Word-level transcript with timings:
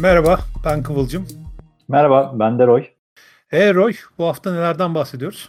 Merhaba, 0.00 0.38
ben 0.64 0.82
Kıvılcım. 0.82 1.26
Merhaba, 1.88 2.32
ben 2.38 2.58
de 2.58 2.66
Roy. 2.66 2.86
E 3.52 3.74
Roy, 3.74 3.92
bu 4.18 4.24
hafta 4.24 4.52
nelerden 4.52 4.94
bahsediyoruz? 4.94 5.48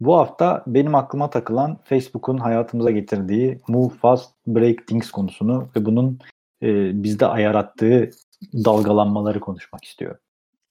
Bu 0.00 0.18
hafta 0.18 0.64
benim 0.66 0.94
aklıma 0.94 1.30
takılan 1.30 1.78
Facebook'un 1.84 2.38
hayatımıza 2.38 2.90
getirdiği 2.90 3.60
Move 3.68 3.94
Fast, 3.94 4.34
Break 4.46 4.86
Things 4.86 5.10
konusunu 5.10 5.68
ve 5.76 5.84
bunun 5.84 6.18
e, 6.62 7.02
bizde 7.02 7.26
ayarattığı 7.26 8.10
dalgalanmaları 8.54 9.40
konuşmak 9.40 9.84
istiyorum. 9.84 10.20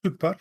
Süper. 0.04 0.36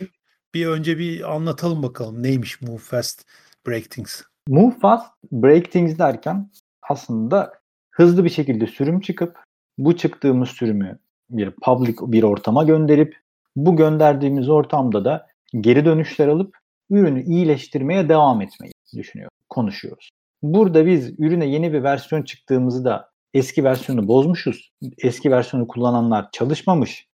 Bir 0.54 0.68
önce 0.68 0.98
bir 0.98 1.36
anlatalım 1.36 1.84
bakalım 1.84 2.24
neymiş 2.24 2.62
Move 2.62 2.78
Fast, 2.78 3.26
Break 3.68 3.90
Things? 3.92 4.22
Move 4.48 4.80
Fast, 4.82 5.14
Break 5.32 5.72
Things 5.72 5.98
derken 5.98 6.52
aslında 6.82 7.54
hızlı 7.92 8.24
bir 8.24 8.30
şekilde 8.30 8.68
sürüm 8.68 9.00
çıkıp 9.00 9.44
bu 9.78 9.98
çıktığımız 9.98 10.50
sürümü 10.50 11.00
bir 11.30 11.52
public 11.52 11.96
bir 12.02 12.24
ortama 12.24 12.64
gönderip 12.64 13.18
bu 13.56 13.76
gönderdiğimiz 13.76 14.50
ortamda 14.50 15.06
da 15.06 15.28
geri 15.60 15.86
dönüşler 15.86 16.28
alıp 16.28 16.58
ürünü 16.90 17.24
iyileştirmeye 17.24 18.10
devam 18.10 18.42
etmeyi 18.42 18.72
düşünüyor, 18.98 19.30
konuşuyoruz. 19.50 20.10
Burada 20.44 20.86
biz 20.86 21.20
ürüne 21.20 21.46
yeni 21.46 21.74
bir 21.74 21.84
versiyon 21.84 22.24
çıktığımızı 22.24 22.86
da 22.86 23.10
eski 23.34 23.64
versiyonu 23.64 24.08
bozmuşuz. 24.08 24.72
Eski 24.98 25.32
versiyonu 25.32 25.68
kullananlar 25.68 26.30
çalışmamış. 26.32 27.08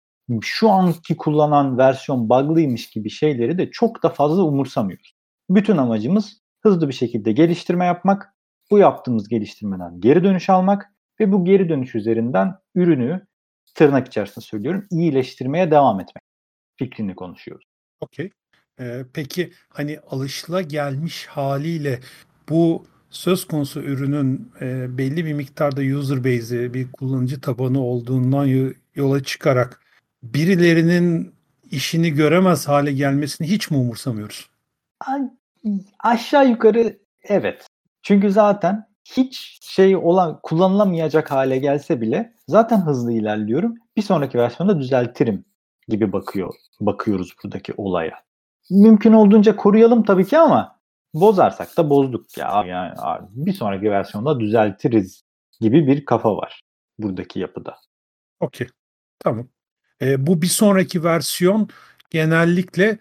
Şu 0.41 0.70
anki 0.70 1.17
kullanan 1.17 1.78
versiyon 1.78 2.30
bug'lıymış 2.30 2.89
gibi 2.89 3.09
şeyleri 3.09 3.58
de 3.58 3.72
çok 3.72 4.03
da 4.03 4.09
fazla 4.09 4.44
umursamıyoruz. 4.44 5.14
Bütün 5.50 5.78
amacımız 5.78 6.41
hızlı 6.62 6.88
bir 6.88 6.94
şekilde 6.94 7.31
geliştirme 7.31 7.86
yapmak, 7.86 8.34
bu 8.72 8.78
yaptığımız 8.78 9.28
geliştirmeden 9.28 10.00
geri 10.00 10.23
dönüş 10.23 10.50
almak 10.50 10.94
ve 11.19 11.31
bu 11.31 11.45
geri 11.45 11.69
dönüş 11.69 11.95
üzerinden 11.95 12.56
ürünü 12.75 13.28
tırnak 13.75 14.08
içerisinde 14.08 14.45
söylüyorum 14.45 14.88
iyileştirmeye 14.92 15.72
devam 15.72 16.00
etmek 16.00 16.23
fikrini 16.78 17.16
konuşuyoruz. 17.16 17.66
Okey. 18.02 18.30
Ee, 18.80 19.06
peki 19.14 19.53
hani 19.70 20.00
alışla 20.00 20.62
gelmiş 20.62 21.25
haliyle 21.25 22.00
bu 22.50 22.86
söz 23.09 23.47
konusu 23.47 23.81
ürünün 23.81 24.52
e, 24.62 24.97
belli 24.97 25.25
bir 25.25 25.34
miktarda 25.34 25.81
user 25.81 26.23
base'i, 26.23 26.73
bir 26.73 26.92
kullanıcı 26.92 27.42
tabanı 27.42 27.81
olduğundan 27.81 28.73
yola 28.95 29.23
çıkarak 29.23 29.81
birilerinin 30.23 31.34
işini 31.72 32.12
göremez 32.12 32.67
hale 32.67 32.92
gelmesini 32.92 33.47
hiç 33.47 33.72
mi 33.72 33.78
umursamıyoruz? 33.78 34.50
Aşağı 36.00 36.50
yukarı 36.50 36.97
evet. 37.23 37.67
Çünkü 38.02 38.31
zaten 38.31 38.89
hiç 39.18 39.60
şey 39.62 39.96
olan 39.96 40.40
kullanılamayacak 40.44 41.32
hale 41.32 41.58
gelse 41.58 42.02
bile 42.02 42.34
zaten 42.48 42.86
hızlı 42.86 43.14
ilerliyorum. 43.14 43.76
Bir 43.98 44.02
sonraki 44.02 44.38
versiyonda 44.38 44.80
düzeltirim 44.80 45.46
gibi 45.88 46.14
bakıyor 46.14 46.54
bakıyoruz 46.80 47.34
buradaki 47.44 47.74
olaya. 47.78 48.24
Mümkün 48.70 49.14
olduğunca 49.14 49.56
koruyalım 49.56 50.04
tabii 50.04 50.26
ki 50.26 50.38
ama 50.38 50.80
bozarsak 51.14 51.78
da 51.78 51.90
bozduk 51.90 52.38
ya. 52.38 52.64
Yani 52.66 52.94
bir 53.30 53.54
sonraki 53.54 53.92
versiyonda 53.92 54.40
düzeltiriz 54.40 55.24
gibi 55.62 55.88
bir 55.88 56.06
kafa 56.06 56.38
var 56.38 56.62
buradaki 57.00 57.40
yapıda. 57.40 57.76
Okey. 58.40 58.68
Tamam. 59.20 59.48
E, 60.02 60.28
bu 60.28 60.42
bir 60.42 60.48
sonraki 60.48 61.04
versiyon 61.04 61.70
genellikle 62.10 63.00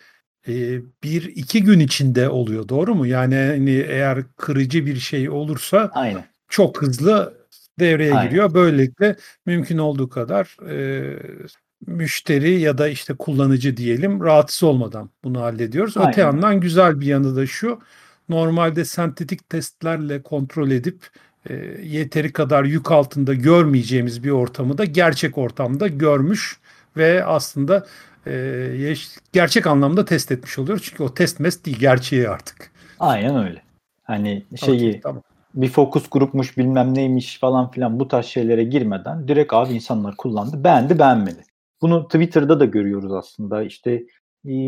bir 1.03 1.23
iki 1.23 1.63
gün 1.63 1.81
içinde 1.81 2.29
oluyor 2.29 2.69
doğru 2.69 2.95
mu? 2.95 3.07
Yani 3.07 3.35
hani 3.35 3.71
eğer 3.71 4.23
kırıcı 4.37 4.87
bir 4.87 4.97
şey 4.97 5.31
olursa 5.31 5.91
Aynen. 5.95 6.25
çok 6.49 6.83
hızlı 6.83 7.39
devreye 7.81 8.15
Aynen. 8.15 8.29
giriyor. 8.31 8.55
Böylelikle 8.55 9.17
mümkün 9.47 9.79
olduğu 9.79 10.09
kadar 10.09 10.57
e, 10.71 11.19
müşteri 11.87 12.61
ya 12.61 12.79
da 12.79 12.89
işte 12.89 13.15
kullanıcı 13.15 13.77
diyelim 13.77 14.21
rahatsız 14.21 14.63
olmadan 14.63 15.11
bunu 15.25 15.41
hallediyoruz. 15.41 15.97
Aynen. 15.97 16.11
Öte 16.11 16.21
yandan 16.21 16.61
güzel 16.61 17.01
bir 17.01 17.07
yanı 17.07 17.37
da 17.37 17.47
şu. 17.47 17.81
Normalde 18.29 18.85
sentetik 18.85 19.49
testlerle 19.49 20.23
kontrol 20.23 20.71
edip 20.71 21.07
e, 21.51 21.55
yeteri 21.83 22.33
kadar 22.33 22.65
yük 22.65 22.93
altında 22.93 23.35
görmeyeceğimiz 23.35 24.25
bir 24.25 24.31
ortamı 24.31 24.79
da 24.79 24.85
gerçek 24.85 25.39
ortamda 25.39 25.89
görmüş 25.89 26.57
ve 26.97 27.25
aslında 27.25 27.87
e, 28.29 28.95
gerçek 29.33 29.67
anlamda 29.67 30.05
test 30.05 30.33
etmiş 30.33 30.59
oluyoruz. 30.59 30.83
Çünkü 30.85 31.03
o 31.03 31.15
test 31.15 31.41
mes 31.41 31.65
değil 31.65 31.79
gerçeği 31.79 32.29
artık. 32.29 32.73
Aynen 32.99 33.45
öyle. 33.47 33.63
Hani 34.03 34.45
şeyi 34.57 34.89
okay, 34.89 35.01
tamam. 35.01 35.23
bir 35.55 35.69
fokus 35.69 36.11
grupmuş 36.11 36.59
bilmem 36.59 36.95
neymiş 36.95 37.39
falan 37.39 37.71
filan 37.71 38.01
bu 38.01 38.09
tarz 38.09 38.27
şeylere 38.27 38.65
girmeden 38.65 39.29
direkt 39.29 39.53
abi 39.53 39.73
insanlar 39.73 40.17
kullandı. 40.17 40.65
Beğendi 40.65 40.99
beğenmedi. 40.99 41.43
Bunu 41.83 42.05
Twitter'da 42.05 42.61
da 42.61 42.65
görüyoruz 42.65 43.13
aslında. 43.13 43.63
İşte 43.63 44.03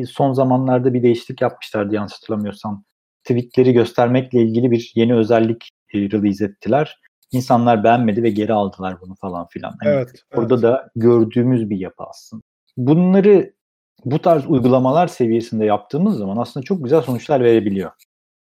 son 0.09 0.32
zamanlarda 0.32 0.94
bir 0.94 1.03
değişiklik 1.03 1.41
yapmışlardı 1.41 1.94
yanlış 1.94 2.12
hatırlamıyorsam. 2.12 2.84
Tweetleri 3.25 3.72
göstermekle 3.72 4.43
ilgili 4.43 4.70
bir 4.70 4.93
yeni 4.94 5.15
özellik 5.15 5.70
release 5.94 6.44
ettiler. 6.44 6.99
İnsanlar 7.32 7.84
beğenmedi 7.84 8.22
ve 8.22 8.31
geri 8.31 8.53
aldılar 8.53 9.00
bunu 9.00 9.15
falan 9.15 9.47
filan. 9.47 9.75
Yani 9.84 9.94
evet, 9.94 10.25
orada 10.34 10.54
evet. 10.54 10.62
da 10.62 10.91
gördüğümüz 10.97 11.70
bir 11.70 11.76
yapı 11.76 12.04
aslında. 12.04 12.43
Bunları 12.76 13.53
bu 14.04 14.19
tarz 14.19 14.47
uygulamalar 14.47 15.06
seviyesinde 15.06 15.64
yaptığımız 15.64 16.19
zaman 16.19 16.36
aslında 16.36 16.64
çok 16.64 16.84
güzel 16.84 17.03
sonuçlar 17.03 17.41
verebiliyor. 17.41 17.91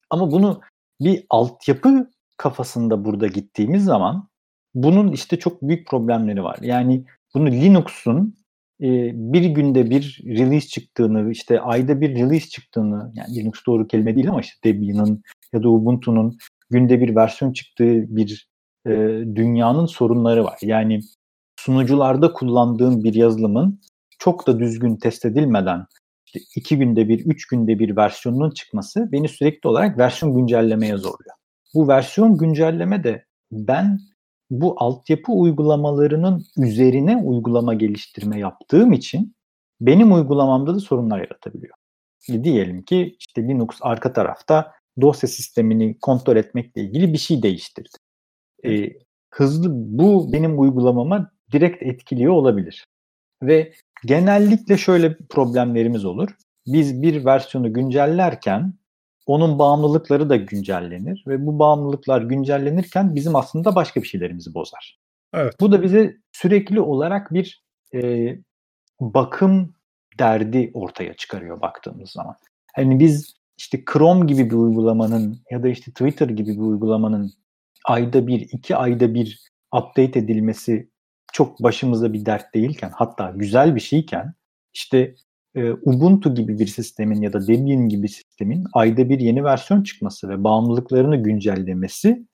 Ama 0.10 0.32
bunu 0.32 0.62
bir 1.02 1.26
altyapı 1.30 2.10
kafasında 2.38 3.06
burada 3.06 3.28
gittiğimiz 3.28 3.84
zaman 3.84 4.30
bunun 4.74 5.12
işte 5.12 5.40
çok 5.40 5.62
büyük 5.62 5.88
problemleri 5.88 6.44
var. 6.44 6.58
Yani 6.62 7.06
bunu 7.36 7.52
Linux'un 7.52 8.36
e, 8.82 9.12
bir 9.14 9.46
günde 9.46 9.90
bir 9.90 10.22
release 10.26 10.68
çıktığını, 10.68 11.32
işte 11.32 11.62
ayda 11.62 12.02
bir 12.02 12.16
release 12.16 12.50
çıktığını, 12.50 13.12
yani 13.16 13.36
Linux 13.36 13.66
doğru 13.68 13.88
kelime 13.88 14.16
değil 14.16 14.30
ama 14.30 14.40
işte 14.42 14.60
Debian'ın 14.64 15.22
ya 15.54 15.64
da 15.64 15.70
Ubuntu'nun 15.70 16.38
günde 16.70 17.02
bir 17.02 17.16
versiyon 17.16 17.54
çıktığı 17.54 18.16
bir 18.16 18.50
e, 18.88 18.92
dünyanın 19.36 19.86
sorunları 19.86 20.44
var. 20.44 20.58
Yani 20.62 21.00
sunucularda 21.60 22.34
kullandığım 22.34 23.04
bir 23.04 23.14
yazılımın 23.14 23.82
çok 24.20 24.48
da 24.48 24.60
düzgün 24.60 24.96
test 24.96 25.26
edilmeden 25.26 25.86
işte 26.26 26.40
iki 26.56 26.78
günde 26.78 27.10
bir, 27.10 27.26
üç 27.26 27.48
günde 27.48 27.80
bir 27.80 27.96
versiyonunun 27.96 28.52
çıkması 28.52 29.12
beni 29.12 29.30
sürekli 29.30 29.68
olarak 29.70 29.98
versiyon 29.98 30.36
güncellemeye 30.36 30.98
zorluyor. 30.98 31.36
Bu 31.74 31.88
versiyon 31.88 32.38
güncelleme 32.38 33.04
de 33.04 33.26
ben 33.52 34.00
bu 34.50 34.76
altyapı 34.78 35.32
uygulamalarının 35.32 36.46
üzerine 36.58 37.18
uygulama 37.18 37.74
geliştirme 37.74 38.40
yaptığım 38.40 38.94
için 38.94 39.36
benim 39.82 40.14
uygulamamda 40.14 40.76
da 40.76 40.80
sorunlar 40.80 41.20
yaratabiliyor. 41.20 41.76
E 42.30 42.44
diyelim 42.44 42.84
ki 42.84 43.16
işte 43.20 43.48
Linux 43.48 43.78
arka 43.82 44.14
tarafta 44.14 44.72
dosya 45.02 45.30
sistemini 45.30 46.00
kontrol 46.00 46.36
etmekle 46.36 46.82
ilgili 46.82 47.14
bir 47.14 47.18
şey 47.18 47.44
değiştirdi. 47.44 47.98
E, 48.66 48.90
hızlı 49.34 49.68
bu 49.72 50.34
benim 50.34 50.60
uygulamama 50.60 51.32
direkt 51.52 51.84
etkiliyor 51.84 52.34
olabilir. 52.34 52.86
Ve 53.44 53.74
genellikle 54.06 54.78
şöyle 54.78 55.18
problemlerimiz 55.30 56.06
olur. 56.06 56.30
Biz 56.68 57.02
bir 57.02 57.26
versiyonu 57.26 57.74
güncellerken 57.74 58.74
onun 59.26 59.60
bağımlılıkları 59.60 60.30
da 60.30 60.36
güncellenir 60.36 61.24
ve 61.28 61.46
bu 61.46 61.60
bağımlılıklar 61.60 62.22
güncellenirken 62.22 63.16
bizim 63.16 63.36
aslında 63.36 63.76
başka 63.76 64.02
bir 64.02 64.08
şeylerimizi 64.08 64.54
bozar. 64.54 65.00
Evet. 65.34 65.54
Bu 65.60 65.72
da 65.72 65.84
bize 65.84 66.18
sürekli 66.32 66.82
olarak 66.82 67.34
bir 67.34 67.64
e, 67.94 68.30
bakım 69.00 69.74
derdi 70.20 70.72
ortaya 70.74 71.14
çıkarıyor 71.14 71.62
baktığımız 71.62 72.12
zaman. 72.12 72.36
Hani 72.76 73.00
biz 73.00 73.34
işte 73.58 73.84
Chrome 73.94 74.26
gibi 74.26 74.50
bir 74.50 74.56
uygulamanın 74.56 75.42
ya 75.52 75.64
da 75.64 75.68
işte 75.68 75.92
Twitter 75.92 76.30
gibi 76.30 76.52
bir 76.52 76.62
uygulamanın 76.62 77.32
ayda 77.86 78.28
bir, 78.28 78.40
iki 78.40 78.76
ayda 78.76 79.14
bir 79.14 79.40
update 79.76 80.20
edilmesi 80.20 80.90
çok 81.34 81.64
başımıza 81.64 82.14
bir 82.14 82.26
dert 82.26 82.54
değilken 82.54 82.92
hatta 82.96 83.34
güzel 83.36 83.76
bir 83.76 83.80
şeyken 83.80 84.34
işte 84.74 85.16
e, 85.56 85.72
Ubuntu 85.72 86.36
gibi 86.36 86.60
bir 86.60 86.68
sistemin 86.68 87.22
ya 87.22 87.34
da 87.34 87.48
Debian 87.48 87.90
gibi 87.90 88.10
sistemin 88.10 88.66
ayda 88.74 89.10
bir 89.10 89.20
yeni 89.20 89.44
versiyon 89.44 89.84
çıkması 89.84 90.30
ve 90.30 90.44
bağımlılıklarını 90.44 91.24
güncellemesi 91.24 92.26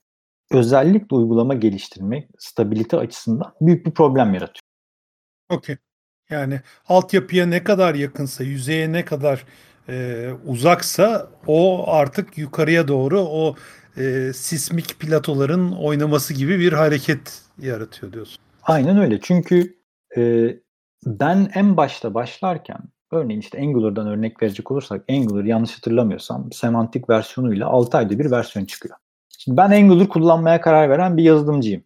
özellikle 0.52 1.16
uygulama 1.16 1.54
geliştirmek 1.54 2.30
stabilite 2.40 2.98
açısından 2.98 3.54
büyük 3.62 3.86
bir 3.86 3.92
problem 3.92 4.34
yaratıyor. 4.34 4.62
Okey. 5.50 5.78
Yani 6.30 6.62
altyapıya 6.88 7.46
ne 7.46 7.64
kadar 7.64 7.96
yakınsa, 7.96 8.44
yüzeye 8.44 8.92
ne 8.92 9.06
kadar 9.06 9.46
e, 9.90 10.30
uzaksa 10.46 11.30
o 11.48 11.92
artık 11.92 12.38
yukarıya 12.38 12.88
doğru 12.88 13.20
o 13.22 13.56
e, 13.98 14.32
sismik 14.34 15.00
platoların 15.00 15.72
oynaması 15.72 16.34
gibi 16.34 16.60
bir 16.60 16.74
hareket 16.74 17.42
yaratıyor 17.62 18.14
diyorsun. 18.14 18.45
Aynen 18.66 18.98
öyle. 18.98 19.20
Çünkü 19.22 19.80
e, 20.18 20.48
ben 21.06 21.52
en 21.56 21.78
başta 21.78 22.14
başlarken 22.14 22.78
örneğin 23.12 23.40
işte 23.40 23.60
Angular'dan 23.60 24.08
örnek 24.08 24.44
verecek 24.44 24.72
olursak 24.72 25.06
Angular 25.10 25.44
yanlış 25.44 25.78
hatırlamıyorsam 25.78 26.52
semantik 26.52 27.10
versiyonuyla 27.10 27.68
6 27.68 27.98
ayda 27.98 28.20
bir 28.20 28.32
versiyon 28.32 28.66
çıkıyor. 28.66 28.96
Şimdi 29.40 29.58
ben 29.58 29.72
Angular 29.72 30.08
kullanmaya 30.10 30.62
karar 30.62 30.90
veren 30.90 31.18
bir 31.18 31.24
yazılımcıyım. 31.24 31.84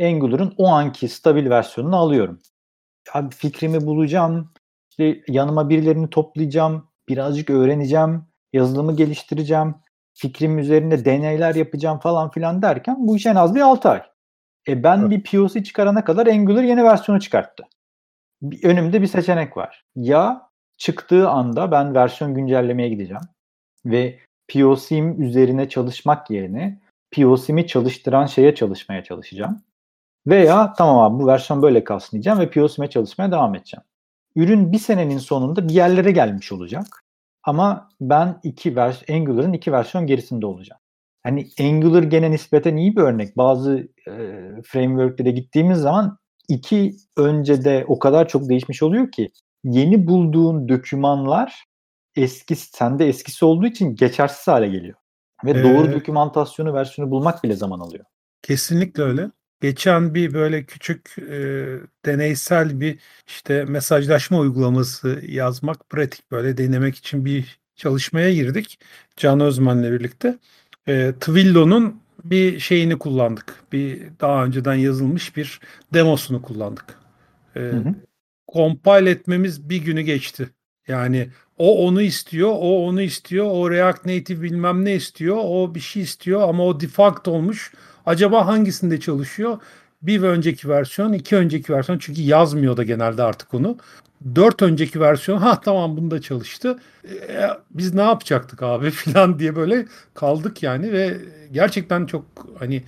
Angular'ın 0.00 0.54
o 0.58 0.68
anki 0.68 1.08
stabil 1.08 1.50
versiyonunu 1.50 1.96
alıyorum. 1.96 2.38
Abi 3.14 3.34
fikrimi 3.34 3.86
bulacağım, 3.86 4.52
İşte 4.90 5.22
yanıma 5.28 5.68
birilerini 5.68 6.10
toplayacağım, 6.10 6.88
birazcık 7.08 7.50
öğreneceğim, 7.50 8.24
yazılımı 8.52 8.96
geliştireceğim, 8.96 9.74
fikrim 10.14 10.58
üzerinde 10.58 11.04
deneyler 11.04 11.54
yapacağım 11.54 11.98
falan 11.98 12.30
filan 12.30 12.62
derken 12.62 12.96
bu 12.98 13.16
iş 13.16 13.26
en 13.26 13.34
az 13.34 13.54
bir 13.54 13.60
6 13.60 13.88
ay. 13.88 14.02
E 14.68 14.82
ben 14.82 14.98
evet. 14.98 15.10
bir 15.10 15.22
POC 15.22 15.64
çıkarana 15.64 16.04
kadar 16.04 16.26
Angular 16.26 16.62
yeni 16.62 16.84
versiyonu 16.84 17.20
çıkarttı. 17.20 17.64
Önümde 18.62 19.02
bir 19.02 19.06
seçenek 19.06 19.56
var. 19.56 19.84
Ya 19.96 20.50
çıktığı 20.78 21.28
anda 21.28 21.70
ben 21.70 21.94
versiyon 21.94 22.34
güncellemeye 22.34 22.88
gideceğim 22.88 23.22
ve 23.86 24.18
POC'm 24.52 25.22
üzerine 25.22 25.68
çalışmak 25.68 26.30
yerine 26.30 26.80
POC'mi 27.14 27.66
çalıştıran 27.66 28.26
şeye 28.26 28.54
çalışmaya 28.54 29.04
çalışacağım. 29.04 29.62
Veya 30.26 30.72
tamam 30.72 30.98
abi 30.98 31.22
bu 31.22 31.26
versiyon 31.26 31.62
böyle 31.62 31.84
kalsın 31.84 32.12
diyeceğim 32.12 32.38
ve 32.38 32.50
POC'me 32.50 32.90
çalışmaya 32.90 33.32
devam 33.32 33.54
edeceğim. 33.54 33.84
Ürün 34.36 34.72
bir 34.72 34.78
senenin 34.78 35.18
sonunda 35.18 35.68
bir 35.68 35.74
yerlere 35.74 36.10
gelmiş 36.10 36.52
olacak. 36.52 36.86
Ama 37.42 37.88
ben 38.00 38.40
iki 38.42 38.76
vers 38.76 39.10
Angular'ın 39.10 39.52
iki 39.52 39.72
versiyon 39.72 40.06
gerisinde 40.06 40.46
olacağım. 40.46 40.80
Hani 41.26 41.48
Angular 41.60 42.02
gene 42.02 42.30
nispeten 42.30 42.76
iyi 42.76 42.96
bir 42.96 43.00
örnek. 43.02 43.36
Bazı 43.36 43.88
e, 44.08 44.12
framework'lere 44.64 45.30
gittiğimiz 45.30 45.78
zaman 45.78 46.18
iki 46.48 46.96
öncede 47.16 47.84
o 47.88 47.98
kadar 47.98 48.28
çok 48.28 48.48
değişmiş 48.48 48.82
oluyor 48.82 49.10
ki 49.10 49.30
yeni 49.64 50.06
bulduğun 50.06 50.68
dokümanlar 50.68 51.64
eski 52.16 52.56
sende 52.56 53.08
eskisi 53.08 53.44
olduğu 53.44 53.66
için 53.66 53.94
geçersiz 53.94 54.46
hale 54.46 54.68
geliyor. 54.68 54.94
Ve 55.44 55.50
ee, 55.50 55.62
doğru 55.62 55.92
dokümantasyonu 55.92 56.74
versiyonu 56.74 57.10
bulmak 57.10 57.44
bile 57.44 57.56
zaman 57.56 57.80
alıyor. 57.80 58.04
Kesinlikle 58.42 59.02
öyle. 59.02 59.30
Geçen 59.60 60.14
bir 60.14 60.34
böyle 60.34 60.64
küçük 60.64 61.18
e, 61.18 61.34
deneysel 62.04 62.80
bir 62.80 62.98
işte 63.26 63.64
mesajlaşma 63.64 64.38
uygulaması 64.38 65.22
yazmak 65.28 65.90
pratik 65.90 66.30
böyle 66.30 66.58
denemek 66.58 66.96
için 66.96 67.24
bir 67.24 67.58
çalışmaya 67.76 68.32
girdik. 68.34 68.78
Can 69.16 69.40
Özmen'le 69.40 69.92
birlikte. 69.92 70.38
E, 70.88 71.12
Twillo'nun 71.12 72.00
bir 72.24 72.60
şeyini 72.60 72.98
kullandık. 72.98 73.54
Bir 73.72 74.02
daha 74.20 74.44
önceden 74.44 74.74
yazılmış 74.74 75.36
bir 75.36 75.60
demosunu 75.94 76.42
kullandık. 76.42 76.84
E, 77.56 77.60
hı 77.60 77.76
hı. 77.76 77.94
Compile 78.52 79.10
etmemiz 79.10 79.68
bir 79.70 79.76
günü 79.76 80.00
geçti. 80.00 80.50
Yani 80.88 81.28
o 81.58 81.86
onu 81.86 82.02
istiyor, 82.02 82.48
o 82.48 82.86
onu 82.86 83.02
istiyor, 83.02 83.46
o 83.50 83.70
React 83.70 84.06
Native 84.06 84.42
bilmem 84.42 84.84
ne 84.84 84.94
istiyor, 84.94 85.36
o 85.40 85.74
bir 85.74 85.80
şey 85.80 86.02
istiyor 86.02 86.48
ama 86.48 86.64
o 86.64 86.80
default 86.80 87.28
olmuş. 87.28 87.72
Acaba 88.06 88.46
hangisinde 88.46 89.00
çalışıyor? 89.00 89.58
Bir 90.02 90.22
önceki 90.22 90.68
versiyon, 90.68 91.12
iki 91.12 91.36
önceki 91.36 91.72
versiyon 91.72 91.98
çünkü 91.98 92.22
yazmıyor 92.22 92.76
da 92.76 92.82
genelde 92.82 93.22
artık 93.22 93.54
onu. 93.54 93.76
Dört 94.34 94.62
önceki 94.62 95.00
versiyon, 95.00 95.38
ha 95.38 95.60
tamam 95.60 95.96
bunda 95.96 96.20
çalıştı. 96.20 96.78
E, 97.08 97.48
biz 97.70 97.94
ne 97.94 98.00
yapacaktık 98.02 98.62
abi 98.62 98.90
falan 98.90 99.38
diye 99.38 99.56
böyle 99.56 99.86
kaldık 100.14 100.62
yani 100.62 100.92
ve 100.92 101.18
gerçekten 101.52 102.06
çok 102.06 102.24
hani 102.58 102.82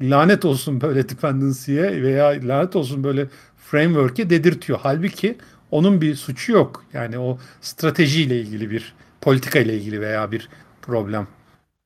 lanet 0.00 0.44
olsun 0.44 0.80
böyle 0.80 1.08
dependency'ye 1.08 2.02
veya 2.02 2.26
lanet 2.28 2.76
olsun 2.76 3.04
böyle 3.04 3.28
framework'e 3.56 4.30
dedirtiyor. 4.30 4.78
Halbuki 4.82 5.38
onun 5.70 6.00
bir 6.00 6.14
suçu 6.16 6.52
yok. 6.52 6.84
Yani 6.92 7.18
o 7.18 7.38
stratejiyle 7.60 8.40
ilgili 8.40 8.70
bir 8.70 8.94
politika 9.20 9.58
ile 9.58 9.76
ilgili 9.76 10.00
veya 10.00 10.32
bir 10.32 10.48
problem. 10.82 11.28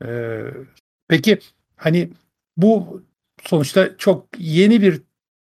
Ee, 0.04 0.44
peki 1.08 1.38
hani 1.76 2.10
bu 2.56 3.02
sonuçta 3.44 3.96
çok 3.98 4.26
yeni 4.38 4.82
bir 4.82 5.02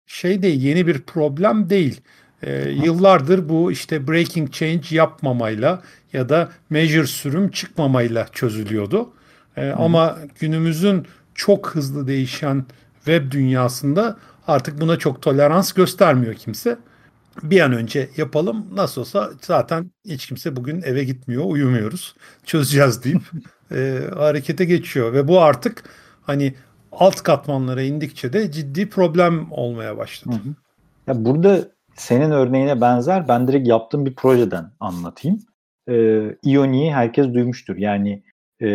şey 0.06 0.42
değil, 0.42 0.62
yeni 0.62 0.86
bir 0.86 1.02
problem 1.02 1.70
değil. 1.70 2.00
Ee, 2.42 2.68
yıllardır 2.68 3.48
bu 3.48 3.72
işte 3.72 4.08
breaking 4.08 4.52
change 4.52 4.82
yapmamayla 4.90 5.82
ya 6.12 6.28
da 6.28 6.48
measure 6.70 7.06
sürüm 7.06 7.50
çıkmamayla 7.50 8.26
çözülüyordu. 8.32 9.10
Ee, 9.56 9.70
ama 9.70 10.18
günümüzün 10.40 11.06
çok 11.34 11.70
hızlı 11.70 12.06
değişen 12.06 12.64
web 12.96 13.30
dünyasında 13.30 14.16
artık 14.46 14.80
buna 14.80 14.98
çok 14.98 15.22
tolerans 15.22 15.72
göstermiyor 15.72 16.34
kimse 16.34 16.78
bir 17.42 17.60
an 17.60 17.72
önce 17.72 18.10
yapalım. 18.16 18.66
Nasıl 18.72 19.00
olsa 19.00 19.30
zaten 19.40 19.90
hiç 20.04 20.26
kimse 20.26 20.56
bugün 20.56 20.82
eve 20.82 21.04
gitmiyor, 21.04 21.44
uyumuyoruz. 21.46 22.14
Çözeceğiz 22.44 23.04
deyip 23.04 23.22
e, 23.72 24.00
harekete 24.14 24.64
geçiyor 24.64 25.12
ve 25.12 25.28
bu 25.28 25.40
artık 25.40 25.82
hani 26.22 26.54
alt 26.92 27.22
katmanlara 27.22 27.82
indikçe 27.82 28.32
de 28.32 28.52
ciddi 28.52 28.88
problem 28.88 29.52
olmaya 29.52 29.96
başladı. 29.96 30.34
Hı 30.44 30.48
hı. 30.48 30.54
Ya 31.06 31.24
burada 31.24 31.68
senin 32.00 32.30
örneğine 32.30 32.80
benzer 32.80 33.28
ben 33.28 33.48
direkt 33.48 33.68
yaptığım 33.68 34.06
bir 34.06 34.14
projeden 34.14 34.72
anlatayım. 34.80 35.38
Ee, 35.88 36.36
Ioni'yi 36.44 36.94
herkes 36.94 37.26
duymuştur. 37.26 37.76
Yani 37.76 38.22
e, 38.62 38.68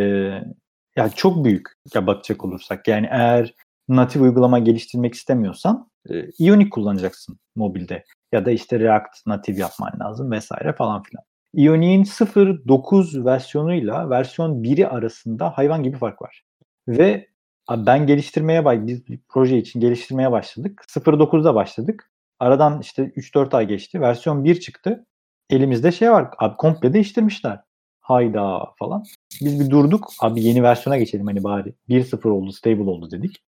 ya 0.95 1.09
çok 1.15 1.45
büyük 1.45 1.67
ya 1.93 2.07
bakacak 2.07 2.45
olursak. 2.45 2.87
Yani 2.87 3.07
eğer 3.11 3.53
natif 3.89 4.21
uygulama 4.21 4.59
geliştirmek 4.59 5.13
istemiyorsan 5.13 5.89
e, 6.09 6.25
Ionic 6.39 6.69
kullanacaksın 6.69 7.39
mobilde 7.55 8.03
ya 8.31 8.45
da 8.45 8.51
işte 8.51 8.79
React 8.79 9.27
native 9.27 9.59
yapman 9.59 9.91
lazım 9.99 10.31
vesaire 10.31 10.73
falan 10.73 11.03
filan. 11.03 11.23
Ionic'in 11.57 12.03
0.9 12.03 13.25
versiyonuyla 13.25 14.09
versiyon 14.09 14.63
1'i 14.63 14.87
arasında 14.87 15.49
hayvan 15.49 15.83
gibi 15.83 15.97
fark 15.97 16.21
var. 16.21 16.43
Ve 16.87 17.27
ben 17.71 18.07
geliştirmeye 18.07 18.87
biz 18.87 19.07
bir 19.07 19.19
proje 19.29 19.57
için 19.57 19.79
geliştirmeye 19.79 20.31
başladık. 20.31 20.85
0.9'da 20.89 21.55
başladık. 21.55 22.11
Aradan 22.39 22.81
işte 22.81 23.03
3-4 23.03 23.57
ay 23.57 23.67
geçti. 23.67 24.01
Versiyon 24.01 24.43
1 24.43 24.59
çıktı. 24.59 25.05
Elimizde 25.49 25.91
şey 25.91 26.11
var. 26.11 26.29
Abi 26.37 26.57
komple 26.57 26.93
değiştirmişler. 26.93 27.59
Hayda 27.99 28.65
falan. 28.79 29.03
Biz 29.41 29.59
bir 29.59 29.69
durduk. 29.69 30.09
Abi 30.21 30.43
yeni 30.43 30.63
versiyona 30.63 30.97
geçelim 30.97 31.25
hani 31.25 31.43
bari. 31.43 31.73
1.0 31.89 32.29
oldu, 32.29 32.51
stable 32.51 32.89
oldu 32.89 33.11
dedik. 33.11 33.43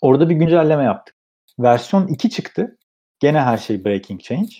Orada 0.00 0.28
bir 0.28 0.34
güncelleme 0.34 0.84
yaptık. 0.84 1.16
Versiyon 1.58 2.06
2 2.06 2.30
çıktı. 2.30 2.78
Gene 3.20 3.40
her 3.40 3.58
şey 3.58 3.84
breaking 3.84 4.20
change. 4.20 4.52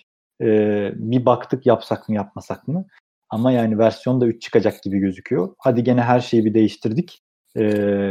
Ee, 0.42 0.92
bir 0.94 1.26
baktık 1.26 1.66
yapsak 1.66 2.08
mı 2.08 2.14
yapmasak 2.14 2.68
mı. 2.68 2.86
Ama 3.30 3.52
yani 3.52 3.78
versiyonda 3.78 4.26
3 4.26 4.42
çıkacak 4.42 4.82
gibi 4.82 4.98
gözüküyor. 4.98 5.54
Hadi 5.58 5.84
gene 5.84 6.02
her 6.02 6.20
şeyi 6.20 6.44
bir 6.44 6.54
değiştirdik. 6.54 7.22
E, 7.56 7.64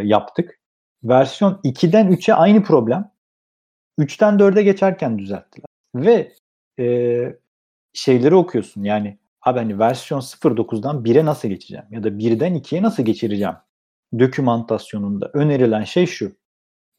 yaptık. 0.04 0.60
Versiyon 1.04 1.60
2'den 1.64 2.12
3'e 2.12 2.34
aynı 2.34 2.64
problem. 2.64 3.11
3'ten 4.00 4.34
4'e 4.34 4.64
geçerken 4.64 5.20
düzelttiler. 5.20 5.66
Ve 5.96 6.34
e, 6.80 7.36
şeyleri 7.94 8.36
okuyorsun 8.36 8.84
yani 8.84 9.18
abi 9.42 9.60
hani 9.60 9.80
versiyon 9.80 10.20
0.9'dan 10.20 11.04
1'e 11.04 11.26
nasıl 11.26 11.48
geçeceğim? 11.48 11.86
Ya 11.92 12.04
da 12.04 12.08
1'den 12.10 12.56
2'ye 12.56 12.82
nasıl 12.82 13.04
geçireceğim? 13.04 13.56
Dokümantasyonunda 14.20 15.32
önerilen 15.34 15.84
şey 15.84 16.06
şu. 16.06 16.32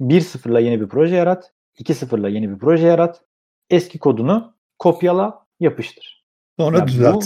1.0'la 0.01 0.61
yeni 0.61 0.81
bir 0.81 0.89
proje 0.89 1.17
yarat. 1.17 1.53
2.0'la 1.79 2.29
yeni 2.29 2.51
bir 2.51 2.59
proje 2.59 2.87
yarat 2.87 3.25
eski 3.71 3.99
kodunu 3.99 4.55
kopyala, 4.79 5.47
yapıştır. 5.61 6.25
Sonra 6.59 6.79
yani 6.79 6.89
düzelt. 6.89 7.15
Bu, 7.15 7.21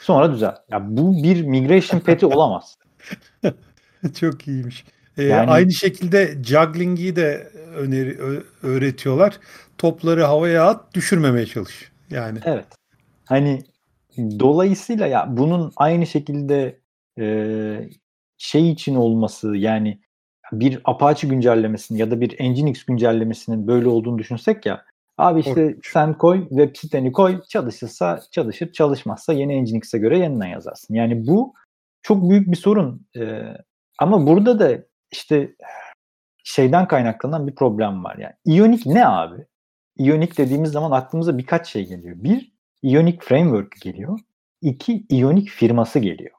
sonra 0.00 0.32
düzelt. 0.32 0.58
Ya 0.70 0.96
bu 0.96 1.22
bir 1.22 1.42
migration 1.42 2.00
pet'i 2.00 2.26
olamaz. 2.26 2.78
Çok 4.20 4.48
iyiymiş. 4.48 4.84
Ee, 5.18 5.22
yani, 5.22 5.50
aynı 5.50 5.72
şekilde 5.72 6.34
juggling'i 6.44 7.16
de 7.16 7.50
öneri, 7.76 8.18
öğretiyorlar. 8.62 9.38
Topları 9.78 10.24
havaya 10.24 10.66
at, 10.66 10.94
düşürmemeye 10.94 11.46
çalış. 11.46 11.92
Yani. 12.10 12.38
Evet. 12.44 12.66
Hani 13.24 13.62
dolayısıyla 14.18 15.06
ya 15.06 15.26
bunun 15.36 15.72
aynı 15.76 16.06
şekilde 16.06 16.80
e, 17.20 17.26
şey 18.38 18.70
için 18.70 18.94
olması 18.94 19.56
yani 19.56 20.00
bir 20.52 20.80
Apache 20.84 21.28
güncellemesinin 21.28 21.98
ya 21.98 22.10
da 22.10 22.20
bir 22.20 22.50
Nginx 22.50 22.84
güncellemesinin 22.84 23.66
böyle 23.66 23.88
olduğunu 23.88 24.18
düşünsek 24.18 24.66
ya 24.66 24.84
Abi 25.18 25.40
işte 25.40 25.66
Korkunç. 25.66 25.86
sen 25.92 26.18
koy 26.18 26.48
web 26.48 26.76
siteni 26.76 27.12
koy 27.12 27.42
çalışırsa 27.48 28.20
çalışır 28.30 28.72
çalışmazsa 28.72 29.32
yeni 29.32 29.62
Nginx'e 29.62 29.98
göre 29.98 30.18
yeniden 30.18 30.46
yazarsın. 30.46 30.94
Yani 30.94 31.26
bu 31.26 31.54
çok 32.02 32.30
büyük 32.30 32.50
bir 32.50 32.56
sorun. 32.56 33.06
Ee, 33.16 33.42
ama 33.98 34.26
burada 34.26 34.58
da 34.58 34.78
işte 35.12 35.54
şeyden 36.44 36.88
kaynaklanan 36.88 37.46
bir 37.46 37.54
problem 37.54 38.04
var. 38.04 38.16
Yani 38.16 38.34
Ionic 38.58 38.90
ne 38.94 39.06
abi? 39.06 39.46
Ionic 39.98 40.36
dediğimiz 40.36 40.70
zaman 40.70 40.90
aklımıza 40.90 41.38
birkaç 41.38 41.68
şey 41.68 41.86
geliyor. 41.86 42.16
Bir, 42.18 42.52
Ionic 42.82 43.18
Framework 43.20 43.80
geliyor. 43.80 44.20
İki, 44.62 45.06
Ionic 45.10 45.50
firması 45.50 45.98
geliyor. 45.98 46.34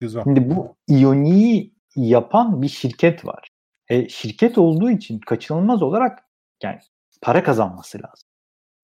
Güzel. 0.00 0.22
Şimdi 0.24 0.50
bu 0.50 0.76
Ionic'i 0.90 1.72
yapan 1.96 2.62
bir 2.62 2.68
şirket 2.68 3.24
var. 3.24 3.48
E, 3.88 4.08
şirket 4.08 4.58
olduğu 4.58 4.90
için 4.90 5.18
kaçınılmaz 5.18 5.82
olarak 5.82 6.24
yani 6.62 6.78
para 7.22 7.42
kazanması 7.42 7.98
lazım. 7.98 8.28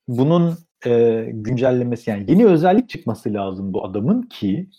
Bunun 0.09 0.59
e, 0.87 1.25
güncellemesi 1.33 2.11
yani 2.11 2.25
yeni 2.29 2.47
özellik 2.47 2.89
çıkması 2.89 3.35
lazım 3.35 3.75
bu 3.75 3.85
adamın 3.85 4.23
ki 4.23 4.71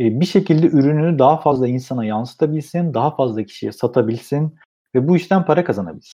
bir 0.00 0.26
şekilde 0.26 0.66
ürününü 0.66 1.18
daha 1.18 1.40
fazla 1.40 1.68
insana 1.68 2.04
yansıtabilsin, 2.04 2.94
daha 2.94 3.16
fazla 3.16 3.44
kişiye 3.44 3.72
satabilsin 3.72 4.58
ve 4.94 5.08
bu 5.08 5.16
işten 5.16 5.44
para 5.44 5.64
kazanabilsin. 5.64 6.12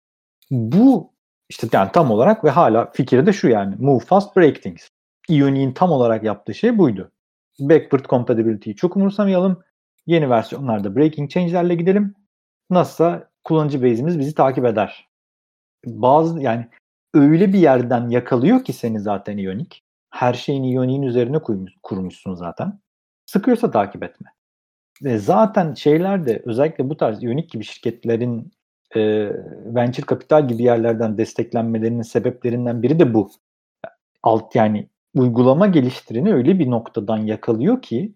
Bu 0.50 1.14
işte 1.48 1.68
yani 1.72 1.90
tam 1.92 2.10
olarak 2.10 2.44
ve 2.44 2.50
hala 2.50 2.90
fikri 2.92 3.26
de 3.26 3.32
şu 3.32 3.48
yani 3.48 3.76
move 3.78 4.04
fast 4.04 4.36
break 4.36 4.62
things. 4.62 4.88
Ionic'in 5.30 5.72
tam 5.72 5.90
olarak 5.90 6.24
yaptığı 6.24 6.54
şey 6.54 6.78
buydu. 6.78 7.12
Backward 7.60 8.04
compatibility'yi 8.04 8.76
çok 8.76 8.96
umursamayalım. 8.96 9.62
Yeni 10.06 10.30
versiyonlarda 10.30 10.96
breaking 10.96 11.30
change'lerle 11.30 11.74
gidelim. 11.74 12.14
Nasılsa 12.70 13.30
kullanıcı 13.44 13.82
base'imiz 13.82 14.18
bizi 14.18 14.34
takip 14.34 14.64
eder. 14.64 15.08
Bazı 15.86 16.40
yani 16.40 16.68
öyle 17.14 17.52
bir 17.52 17.58
yerden 17.58 18.08
yakalıyor 18.08 18.64
ki 18.64 18.72
seni 18.72 19.00
zaten 19.00 19.38
Ionic. 19.38 19.78
Her 20.10 20.34
şeyini 20.34 20.72
Ionic'in 20.72 21.02
üzerine 21.02 21.38
kurmuşsun 21.82 22.34
zaten. 22.34 22.83
Sıkıyorsa 23.26 23.70
takip 23.70 24.02
etme. 24.02 24.30
Ve 25.02 25.18
zaten 25.18 25.74
şeyler 25.74 26.26
de 26.26 26.42
özellikle 26.44 26.88
bu 26.88 26.96
tarz 26.96 27.22
Ionic 27.22 27.46
gibi 27.46 27.64
şirketlerin 27.64 28.52
e, 28.96 29.30
venture 29.64 30.06
kapital 30.06 30.48
gibi 30.48 30.62
yerlerden 30.62 31.18
desteklenmelerinin 31.18 32.02
sebeplerinden 32.02 32.82
biri 32.82 32.98
de 32.98 33.14
bu. 33.14 33.30
Alt 34.22 34.54
yani 34.54 34.88
uygulama 35.14 35.66
geliştireni 35.66 36.34
öyle 36.34 36.58
bir 36.58 36.70
noktadan 36.70 37.18
yakalıyor 37.18 37.82
ki 37.82 38.14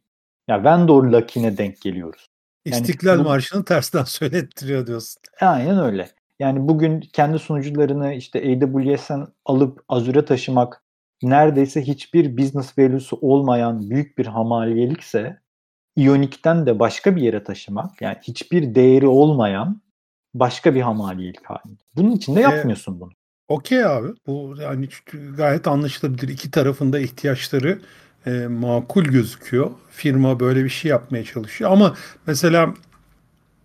ya 0.49 0.65
vendor 0.65 1.05
luck'ine 1.05 1.59
denk 1.59 1.81
geliyoruz. 1.81 2.27
Yani 2.67 2.81
İstiklal 2.81 3.19
bu, 3.19 3.23
Marşı'nı 3.23 3.65
tersten 3.65 4.05
söylettiriyor 4.05 4.87
diyorsun. 4.87 5.23
Aynen 5.41 5.79
öyle. 5.79 6.09
Yani 6.38 6.69
bugün 6.69 7.00
kendi 7.00 7.38
sunucularını 7.38 8.12
işte 8.12 8.38
AWS'den 8.38 9.27
alıp 9.45 9.85
Azure'a 9.88 10.25
taşımak 10.25 10.83
neredeyse 11.22 11.82
hiçbir 11.82 12.37
business 12.37 12.78
value'su 12.78 13.18
olmayan 13.20 13.90
büyük 13.90 14.18
bir 14.18 14.26
hamaliyelikse 14.26 15.38
Ionic'ten 15.98 16.66
de 16.66 16.78
başka 16.78 17.16
bir 17.16 17.22
yere 17.22 17.44
taşımak 17.44 18.02
yani 18.02 18.16
hiçbir 18.22 18.75
değeri 18.75 19.06
olmayan 19.06 19.82
başka 20.34 20.75
bir 20.75 20.80
hamaliyelik 20.80 21.44
halinde. 21.44 21.82
Bunun 21.96 22.10
için 22.10 22.37
de 22.37 22.40
yapmıyorsun 22.40 22.96
ee, 22.96 23.00
bunu. 23.00 23.10
Okey 23.48 23.84
abi. 23.84 24.08
Bu 24.26 24.54
yani 24.62 24.88
gayet 25.37 25.68
anlaşılabilir. 25.68 26.28
İki 26.28 26.50
tarafında 26.50 26.98
ihtiyaçları 26.98 27.80
e, 28.26 28.30
makul 28.46 29.04
gözüküyor. 29.04 29.70
Firma 29.90 30.40
böyle 30.40 30.64
bir 30.64 30.68
şey 30.68 30.90
yapmaya 30.90 31.25
çalışıyor. 31.25 31.70
Ama 31.70 31.94
mesela 32.26 32.75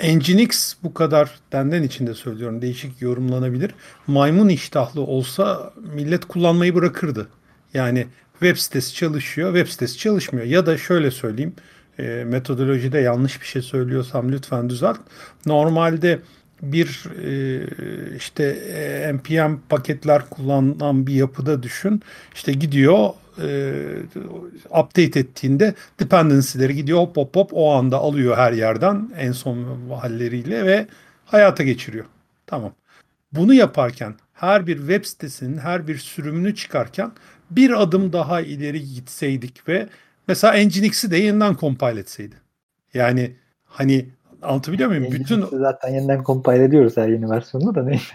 Nginx 0.03 0.73
bu 0.83 0.93
kadar 0.93 1.39
denden 1.51 1.83
içinde 1.83 2.13
söylüyorum 2.13 2.61
değişik 2.61 3.01
yorumlanabilir. 3.01 3.71
Maymun 4.07 4.49
iştahlı 4.49 5.01
olsa 5.01 5.73
millet 5.95 6.25
kullanmayı 6.25 6.75
bırakırdı. 6.75 7.27
Yani 7.73 8.07
web 8.39 8.57
sitesi 8.57 8.93
çalışıyor, 8.93 9.55
web 9.55 9.71
sitesi 9.71 9.97
çalışmıyor. 9.97 10.45
Ya 10.45 10.65
da 10.65 10.77
şöyle 10.77 11.11
söyleyeyim, 11.11 11.53
e, 11.99 12.03
metodolojide 12.03 12.99
yanlış 12.99 13.41
bir 13.41 13.45
şey 13.45 13.61
söylüyorsam 13.61 14.31
lütfen 14.31 14.69
düzelt. 14.69 14.99
Normalde 15.45 16.19
bir 16.61 17.03
e, 17.23 18.15
işte 18.15 18.43
e, 18.43 19.13
npm 19.13 19.55
paketler 19.69 20.29
kullanan 20.29 21.07
bir 21.07 21.13
yapıda 21.13 21.63
düşün. 21.63 22.01
İşte 22.35 22.51
gidiyor 22.51 23.09
e, 23.41 23.73
update 24.69 25.19
ettiğinde 25.19 25.73
dependency'leri 25.99 26.75
gidiyor 26.75 26.99
hop 26.99 27.17
hop 27.17 27.35
hop 27.35 27.49
o 27.53 27.73
anda 27.73 27.97
alıyor 27.97 28.37
her 28.37 28.53
yerden 28.53 29.09
en 29.17 29.31
son 29.31 29.65
halleriyle 30.01 30.65
ve 30.65 30.87
hayata 31.25 31.63
geçiriyor. 31.63 32.05
Tamam. 32.47 32.73
Bunu 33.31 33.53
yaparken 33.53 34.15
her 34.33 34.67
bir 34.67 34.77
web 34.77 35.05
sitesinin 35.05 35.57
her 35.57 35.87
bir 35.87 35.97
sürümünü 35.97 36.55
çıkarken 36.55 37.11
bir 37.51 37.81
adım 37.81 38.13
daha 38.13 38.41
ileri 38.41 38.93
gitseydik 38.93 39.67
ve 39.67 39.87
mesela 40.27 40.65
Nginx'i 40.65 41.11
de 41.11 41.17
yeniden 41.17 41.55
compile 41.55 41.99
etseydi. 41.99 42.35
Yani 42.93 43.35
hani 43.65 44.09
Anlatabiliyor 44.43 44.89
muyum? 44.89 45.07
Bütün 45.11 45.45
zaten 45.51 45.89
yeniden 45.89 46.23
compile 46.23 46.63
ediyoruz 46.63 46.97
her 46.97 47.07
yeni 47.07 47.29
versiyonda 47.29 47.75
da 47.75 47.83
neyse. 47.83 48.13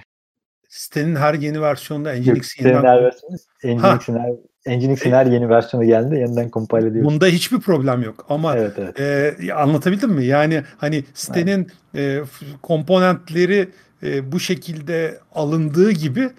Sitenin 0.68 1.16
her 1.16 1.34
yeni 1.34 1.62
versiyonunda 1.62 2.14
Nginx'i 2.14 2.64
yeniden 2.64 2.84
her 2.84 3.02
versiyonu 3.02 3.36
Nginx'in 3.64 4.18
her 4.18 4.76
Nginx'in 4.76 5.12
her 5.12 5.26
yeni 5.26 5.48
versiyonu 5.48 5.86
geldi 5.86 6.14
yeniden 6.14 6.50
compile 6.50 6.86
ediyoruz. 6.86 7.12
Bunda 7.12 7.26
hiçbir 7.26 7.60
problem 7.60 8.02
yok 8.02 8.26
ama 8.28 8.56
evet, 8.56 8.72
evet. 8.78 9.00
E, 9.40 9.54
anlatabildim 9.54 10.10
mi? 10.10 10.24
Yani 10.24 10.62
hani 10.78 11.04
sitenin 11.14 11.68
e, 11.94 12.20
komponentleri 12.62 13.68
e, 14.02 14.32
bu 14.32 14.40
şekilde 14.40 15.18
alındığı 15.34 15.90
gibi 15.90 16.30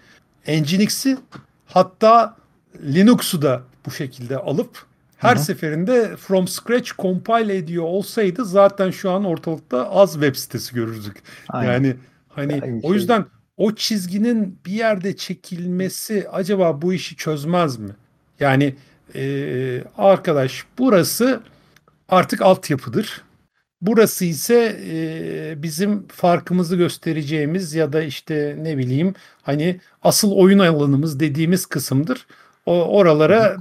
Nginx'i 0.48 1.17
hatta 1.65 2.36
Linux'u 2.83 3.41
da 3.41 3.63
bu 3.85 3.91
şekilde 3.91 4.38
alıp 4.38 4.85
her 5.17 5.35
Hı-hı. 5.35 5.43
seferinde 5.43 6.15
from 6.17 6.47
scratch 6.47 6.91
compile 6.99 7.55
ediyor 7.55 7.83
olsaydı 7.83 8.45
zaten 8.45 8.91
şu 8.91 9.11
an 9.11 9.25
ortalıkta 9.25 9.89
az 9.89 10.13
web 10.13 10.35
sitesi 10.35 10.75
görürdük. 10.75 11.23
Aynen. 11.49 11.73
Yani 11.73 11.95
hani 12.29 12.53
Aynı 12.63 12.77
o 12.77 12.81
şey. 12.81 12.91
yüzden 12.91 13.25
o 13.57 13.75
çizginin 13.75 14.59
bir 14.65 14.71
yerde 14.71 15.15
çekilmesi 15.15 16.29
acaba 16.31 16.81
bu 16.81 16.93
işi 16.93 17.15
çözmez 17.15 17.77
mi? 17.77 17.91
Yani 18.39 18.75
e, 19.15 19.83
arkadaş 19.97 20.65
burası 20.77 21.41
artık 22.09 22.41
altyapıdır. 22.41 23.21
Burası 23.81 24.25
ise 24.25 24.79
e, 24.89 25.63
bizim 25.63 26.07
farkımızı 26.07 26.75
göstereceğimiz 26.75 27.73
ya 27.73 27.93
da 27.93 28.01
işte 28.03 28.57
ne 28.59 28.77
bileyim 28.77 29.13
hani 29.41 29.79
asıl 30.03 30.31
oyun 30.31 30.59
alanımız 30.59 31.19
dediğimiz 31.19 31.65
kısımdır. 31.65 32.27
O 32.69 32.97
oralara 32.97 33.57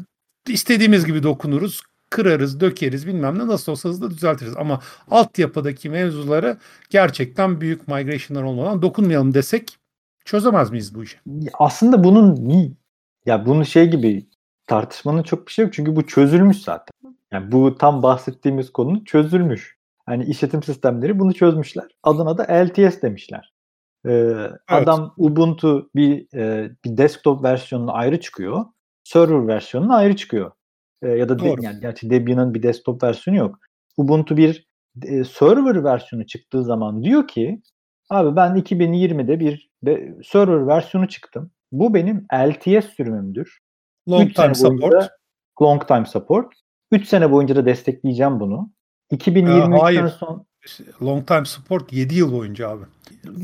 istediğimiz 0.49 1.05
gibi 1.07 1.23
dokunuruz, 1.23 1.83
kırarız, 2.11 2.61
dökeriz 2.61 3.07
bilmem 3.07 3.39
ne 3.39 3.47
nasıl 3.47 3.73
olsa 3.73 3.89
hızlı 3.89 4.11
düzeltiriz. 4.11 4.57
Ama 4.57 4.81
altyapıdaki 5.11 5.91
mevzuları 5.91 6.57
gerçekten 6.91 7.61
büyük 7.61 7.89
migration'lar 7.89 8.43
olmadan 8.43 8.83
dokunmayalım 8.83 9.35
desek 9.35 9.79
çözemez 10.25 10.71
miyiz 10.71 10.95
bu 10.95 11.03
işi? 11.03 11.19
Aslında 11.55 12.05
bunun 12.05 12.49
ya 13.27 13.47
bunu 13.47 13.65
şey 13.65 13.91
gibi 13.91 14.27
tartışmanın 14.67 15.23
çok 15.23 15.47
bir 15.47 15.53
şey 15.53 15.65
yok 15.65 15.75
çünkü 15.75 15.97
bu 15.97 16.07
çözülmüş 16.07 16.63
zaten. 16.63 17.15
Yani 17.33 17.53
bu 17.53 17.79
tam 17.79 18.03
bahsettiğimiz 18.03 18.73
konu 18.73 19.05
çözülmüş. 19.05 19.79
Hani 20.07 20.25
işletim 20.25 20.63
sistemleri 20.63 21.19
bunu 21.19 21.35
çözmüşler. 21.35 21.87
Adına 22.03 22.39
da 22.39 22.43
LTS 22.43 23.03
demişler. 23.03 23.53
Ee, 24.07 24.11
evet. 24.11 24.53
Adam 24.69 25.15
Ubuntu 25.17 25.91
bir 25.95 26.39
e, 26.39 26.71
bir 26.85 26.97
desktop 26.97 27.45
versiyonunu 27.45 27.95
ayrı 27.95 28.21
çıkıyor 28.21 28.65
server 29.09 29.49
versiyonuna 29.49 29.97
ayrı 29.97 30.17
çıkıyor. 30.17 30.51
E, 31.03 31.09
ya 31.09 31.29
da 31.29 31.39
de, 31.39 31.55
yani 31.61 31.81
gerçi 31.81 32.11
Debian'ın 32.11 32.55
bir 32.55 32.63
desktop 32.63 33.03
versiyonu 33.03 33.39
yok. 33.39 33.59
Ubuntu 33.97 34.37
bir 34.37 34.69
e, 35.03 35.25
server 35.25 35.85
versiyonu 35.85 36.27
çıktığı 36.27 36.65
zaman 36.65 37.03
diyor 37.03 37.29
ki 37.29 37.63
abi 38.11 38.37
ben 38.37 38.51
2020'de 38.51 39.41
bir 39.41 39.71
de, 39.83 40.17
server 40.25 40.67
versiyonu 40.67 41.09
çıktım. 41.09 41.51
Bu 41.73 41.95
benim 41.95 42.27
LTS 42.35 42.87
sürümümdür. 42.97 43.59
Long 44.09 44.35
time 44.35 44.55
support. 44.55 45.11
Long 45.63 45.89
time 45.89 46.07
support. 46.07 46.47
3 46.93 47.09
sene 47.09 47.31
boyunca 47.31 47.57
da 47.57 47.67
destekleyeceğim 47.67 48.41
bunu. 48.41 48.71
2023'ten 49.13 50.07
ee, 50.07 50.09
son 50.09 50.47
long 51.03 51.27
time 51.27 51.45
support 51.45 51.93
7 51.93 52.15
yıl 52.15 52.33
boyunca 52.33 52.69
abi. 52.69 52.85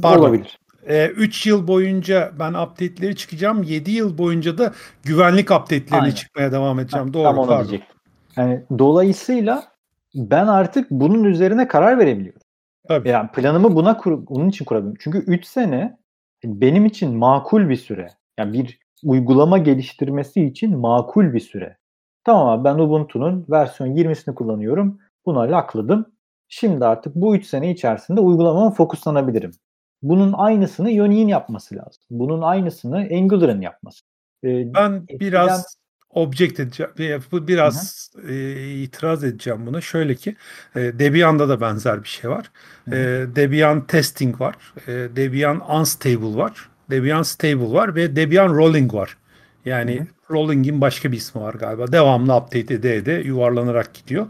Pardon. 0.02 0.21
Olabilir. 0.21 0.59
3 0.87 1.47
e, 1.47 1.50
yıl 1.50 1.69
boyunca 1.69 2.33
ben 2.38 2.55
update'leri 2.55 3.17
çıkacağım. 3.17 3.62
7 3.62 3.91
yıl 3.91 4.19
boyunca 4.19 4.59
da 4.59 4.73
güvenlik 5.05 5.50
update'lerini 5.50 6.14
çıkmaya 6.14 6.53
devam 6.53 6.81
edeceğim. 6.81 7.07
Ha, 7.07 7.14
Doğru. 7.14 7.23
Tam 7.23 7.38
onu 7.38 7.59
diyecektim. 7.59 7.97
Yani 8.37 8.64
dolayısıyla 8.79 9.64
ben 10.14 10.47
artık 10.47 10.91
bunun 10.91 11.25
üzerine 11.25 11.69
karar 11.69 11.99
verebiliyorum. 11.99 12.41
Tabii. 12.88 13.09
Yani 13.09 13.29
planımı 13.31 13.75
buna 13.76 13.97
kur, 13.97 14.23
onun 14.26 14.49
için 14.49 14.64
kurabiliyorum. 14.64 14.99
Çünkü 15.00 15.19
3 15.19 15.47
sene 15.47 15.97
benim 16.45 16.87
için 16.87 17.17
makul 17.17 17.69
bir 17.69 17.76
süre. 17.76 18.09
Yani 18.38 18.53
bir 18.53 18.79
uygulama 19.05 19.59
geliştirmesi 19.59 20.45
için 20.45 20.79
makul 20.79 21.33
bir 21.33 21.41
süre. 21.41 21.76
Tamam 22.25 22.49
abi 22.49 22.64
ben 22.64 22.75
Ubuntu'nun 22.75 23.47
versiyon 23.50 23.95
20'sini 23.95 24.35
kullanıyorum. 24.35 24.99
Buna 25.26 25.41
lakladım. 25.41 26.07
Şimdi 26.49 26.85
artık 26.87 27.14
bu 27.14 27.37
3 27.37 27.47
sene 27.47 27.71
içerisinde 27.71 28.21
uygulamama 28.21 28.71
fokuslanabilirim. 28.71 29.50
Bunun 30.04 30.32
aynısını 30.32 30.90
Ionic'in 30.90 31.28
yapması 31.28 31.75
lazım. 31.75 32.02
Bunun 32.11 32.42
aynısını 32.42 32.96
Angular'ın 32.96 33.61
yapması. 33.61 34.04
Ee, 34.44 34.75
ben 34.75 34.92
eskiden... 35.08 35.20
biraz 35.20 35.76
object 36.11 36.61
edeceğim. 36.61 36.92
Biraz 37.32 38.11
e, 38.28 38.54
itiraz 38.70 39.25
edeceğim 39.25 39.66
buna. 39.66 39.80
Şöyle 39.80 40.14
ki 40.14 40.37
e, 40.76 40.80
Debian'da 40.80 41.49
da 41.49 41.61
benzer 41.61 42.02
bir 42.02 42.08
şey 42.08 42.30
var. 42.30 42.50
E, 42.87 42.92
Debian 43.37 43.87
testing 43.87 44.40
var. 44.40 44.56
E, 44.87 44.92
Debian 44.92 45.70
unstable 45.70 46.37
var. 46.37 46.68
Debian 46.90 47.23
stable 47.23 47.73
var 47.73 47.94
ve 47.94 48.16
Debian 48.16 48.54
rolling 48.54 48.94
var. 48.94 49.16
Yani 49.64 49.96
Hı-hı. 49.96 50.06
rolling'in 50.30 50.80
başka 50.80 51.12
bir 51.12 51.16
ismi 51.16 51.40
var 51.40 51.54
galiba. 51.54 51.92
Devamlı 51.92 52.37
update 52.37 52.75
ede 52.75 52.96
ede 52.96 53.12
yuvarlanarak 53.12 53.94
gidiyor. 53.94 54.26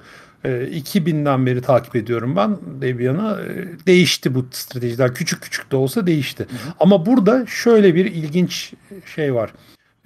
2000'den 0.48 1.42
ee, 1.42 1.46
beri 1.46 1.62
takip 1.62 1.96
ediyorum 1.96 2.36
ben 2.36 2.58
Debian'ı. 2.80 3.40
Ee, 3.48 3.86
değişti 3.86 4.34
bu 4.34 4.46
stratejiler. 4.50 5.14
Küçük 5.14 5.42
küçük 5.42 5.72
de 5.72 5.76
olsa 5.76 6.06
değişti. 6.06 6.46
Hı 6.50 6.68
hı. 6.68 6.74
Ama 6.80 7.06
burada 7.06 7.46
şöyle 7.46 7.94
bir 7.94 8.04
ilginç 8.04 8.74
şey 9.14 9.34
var. 9.34 9.52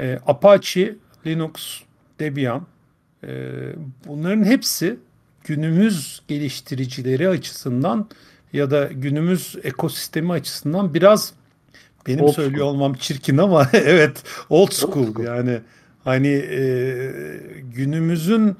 Ee, 0.00 0.18
Apache, 0.26 0.94
Linux, 1.26 1.80
Debian 2.20 2.66
bunların 4.06 4.44
hepsi 4.44 4.98
günümüz 5.44 6.22
geliştiricileri 6.28 7.28
açısından 7.28 8.08
ya 8.52 8.70
da 8.70 8.88
günümüz 8.92 9.56
ekosistemi 9.62 10.32
açısından 10.32 10.94
biraz 10.94 11.32
benim 12.06 12.24
old 12.24 12.32
söylüyor 12.32 12.58
school. 12.58 12.74
olmam 12.74 12.94
çirkin 12.94 13.38
ama 13.38 13.68
evet 13.72 14.22
old 14.50 14.72
school, 14.72 15.08
old 15.08 15.14
school. 15.14 15.26
yani 15.26 15.60
hani 16.04 16.28
e, 16.28 17.12
günümüzün 17.74 18.56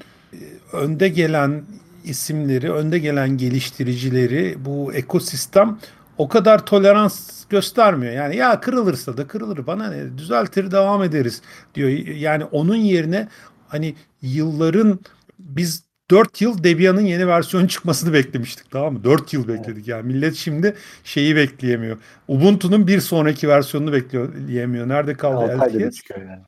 önde 0.73 1.09
gelen 1.09 1.63
isimleri, 2.05 2.73
önde 2.73 2.99
gelen 2.99 3.37
geliştiricileri 3.37 4.57
bu 4.65 4.95
ekosistem 4.95 5.79
o 6.19 6.29
kadar 6.29 6.67
tolerans 6.67 7.45
göstermiyor. 7.45 8.13
Yani 8.13 8.37
ya 8.37 8.61
kırılırsa 8.61 9.17
da 9.17 9.27
kırılır 9.27 9.67
bana 9.67 9.91
ne 9.91 10.19
düzeltir 10.19 10.71
devam 10.71 11.03
ederiz 11.03 11.43
diyor. 11.75 11.89
Yani 12.07 12.45
onun 12.45 12.77
yerine 12.77 13.29
hani 13.69 13.95
yılların 14.23 14.99
biz 15.39 15.89
4 16.11 16.41
yıl 16.41 16.65
Debian'ın 16.65 17.01
yeni 17.01 17.27
versiyonu 17.29 17.69
çıkmasını 17.69 18.13
beklemiştik 18.13 18.71
tamam 18.71 18.93
mı? 18.93 19.05
4 19.05 19.33
yıl 19.33 19.49
bekledik 19.49 19.89
yani. 19.89 20.07
Millet 20.07 20.35
şimdi 20.35 20.75
şeyi 21.05 21.37
bekleyemiyor. 21.37 21.99
Ubuntu'nun 22.29 22.87
bir 22.87 23.01
sonraki 23.01 23.49
versiyonunu 23.49 23.93
bekleyemiyor. 23.93 24.89
Nerede 24.89 25.15
kaldı 25.15 25.59
LTS? 25.59 26.01
Yani. 26.11 26.41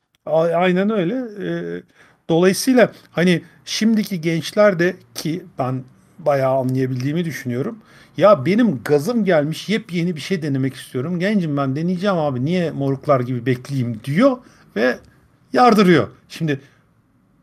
Aynen 0.55 0.89
öyle. 0.89 1.15
Ee, 1.15 1.83
dolayısıyla 2.31 2.91
hani 3.11 3.41
şimdiki 3.65 4.21
gençler 4.21 4.79
de 4.79 4.95
ki 5.15 5.45
ben 5.59 5.83
bayağı 6.19 6.57
anlayabildiğimi 6.57 7.25
düşünüyorum. 7.25 7.77
Ya 8.17 8.45
benim 8.45 8.83
gazım 8.83 9.25
gelmiş 9.25 9.69
yepyeni 9.69 10.15
bir 10.15 10.21
şey 10.21 10.41
denemek 10.41 10.75
istiyorum. 10.75 11.19
Gencim 11.19 11.57
ben 11.57 11.75
deneyeceğim 11.75 12.17
abi 12.17 12.45
niye 12.45 12.71
moruklar 12.71 13.19
gibi 13.19 13.45
bekleyeyim 13.45 13.99
diyor 14.03 14.37
ve 14.75 14.97
yardırıyor. 15.53 16.07
Şimdi 16.29 16.61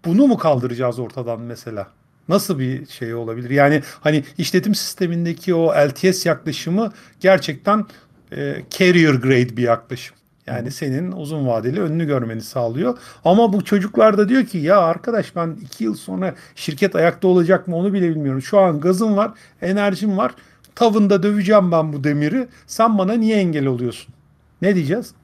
bunu 0.05 0.27
mu 0.27 0.39
kaldıracağız 0.39 0.99
ortadan 0.99 1.41
mesela? 1.41 1.89
Nasıl 2.29 2.59
bir 2.59 2.87
şey 2.87 3.15
olabilir? 3.15 3.51
Yani 3.51 3.83
hani 4.01 4.25
işletim 4.39 4.75
sistemindeki 4.75 5.55
o 5.55 5.75
LTS 5.89 6.27
yaklaşımı 6.27 6.93
gerçekten 7.21 7.87
e, 8.33 8.63
carrier 8.71 9.15
grade 9.15 9.57
bir 9.57 9.63
yaklaşım. 9.63 10.18
Yani 10.49 10.71
senin 10.71 11.13
uzun 11.13 11.47
vadeli 11.47 11.81
önünü 11.81 12.07
görmeni 12.07 12.41
sağlıyor. 12.41 12.99
Ama 13.25 13.53
bu 13.53 13.65
çocuklar 13.65 14.19
da 14.19 14.29
diyor 14.29 14.45
ki 14.45 14.59
ya 14.59 14.81
arkadaş 14.81 15.37
ben 15.37 15.57
iki 15.63 15.85
yıl 15.85 15.95
sonra 15.95 16.35
şirket 16.55 16.97
ayakta 16.97 17.29
olacak 17.29 17.69
mı 17.69 17.77
onu 17.77 17.93
bile 17.93 18.09
bilmiyorum. 18.09 18.43
Şu 18.43 18.59
an 18.59 18.81
gazım 18.81 19.17
var, 19.17 19.31
enerjim 19.63 20.19
var. 20.19 20.35
Tavında 20.75 21.23
döveceğim 21.23 21.73
ben 21.73 21.93
bu 21.93 22.05
demiri. 22.05 22.49
Sen 22.67 22.99
bana 22.99 23.13
niye 23.13 23.37
engel 23.37 23.67
oluyorsun? 23.67 24.15
Ne 24.63 24.75
diyeceğiz? 24.75 25.15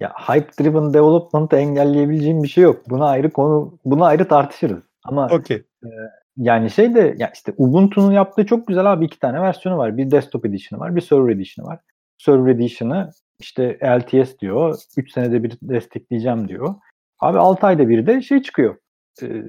Ya 0.00 0.12
hype 0.28 0.48
driven 0.60 0.94
development'ı 0.94 1.56
engelleyebileceğim 1.56 2.42
bir 2.42 2.48
şey 2.48 2.64
yok. 2.64 2.90
Buna 2.90 3.06
ayrı 3.06 3.30
konu, 3.30 3.78
buna 3.84 4.06
ayrı 4.06 4.28
tartışırız. 4.28 4.82
Ama 5.04 5.26
okay. 5.26 5.56
e, 5.56 5.88
yani 6.36 6.70
şey 6.70 6.94
de 6.94 7.14
ya 7.18 7.30
işte 7.34 7.54
Ubuntu'nun 7.56 8.12
yaptığı 8.12 8.46
çok 8.46 8.66
güzel 8.66 8.92
abi 8.92 9.04
iki 9.04 9.18
tane 9.18 9.40
versiyonu 9.40 9.78
var. 9.78 9.96
Bir 9.96 10.10
desktop 10.10 10.46
edition'ı 10.46 10.80
var, 10.80 10.96
bir 10.96 11.00
server 11.00 11.32
edition'ı 11.32 11.68
var. 11.68 11.80
Server 12.18 12.50
edition'ı 12.50 13.10
işte 13.38 13.78
LTS 13.84 14.38
diyor. 14.38 14.78
3 14.96 15.12
senede 15.12 15.42
bir 15.42 15.58
destekleyeceğim 15.62 16.48
diyor. 16.48 16.74
Abi 17.20 17.38
6 17.38 17.66
ayda 17.66 17.88
bir 17.88 18.06
de 18.06 18.22
şey 18.22 18.42
çıkıyor. 18.42 18.76
E, 19.22 19.42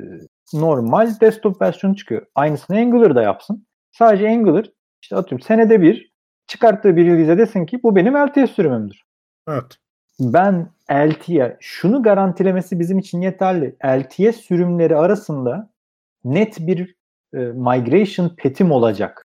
normal 0.53 1.19
desktop 1.21 1.61
versiyonu 1.61 1.95
çıkıyor. 1.95 2.25
Aynısını 2.35 2.77
Angular'da 2.77 3.21
yapsın. 3.21 3.67
Sadece 3.91 4.29
Angular 4.29 4.69
işte 5.01 5.15
atıyorum 5.15 5.45
senede 5.45 5.81
bir 5.81 6.13
çıkarttığı 6.47 6.95
bir 6.95 7.05
release'e 7.05 7.37
desin 7.37 7.65
ki 7.65 7.83
bu 7.83 7.95
benim 7.95 8.13
LTS 8.13 8.51
sürümümdür. 8.51 9.01
Evet. 9.47 9.77
Ben 10.19 10.69
LT'ye 10.91 11.57
şunu 11.59 12.03
garantilemesi 12.03 12.79
bizim 12.79 12.99
için 12.99 13.21
yeterli. 13.21 13.75
LTS 13.85 14.35
sürümleri 14.35 14.95
arasında 14.95 15.69
net 16.23 16.59
bir 16.59 16.95
e, 17.33 17.37
migration 17.37 18.29
petim 18.37 18.71
olacak. 18.71 19.25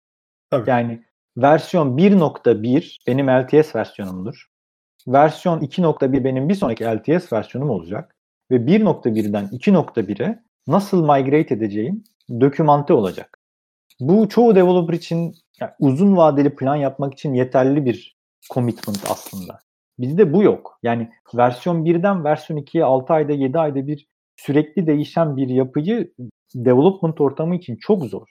Tabii. 0.50 0.70
Yani 0.70 1.04
versiyon 1.36 1.96
1.1 1.98 2.98
benim 3.06 3.26
LTS 3.26 3.76
versiyonumdur. 3.76 4.46
Versiyon 5.06 5.60
2.1 5.60 6.24
benim 6.24 6.48
bir 6.48 6.54
sonraki 6.54 6.84
LTS 6.84 7.32
versiyonum 7.32 7.70
olacak. 7.70 8.16
Ve 8.50 8.56
1.1'den 8.56 9.44
2.1'e 9.46 10.42
nasıl 10.66 11.02
migrate 11.02 11.54
edeceğim 11.54 12.04
dokümante 12.40 12.92
olacak. 12.92 13.38
Bu 14.00 14.28
çoğu 14.28 14.54
developer 14.54 14.94
için 14.94 15.34
yani 15.60 15.70
uzun 15.80 16.16
vadeli 16.16 16.56
plan 16.56 16.76
yapmak 16.76 17.12
için 17.12 17.34
yeterli 17.34 17.84
bir 17.84 18.16
commitment 18.52 19.10
aslında. 19.10 19.58
Bizde 19.98 20.32
bu 20.32 20.42
yok. 20.42 20.78
Yani 20.82 21.10
versiyon 21.34 21.84
1'den 21.84 22.24
versiyon 22.24 22.60
2'ye 22.60 22.84
6 22.84 23.12
ayda 23.12 23.32
7 23.32 23.58
ayda 23.58 23.86
bir 23.86 24.06
sürekli 24.36 24.86
değişen 24.86 25.36
bir 25.36 25.48
yapıyı 25.48 26.12
development 26.54 27.20
ortamı 27.20 27.56
için 27.56 27.76
çok 27.76 28.04
zor. 28.04 28.26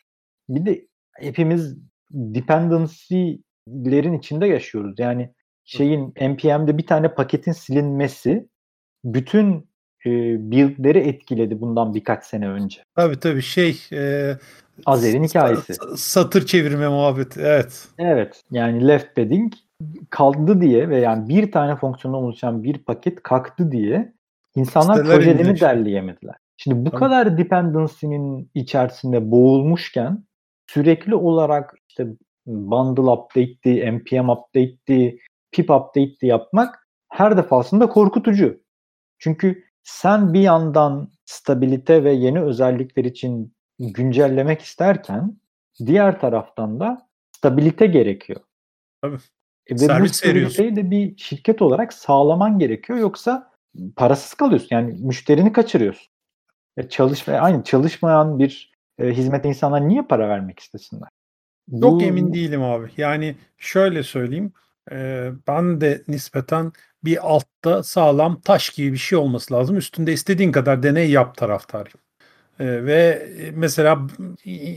Bir 0.50 0.66
de 0.66 0.88
hepimiz 1.16 1.78
dependency'lerin 2.14 4.14
içinde 4.14 4.48
yaşıyoruz. 4.48 5.00
Yani 5.00 5.30
şeyin 5.64 6.08
npm'de 6.08 6.78
bir 6.78 6.88
tane 6.88 7.14
paketin 7.14 7.52
silinmesi 7.52 8.48
bütün 9.04 9.70
e, 10.06 10.10
build'leri 10.52 11.00
etkiledi 11.00 11.62
bundan 11.62 11.94
birkaç 11.94 12.24
sene 12.24 12.50
önce. 12.50 12.84
Tabii 12.96 13.20
tabii 13.20 13.42
şey 13.42 13.78
e, 13.94 14.34
Azer'in 14.86 15.24
hikayesi. 15.24 15.74
Satır 15.96 16.46
çevirme 16.46 16.88
muhabbeti 16.88 17.42
evet. 17.42 17.88
Evet 17.98 18.42
yani 18.52 18.88
left 18.88 19.16
padding 19.16 19.54
kaldı 20.10 20.62
diye 20.62 20.90
ve 20.90 21.00
yani 21.00 21.30
bir 21.30 21.52
tane 21.52 21.76
fonksiyondan 21.76 22.24
oluşan 22.24 22.64
bir 22.64 22.78
paket 22.78 23.24
kalktı 23.24 23.72
diye 23.72 24.14
insanlar 24.56 24.96
Siteler 24.96 25.16
projelerini 25.16 25.48
inmiş. 25.48 25.62
derleyemediler. 25.62 26.36
Şimdi 26.58 26.86
bu 26.86 26.90
Tabii. 26.90 27.00
kadar 27.00 27.38
dependency'nin 27.38 28.52
içerisinde 28.56 29.32
boğulmuşken 29.32 30.24
sürekli 30.68 31.16
olarak 31.16 31.74
işte 31.92 32.08
bundle 32.46 33.02
update'di, 33.02 33.92
npm 33.92 34.30
update'di, 34.30 35.20
pip 35.52 35.70
update'di 35.70 36.26
yapmak 36.26 36.88
her 37.10 37.38
defasında 37.38 37.90
korkutucu. 37.90 38.62
Çünkü 39.20 39.64
sen 39.84 40.34
bir 40.34 40.40
yandan 40.40 41.12
stabilite 41.26 42.04
ve 42.04 42.14
yeni 42.14 42.42
özellikler 42.42 43.06
için 43.06 43.54
güncellemek 43.80 44.62
isterken 44.62 45.38
diğer 45.86 46.20
taraftan 46.20 46.80
da 46.80 47.10
stabilite 47.38 47.86
gerekiyor. 47.86 48.42
Tabii. 49.02 49.18
E 49.68 49.74
ve 49.74 49.78
Servis 49.78 50.12
bu 50.12 50.14
stabiliteyi 50.14 50.76
de 50.76 50.92
bir 50.92 51.18
şirket 51.18 51.62
olarak 51.62 51.94
sağlaman 51.94 52.60
gerekiyor 52.60 53.00
yoksa 53.00 53.52
parasız 53.96 54.34
kalıyorsun. 54.34 54.68
Yani 54.72 54.98
müşterini 55.00 55.54
kaçırıyorsun. 55.54 56.08
E 56.78 56.90
çalışma 56.90 57.34
aynı 57.34 57.64
çalışmayan 57.64 58.40
bir 58.40 58.72
e, 59.00 59.08
hizmete 59.08 59.50
insanlar 59.50 59.88
niye 59.88 60.02
para 60.02 60.30
vermek 60.30 60.60
istesinler? 60.60 61.10
Çok 61.70 62.02
bu... 62.02 62.02
emin 62.02 62.34
değilim 62.34 62.64
abi. 62.64 62.92
Yani 62.98 63.36
şöyle 63.58 64.04
söyleyeyim. 64.04 64.54
E, 64.92 65.30
ben 65.48 65.82
de 65.82 66.04
nispeten 66.08 66.72
bir 67.04 67.28
altta 67.34 67.84
sağlam 67.84 68.42
taş 68.42 68.70
gibi 68.70 68.94
bir 68.94 68.98
şey 68.98 69.18
olması 69.18 69.54
lazım. 69.54 69.78
Üstünde 69.78 70.14
istediğin 70.14 70.52
kadar 70.52 70.84
deney 70.84 71.10
yap 71.12 71.38
taraftarıyım. 71.38 72.00
E, 72.60 72.86
ve 72.86 73.30
mesela 73.54 74.08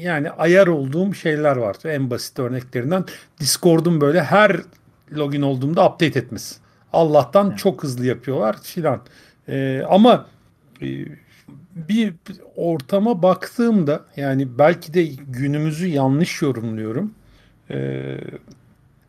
yani 0.03 0.31
ayar 0.31 0.67
olduğum 0.67 1.15
şeyler 1.15 1.57
var. 1.57 1.77
En 1.85 2.11
basit 2.11 2.39
örneklerinden 2.39 3.05
Discord'un 3.41 4.01
böyle 4.01 4.23
her 4.23 4.61
login 5.13 5.43
olduğumda 5.43 5.87
update 5.87 6.19
etmesi. 6.19 6.57
Allah'tan 6.93 7.49
evet. 7.49 7.59
çok 7.59 7.83
hızlı 7.83 8.07
yapıyorlar 8.07 8.63
filan. 8.63 9.01
E, 9.49 9.83
ama 9.89 10.27
e, 10.83 10.87
bir 11.77 12.15
ortama 12.57 13.23
baktığımda 13.23 14.05
yani 14.17 14.59
belki 14.59 14.95
de 14.95 15.05
günümüzü 15.29 15.87
yanlış 15.87 16.43
yorumluyorum. 16.43 17.15
E, 17.71 18.17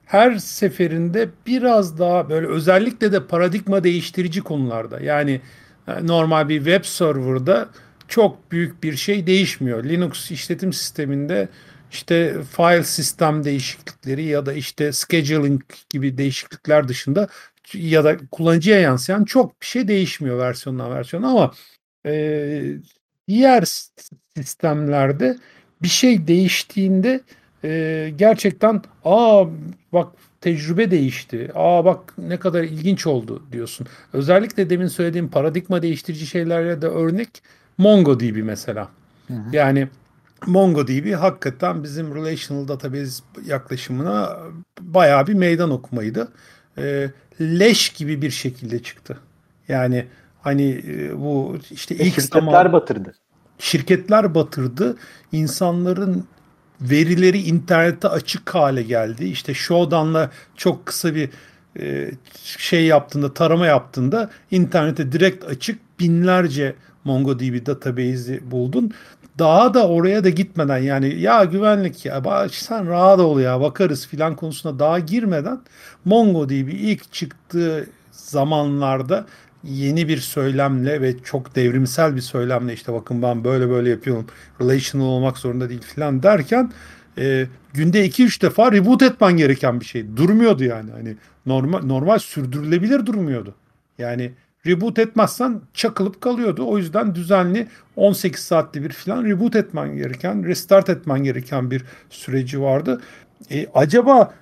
her 0.06 0.36
seferinde 0.38 1.30
biraz 1.48 2.00
daha 2.00 2.30
böyle 2.30 2.48
özellikle 2.48 3.12
de 3.12 3.28
paradigma 3.28 3.84
değiştirici 3.84 4.42
konularda 4.42 5.00
yani 5.00 5.42
e, 5.88 6.08
normal 6.08 6.50
bir 6.50 6.58
web 6.58 6.86
serverda 6.86 7.70
çok 8.08 8.52
büyük 8.52 8.84
bir 8.84 8.96
şey 8.96 9.28
değişmiyor. 9.28 9.84
Linux 9.84 10.32
işletim 10.32 10.74
sisteminde 10.74 11.50
işte 11.92 12.44
file 12.44 12.84
sistem 12.84 13.44
değişiklikleri 13.44 14.24
ya 14.24 14.46
da 14.46 14.54
işte 14.54 14.92
scheduling 14.92 15.62
gibi 15.90 16.18
değişiklikler 16.18 16.88
dışında 16.88 17.28
ya 17.74 18.04
da 18.04 18.18
kullanıcıya 18.32 18.80
yansıyan 18.80 19.26
çok 19.26 19.62
bir 19.62 19.66
şey 19.66 19.88
değişmiyor 19.88 20.40
versiyondan 20.40 20.92
versiyona 20.92 21.28
ama 21.30 21.52
e, 22.06 22.78
diğer 23.28 23.64
sistemlerde 24.38 25.38
bir 25.82 25.88
şey 25.88 26.28
değiştiğinde 26.28 27.22
e, 27.64 28.14
gerçekten 28.16 28.82
aa 29.06 29.46
bak 29.94 30.08
tecrübe 30.42 30.92
değişti. 30.92 31.52
Aa 31.56 31.86
bak 31.86 32.14
ne 32.18 32.38
kadar 32.38 32.64
ilginç 32.64 33.08
oldu 33.08 33.44
diyorsun. 33.52 33.88
Özellikle 34.14 34.70
demin 34.70 34.88
söylediğim 34.88 35.30
paradigma 35.30 35.82
değiştirici 35.82 36.28
şeylerle 36.28 36.82
de 36.82 36.88
örnek 36.88 37.30
MongoDB 37.78 38.44
mesela. 38.44 38.90
Hı 39.28 39.34
hı. 39.34 39.56
Yani 39.56 39.88
MongoDB 40.48 41.14
hakikaten 41.14 41.84
bizim 41.84 42.16
relational 42.16 42.68
database 42.68 43.24
yaklaşımına 43.46 44.38
bayağı 44.82 45.28
bir 45.28 45.34
meydan 45.34 45.72
okumaydı. 45.72 46.32
E, 46.78 47.10
leş 47.42 47.90
gibi 47.90 48.22
bir 48.22 48.32
şekilde 48.32 48.84
çıktı. 48.84 49.18
Yani 49.68 50.06
hani 50.46 50.82
e, 50.88 51.22
bu 51.22 51.58
işte 51.72 51.96
ilk 51.96 52.04
şirketler 52.04 52.42
zaman, 52.42 52.74
batırdı. 52.74 53.14
Şirketler 53.60 54.36
batırdı. 54.36 54.98
İnsanların 55.32 56.26
verileri 56.82 57.42
internette 57.42 58.08
açık 58.08 58.56
hale 58.56 58.84
geldi. 58.84 59.26
İşte 59.26 59.54
Shodan'la 59.54 60.32
çok 60.56 60.86
kısa 60.86 61.16
bir 61.16 61.30
e, 61.80 62.12
şey 62.58 62.86
yaptığında, 62.86 63.34
tarama 63.34 63.66
yaptığında 63.66 64.30
internete 64.52 65.12
direkt 65.12 65.46
açık 65.46 66.00
binlerce 66.00 66.76
MongoDB 67.04 67.66
database'i 67.66 68.52
buldun. 68.52 68.92
Daha 69.40 69.74
da 69.74 69.88
oraya 69.88 70.24
da 70.24 70.30
gitmeden 70.30 70.78
yani 70.78 71.22
ya 71.22 71.44
güvenlik 71.44 72.06
ya 72.06 72.24
sen 72.52 72.88
rahat 72.88 73.20
ol 73.20 73.40
ya 73.40 73.62
bakarız 73.62 74.08
filan 74.08 74.36
konusuna 74.36 74.80
daha 74.80 75.00
girmeden 75.00 75.60
MongoDB 76.06 76.70
ilk 76.70 77.14
çıktığı 77.14 77.88
zamanlarda 78.12 79.26
yeni 79.66 80.08
bir 80.08 80.18
söylemle 80.18 81.02
ve 81.02 81.20
çok 81.24 81.56
devrimsel 81.56 82.16
bir 82.16 82.22
söylemle 82.22 82.74
işte 82.74 82.94
bakın 82.94 83.22
ben 83.22 83.44
böyle 83.44 83.70
böyle 83.70 83.90
yapıyorum 83.90 84.28
relational 84.62 85.06
olmak 85.06 85.38
zorunda 85.38 85.70
değil 85.70 85.82
filan 85.82 86.24
derken 86.24 86.72
e, 87.18 87.48
günde 87.74 88.08
2-3 88.08 88.42
defa 88.42 88.72
reboot 88.72 89.02
etmen 89.02 89.38
gereken 89.38 89.80
bir 89.80 89.86
şey. 89.86 90.18
Durmuyordu 90.18 90.64
yani. 90.64 90.92
Hani 90.92 91.16
normal 91.46 91.82
normal 91.84 92.20
sürdürülebilir 92.20 93.06
durmuyordu. 93.06 93.56
Yani 93.98 94.32
reboot 94.68 95.00
etmezsen 95.00 95.62
çakılıp 95.74 96.22
kalıyordu. 96.22 96.66
O 96.68 96.78
yüzden 96.78 97.16
düzenli 97.16 97.68
18 97.96 98.40
saatte 98.40 98.84
bir 98.84 98.90
falan 98.90 99.26
reboot 99.26 99.56
etmen 99.56 99.96
gereken, 99.96 100.46
restart 100.46 100.90
etmen 100.90 101.24
gereken 101.24 101.72
bir 101.72 101.84
süreci 102.10 102.62
vardı. 102.62 103.02
E, 103.52 103.68
acaba 103.74 104.34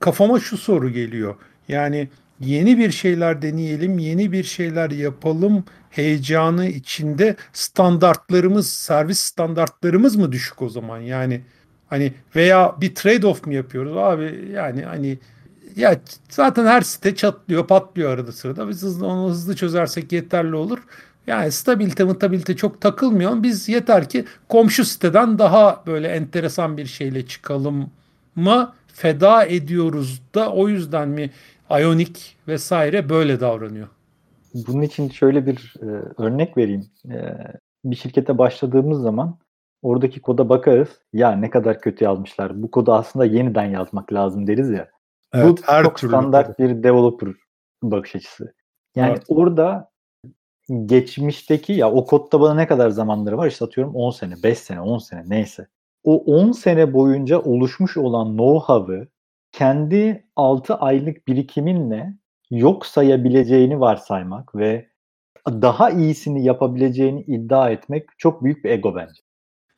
kafama 0.00 0.40
şu 0.40 0.56
soru 0.56 0.90
geliyor. 0.90 1.34
Yani 1.68 2.08
yeni 2.40 2.78
bir 2.78 2.90
şeyler 2.90 3.42
deneyelim, 3.42 3.98
yeni 3.98 4.32
bir 4.32 4.44
şeyler 4.44 4.90
yapalım 4.90 5.64
heyecanı 5.90 6.66
içinde 6.66 7.36
standartlarımız, 7.52 8.70
servis 8.70 9.18
standartlarımız 9.20 10.16
mı 10.16 10.32
düşük 10.32 10.62
o 10.62 10.68
zaman? 10.68 10.98
Yani 10.98 11.40
hani 11.86 12.12
veya 12.36 12.76
bir 12.80 12.94
trade-off 12.94 13.46
mu 13.46 13.54
yapıyoruz 13.54 13.96
abi? 13.96 14.50
Yani 14.54 14.82
hani 14.82 15.18
ya 15.76 16.00
zaten 16.28 16.66
her 16.66 16.80
site 16.80 17.14
çatlıyor, 17.14 17.66
patlıyor 17.66 18.10
arada 18.10 18.32
sırada. 18.32 18.68
Biz 18.68 18.82
hızlı, 18.82 19.06
onu 19.06 19.30
hızlı 19.30 19.56
çözersek 19.56 20.12
yeterli 20.12 20.56
olur. 20.56 20.78
Yani 21.26 21.52
stabilite 21.52 22.04
mutabilite 22.04 22.56
çok 22.56 22.80
takılmıyor. 22.80 23.42
Biz 23.42 23.68
yeter 23.68 24.08
ki 24.08 24.24
komşu 24.48 24.84
siteden 24.84 25.38
daha 25.38 25.82
böyle 25.86 26.08
enteresan 26.08 26.76
bir 26.76 26.86
şeyle 26.86 27.26
çıkalım 27.26 27.90
mı 28.36 28.72
feda 28.94 29.44
ediyoruz 29.44 30.22
da 30.34 30.52
o 30.52 30.68
yüzden 30.68 31.08
mi 31.08 31.30
Ionic 31.70 32.20
vesaire 32.48 33.08
böyle 33.08 33.40
davranıyor? 33.40 33.88
Bunun 34.54 34.82
için 34.82 35.08
şöyle 35.08 35.46
bir 35.46 35.74
e, 35.82 35.86
örnek 36.22 36.56
vereyim. 36.56 36.86
E, 37.10 37.36
bir 37.84 37.96
şirkete 37.96 38.38
başladığımız 38.38 39.02
zaman 39.02 39.38
oradaki 39.82 40.20
koda 40.20 40.48
bakarız. 40.48 40.88
Ya 41.12 41.32
ne 41.32 41.50
kadar 41.50 41.80
kötü 41.80 42.04
yazmışlar. 42.04 42.62
Bu 42.62 42.70
kodu 42.70 42.92
aslında 42.92 43.24
yeniden 43.24 43.64
yazmak 43.64 44.12
lazım 44.12 44.46
deriz 44.46 44.70
ya. 44.70 44.88
Evet, 45.34 45.46
Bu 45.46 45.72
her 45.72 45.84
çok 45.84 45.98
standart 45.98 46.58
bir 46.58 46.82
developer 46.82 47.28
bakış 47.82 48.16
açısı. 48.16 48.54
Yani 48.96 49.10
evet. 49.10 49.24
orada 49.28 49.90
geçmişteki 50.86 51.72
ya 51.72 51.90
o 51.90 52.06
kodda 52.06 52.40
bana 52.40 52.54
ne 52.54 52.66
kadar 52.66 52.90
zamanları 52.90 53.38
var? 53.38 53.46
İşte 53.46 53.64
atıyorum 53.64 53.94
10 53.94 54.10
sene, 54.10 54.34
5 54.42 54.58
sene, 54.58 54.80
10 54.80 54.98
sene 54.98 55.24
neyse. 55.26 55.66
O 56.04 56.16
10 56.16 56.52
sene 56.52 56.92
boyunca 56.92 57.38
oluşmuş 57.38 57.96
olan 57.96 58.36
know-how'ı 58.36 59.06
kendi 59.52 60.24
6 60.36 60.74
aylık 60.74 61.28
birikiminle 61.28 62.14
yok 62.50 62.86
sayabileceğini 62.86 63.80
varsaymak 63.80 64.54
ve 64.54 64.88
daha 65.48 65.90
iyisini 65.90 66.44
yapabileceğini 66.44 67.22
iddia 67.22 67.70
etmek 67.70 68.08
çok 68.18 68.44
büyük 68.44 68.64
bir 68.64 68.70
ego 68.70 68.96
bence. 68.96 69.22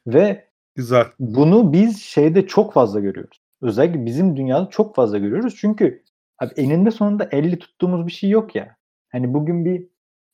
Ve 0.07 0.53
Güzel. 0.75 1.07
Bunu 1.19 1.73
biz 1.73 2.03
şeyde 2.03 2.47
çok 2.47 2.73
fazla 2.73 3.01
görüyoruz. 3.01 3.41
Özellikle 3.63 4.07
bizim 4.07 4.37
dünyada 4.37 4.71
çok 4.71 4.95
fazla 4.95 5.19
görüyoruz. 5.19 5.57
Çünkü 5.57 6.03
abi 6.39 6.53
eninde 6.57 6.91
sonunda 6.91 7.29
elle 7.33 7.59
tuttuğumuz 7.59 8.07
bir 8.07 8.13
şey 8.13 8.31
yok 8.31 8.55
ya. 8.55 8.77
Hani 9.09 9.35
bugün 9.35 9.65
bir 9.65 9.89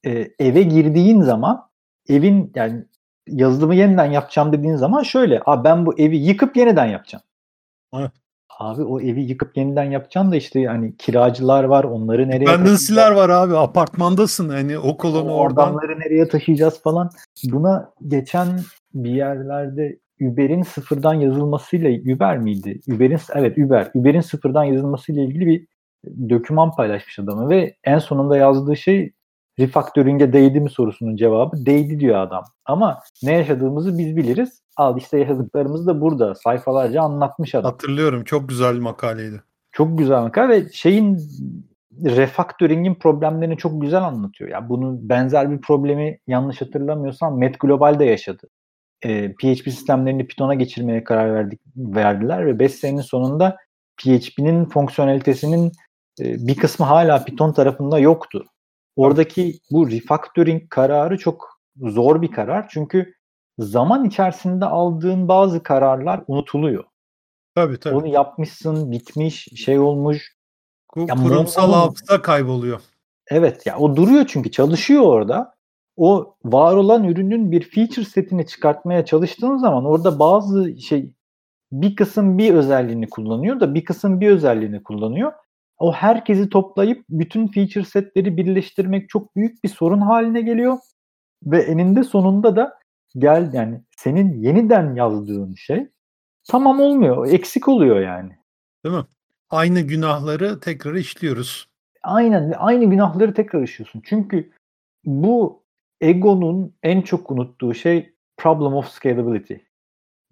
e, 0.06 0.30
eve 0.38 0.62
girdiğin 0.62 1.20
zaman 1.22 1.68
evin 2.08 2.52
yani 2.54 2.84
yazılımı 3.28 3.74
yeniden 3.74 4.10
yapacağım 4.10 4.52
dediğin 4.52 4.76
zaman 4.76 5.02
şöyle. 5.02 5.42
Abi 5.46 5.64
ben 5.64 5.86
bu 5.86 5.98
evi 5.98 6.16
yıkıp 6.16 6.56
yeniden 6.56 6.86
yapacağım. 6.86 7.24
Evet. 7.94 8.12
Abi 8.58 8.82
o 8.82 9.00
evi 9.00 9.20
yıkıp 9.20 9.56
yeniden 9.56 9.84
yapacaksın 9.84 10.32
da 10.32 10.36
işte 10.36 10.64
hani 10.64 10.96
kiracılar 10.96 11.64
var 11.64 11.84
onları 11.84 12.28
nereye 12.28 12.46
Dependency'ler 12.46 13.10
var 13.10 13.28
abi 13.28 13.56
apartmandasın 13.56 14.48
hani 14.48 14.78
o 14.78 14.96
kolonu 14.96 15.32
oradan. 15.32 15.74
Oradanları 15.74 16.00
nereye 16.00 16.28
taşıyacağız 16.28 16.82
falan. 16.82 17.10
Buna 17.44 17.90
geçen 18.08 18.48
bir 18.94 19.10
yerlerde 19.10 19.98
Uber'in 20.20 20.62
sıfırdan 20.62 21.14
yazılmasıyla 21.14 22.14
Uber 22.14 22.38
miydi? 22.38 22.80
Uber'in 22.88 23.18
evet 23.34 23.58
Uber. 23.58 23.90
Uber'in 23.94 24.20
sıfırdan 24.20 24.64
yazılmasıyla 24.64 25.22
ilgili 25.22 25.46
bir 25.46 25.66
döküman 26.28 26.70
paylaşmış 26.70 27.18
adamı 27.18 27.48
ve 27.48 27.74
en 27.84 27.98
sonunda 27.98 28.36
yazdığı 28.36 28.76
şey 28.76 29.12
refactoring'e 29.58 30.32
değdi 30.32 30.60
mi 30.60 30.70
sorusunun 30.70 31.16
cevabı 31.16 31.66
değdi 31.66 32.00
diyor 32.00 32.18
adam. 32.18 32.44
Ama 32.64 33.00
ne 33.22 33.32
yaşadığımızı 33.32 33.98
biz 33.98 34.16
biliriz. 34.16 34.62
Al 34.76 34.98
işte 34.98 35.18
yaşadıklarımız 35.18 35.86
da 35.86 36.00
burada. 36.00 36.34
Sayfalarca 36.34 37.02
anlatmış 37.02 37.54
adam. 37.54 37.72
Hatırlıyorum. 37.72 38.24
Çok 38.24 38.48
güzel 38.48 38.74
bir 38.74 38.80
makaleydi. 38.80 39.42
Çok 39.72 39.98
güzel 39.98 40.22
makale 40.22 40.48
ve 40.48 40.72
şeyin 40.72 41.20
refactoring'in 42.04 42.94
problemlerini 42.94 43.56
çok 43.56 43.82
güzel 43.82 44.02
anlatıyor. 44.02 44.50
Ya 44.50 44.54
yani 44.54 44.68
bunun 44.68 45.08
benzer 45.08 45.50
bir 45.50 45.60
problemi 45.60 46.18
yanlış 46.26 46.60
hatırlamıyorsam 46.60 47.38
Met 47.38 47.60
Global'de 47.60 48.04
yaşadı 48.04 48.48
e, 49.02 49.32
PHP 49.32 49.64
sistemlerini 49.64 50.26
Python'a 50.26 50.54
geçirmeye 50.54 51.04
karar 51.04 51.34
verdik, 51.34 51.60
verdiler 51.76 52.46
ve 52.46 52.58
5 52.58 52.74
senenin 52.74 53.00
sonunda 53.00 53.56
PHP'nin 53.96 54.64
fonksiyonelitesinin 54.64 55.72
e, 56.20 56.46
bir 56.46 56.56
kısmı 56.56 56.86
hala 56.86 57.24
Python 57.24 57.52
tarafında 57.52 57.98
yoktu. 57.98 58.44
Oradaki 58.98 59.60
bu 59.70 59.90
refactoring 59.90 60.70
kararı 60.70 61.18
çok 61.18 61.60
zor 61.76 62.22
bir 62.22 62.30
karar 62.30 62.68
çünkü 62.68 63.14
zaman 63.58 64.04
içerisinde 64.04 64.64
aldığın 64.64 65.28
bazı 65.28 65.62
kararlar 65.62 66.24
unutuluyor. 66.26 66.84
Tabii 67.54 67.80
tabii. 67.80 67.94
Onu 67.94 68.06
yapmışsın, 68.06 68.90
bitmiş, 68.90 69.48
şey 69.56 69.78
olmuş. 69.78 70.36
ya 70.96 71.14
kurumsal 71.14 71.72
hafıza 71.72 72.22
kayboluyor. 72.22 72.80
Evet 73.30 73.66
ya 73.66 73.78
o 73.78 73.96
duruyor 73.96 74.24
çünkü 74.28 74.50
çalışıyor 74.50 75.02
orada 75.02 75.54
o 75.96 76.34
var 76.44 76.74
olan 76.74 77.04
ürünün 77.04 77.52
bir 77.52 77.70
feature 77.70 78.04
setini 78.04 78.46
çıkartmaya 78.46 79.04
çalıştığın 79.04 79.56
zaman 79.56 79.84
orada 79.84 80.18
bazı 80.18 80.80
şey 80.80 81.12
bir 81.72 81.96
kısım 81.96 82.38
bir 82.38 82.54
özelliğini 82.54 83.08
kullanıyor 83.08 83.60
da 83.60 83.74
bir 83.74 83.84
kısım 83.84 84.20
bir 84.20 84.30
özelliğini 84.30 84.82
kullanıyor. 84.82 85.32
O 85.78 85.92
herkesi 85.92 86.48
toplayıp 86.48 87.04
bütün 87.10 87.46
feature 87.46 87.84
setleri 87.84 88.36
birleştirmek 88.36 89.08
çok 89.08 89.36
büyük 89.36 89.64
bir 89.64 89.68
sorun 89.68 90.00
haline 90.00 90.40
geliyor. 90.40 90.78
Ve 91.44 91.62
eninde 91.62 92.04
sonunda 92.04 92.56
da 92.56 92.78
gel 93.16 93.50
yani 93.52 93.80
senin 93.96 94.42
yeniden 94.42 94.94
yazdığın 94.94 95.54
şey 95.54 95.88
tamam 96.48 96.80
olmuyor. 96.80 97.28
Eksik 97.28 97.68
oluyor 97.68 98.00
yani. 98.00 98.32
Değil 98.84 98.96
mi? 98.96 99.04
Aynı 99.50 99.80
günahları 99.80 100.60
tekrar 100.60 100.94
işliyoruz. 100.94 101.68
Aynen 102.02 102.54
aynı 102.56 102.84
günahları 102.84 103.34
tekrar 103.34 103.62
işliyorsun. 103.62 104.02
Çünkü 104.04 104.52
bu 105.04 105.62
egonun 106.00 106.74
en 106.82 107.02
çok 107.02 107.30
unuttuğu 107.30 107.74
şey 107.74 108.14
problem 108.36 108.74
of 108.74 108.88
scalability. 108.88 109.54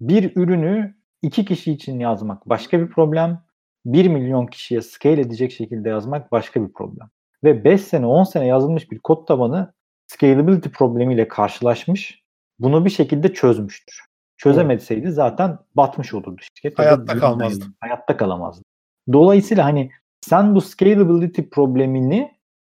Bir 0.01 0.35
ürünü 0.35 0.95
iki 1.21 1.45
kişi 1.45 1.71
için 1.71 1.99
yazmak 1.99 2.49
başka 2.49 2.79
bir 2.79 2.87
problem. 2.89 3.46
Bir 3.93 4.07
milyon 4.07 4.47
kişiye 4.47 4.81
scale 4.81 5.21
edecek 5.21 5.51
şekilde 5.51 5.89
yazmak 5.89 6.31
başka 6.31 6.67
bir 6.67 6.73
problem. 6.73 7.09
Ve 7.43 7.63
5 7.63 7.81
sene 7.81 8.05
10 8.05 8.23
sene 8.23 8.47
yazılmış 8.47 8.91
bir 8.91 8.99
kod 8.99 9.27
tabanı 9.27 9.73
scalability 10.07 10.69
problemiyle 10.69 11.27
karşılaşmış. 11.27 12.23
Bunu 12.59 12.85
bir 12.85 12.89
şekilde 12.89 13.33
çözmüştür. 13.33 14.01
Çözemetseydi 14.37 15.11
zaten 15.11 15.59
batmış 15.75 16.13
olurdu 16.13 16.41
şirket. 16.41 16.79
Hayatta 16.79 17.19
kalmazdı. 17.19 17.65
Hayatta 17.79 18.17
kalamazdı. 18.17 18.63
Dolayısıyla 19.13 19.65
hani 19.65 19.91
sen 20.21 20.55
bu 20.55 20.61
scalability 20.61 21.41
problemini 21.41 22.31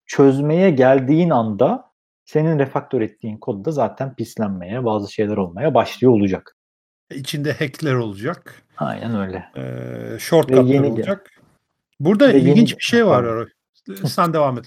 çözmeye 0.06 0.70
geldiğin 0.70 1.30
anda 1.30 1.92
senin 2.24 2.58
refaktör 2.58 3.00
ettiğin 3.00 3.38
kodda 3.38 3.72
zaten 3.72 4.14
pislenmeye, 4.14 4.84
bazı 4.84 5.12
şeyler 5.12 5.36
olmaya 5.36 5.74
başlıyor 5.74 6.12
olacak. 6.12 6.57
İçinde 7.14 7.52
hackler 7.52 7.94
olacak. 7.94 8.62
Aynen 8.76 9.20
öyle. 9.20 9.44
Ee, 9.56 10.18
shortcutlar 10.18 10.80
olacak. 10.80 11.30
Burada 12.00 12.28
Ve 12.28 12.40
ilginç 12.40 12.70
yeni... 12.70 12.78
bir 12.78 12.84
şey 12.84 13.06
var. 13.06 13.48
Sen 14.06 14.32
devam 14.32 14.58
et. 14.58 14.64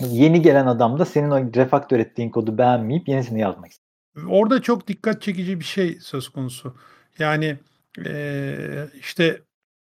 Yeni 0.00 0.42
gelen 0.42 0.66
adam 0.66 0.98
da 0.98 1.04
senin 1.04 1.30
o 1.30 1.54
refaktör 1.54 1.98
ettiğin 1.98 2.30
kodu 2.30 2.58
beğenmeyip 2.58 3.08
yenisini 3.08 3.40
yazmak 3.40 3.70
istiyor. 3.72 4.26
Orada 4.28 4.62
çok 4.62 4.88
dikkat 4.88 5.22
çekici 5.22 5.60
bir 5.60 5.64
şey 5.64 5.98
söz 6.00 6.28
konusu. 6.28 6.76
Yani 7.18 7.58
e, 8.06 8.56
işte 9.00 9.40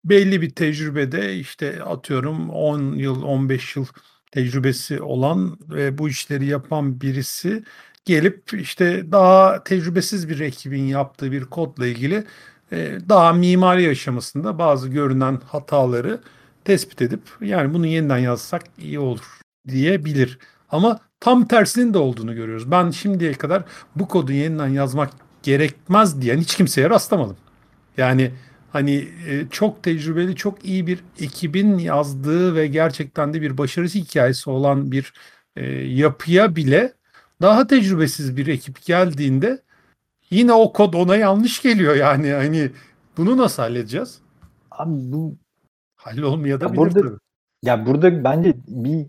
belli 0.06 0.42
bir 0.42 0.50
tecrübede 0.50 1.36
işte 1.36 1.84
atıyorum 1.84 2.50
10 2.50 2.94
yıl 2.94 3.24
15 3.24 3.76
yıl 3.76 3.86
tecrübesi 4.32 5.02
olan 5.02 5.58
ve 5.70 5.98
bu 5.98 6.10
işleri 6.10 6.46
yapan 6.46 7.02
birisi 7.02 7.64
gelip 8.08 8.54
işte 8.54 9.12
daha 9.12 9.64
tecrübesiz 9.64 10.30
bir 10.30 10.40
ekibin 10.40 10.84
yaptığı 10.84 11.32
bir 11.32 11.46
kodla 11.46 11.88
ilgili 11.88 12.24
e, 12.72 12.98
daha 13.10 13.34
mimari 13.34 13.90
aşamasında 13.90 14.60
bazı 14.60 14.90
görünen 14.90 15.42
hataları 15.48 16.22
tespit 16.66 17.02
edip 17.02 17.22
yani 17.42 17.74
bunu 17.74 17.88
yeniden 17.88 18.18
yazsak 18.18 18.64
iyi 18.78 19.00
olur 19.00 19.40
diyebilir. 19.68 20.40
Ama 20.70 21.00
tam 21.20 21.48
tersinin 21.48 21.94
de 21.94 21.98
olduğunu 21.98 22.36
görüyoruz. 22.36 22.72
Ben 22.72 22.92
şimdiye 22.92 23.34
kadar 23.34 23.64
bu 23.96 24.08
kodu 24.08 24.32
yeniden 24.32 24.68
yazmak 24.68 25.10
gerekmez 25.44 26.22
diyen 26.22 26.38
hiç 26.38 26.56
kimseye 26.56 26.90
rastlamadım. 26.90 27.38
Yani 27.98 28.32
hani 28.74 29.08
e, 29.28 29.48
çok 29.52 29.84
tecrübeli, 29.84 30.36
çok 30.36 30.66
iyi 30.66 30.88
bir 30.88 31.00
ekibin 31.20 31.78
yazdığı 31.78 32.56
ve 32.56 32.68
gerçekten 32.68 33.34
de 33.34 33.42
bir 33.42 33.58
başarısı 33.58 34.00
hikayesi 34.00 34.50
olan 34.50 34.92
bir 34.92 35.14
e, 35.56 35.66
yapıya 35.76 36.56
bile 36.56 36.97
daha 37.42 37.68
tecrübesiz 37.68 38.38
bir 38.38 38.48
ekip 38.48 38.86
geldiğinde 38.86 39.62
yine 40.30 40.54
o 40.54 40.74
kod 40.74 40.94
ona 40.94 41.16
yanlış 41.16 41.62
geliyor 41.62 41.96
yani. 41.96 42.32
Hani 42.32 42.72
bunu 43.18 43.38
nasıl 43.38 43.64
halledeceğiz? 43.64 44.22
Abi 44.72 44.94
bu 44.94 45.36
hallolmaya 45.96 46.62
da 46.62 46.66
ya 46.66 46.76
burada, 46.76 47.02
tabii. 47.02 47.18
Ya 47.64 47.86
burada 47.86 48.24
bence 48.24 48.54
bir 48.68 49.08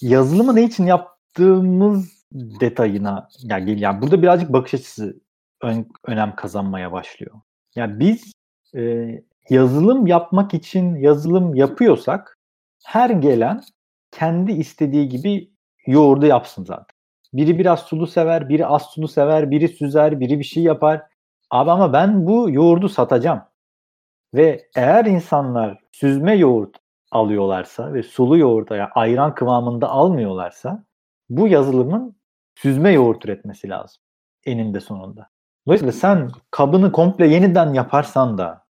yazılımı 0.00 0.56
ne 0.56 0.62
için 0.62 0.86
yaptığımız 0.86 2.18
detayına 2.32 3.28
yani, 3.42 3.80
yani 3.80 4.02
burada 4.02 4.22
birazcık 4.22 4.52
bakış 4.52 4.74
açısı 4.74 5.20
ön, 5.62 5.88
önem 6.06 6.36
kazanmaya 6.36 6.92
başlıyor. 6.92 7.40
Yani 7.74 8.00
biz 8.00 8.32
e, 8.74 9.08
yazılım 9.50 10.06
yapmak 10.06 10.54
için 10.54 10.96
yazılım 10.96 11.54
yapıyorsak 11.54 12.38
her 12.84 13.10
gelen 13.10 13.62
kendi 14.10 14.52
istediği 14.52 15.08
gibi 15.08 15.50
yoğurdu 15.86 16.26
yapsın 16.26 16.64
zaten. 16.64 16.97
Biri 17.32 17.58
biraz 17.58 17.80
sulu 17.80 18.06
sever, 18.06 18.48
biri 18.48 18.66
az 18.66 18.82
sulu 18.82 19.08
sever, 19.08 19.50
biri 19.50 19.68
süzer, 19.68 20.20
biri 20.20 20.38
bir 20.38 20.44
şey 20.44 20.62
yapar. 20.62 21.02
Abi 21.50 21.70
ama 21.70 21.92
ben 21.92 22.26
bu 22.26 22.50
yoğurdu 22.50 22.88
satacağım. 22.88 23.42
Ve 24.34 24.68
eğer 24.76 25.04
insanlar 25.04 25.78
süzme 25.92 26.36
yoğurt 26.36 26.76
alıyorlarsa 27.12 27.94
ve 27.94 28.02
sulu 28.02 28.38
yoğurt 28.38 28.70
yani 28.70 28.88
ayran 28.94 29.34
kıvamında 29.34 29.88
almıyorlarsa 29.88 30.84
bu 31.28 31.48
yazılımın 31.48 32.16
süzme 32.54 32.92
yoğurt 32.92 33.24
üretmesi 33.24 33.68
lazım 33.68 34.02
eninde 34.46 34.80
sonunda. 34.80 35.28
Dolayısıyla 35.66 35.92
sen 35.92 36.30
kabını 36.50 36.92
komple 36.92 37.26
yeniden 37.26 37.72
yaparsan 37.72 38.38
da 38.38 38.64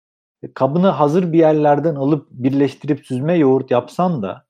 kabını 0.54 0.88
hazır 0.88 1.32
bir 1.32 1.38
yerlerden 1.38 1.94
alıp 1.94 2.28
birleştirip 2.30 3.06
süzme 3.06 3.34
yoğurt 3.34 3.70
yapsan 3.70 4.22
da 4.22 4.46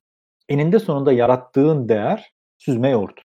eninde 0.49 0.79
sonunda 0.79 1.11
yarattığın 1.11 1.89
değer 1.89 2.33
süzme 2.57 2.89
yoğurt. 2.89 3.28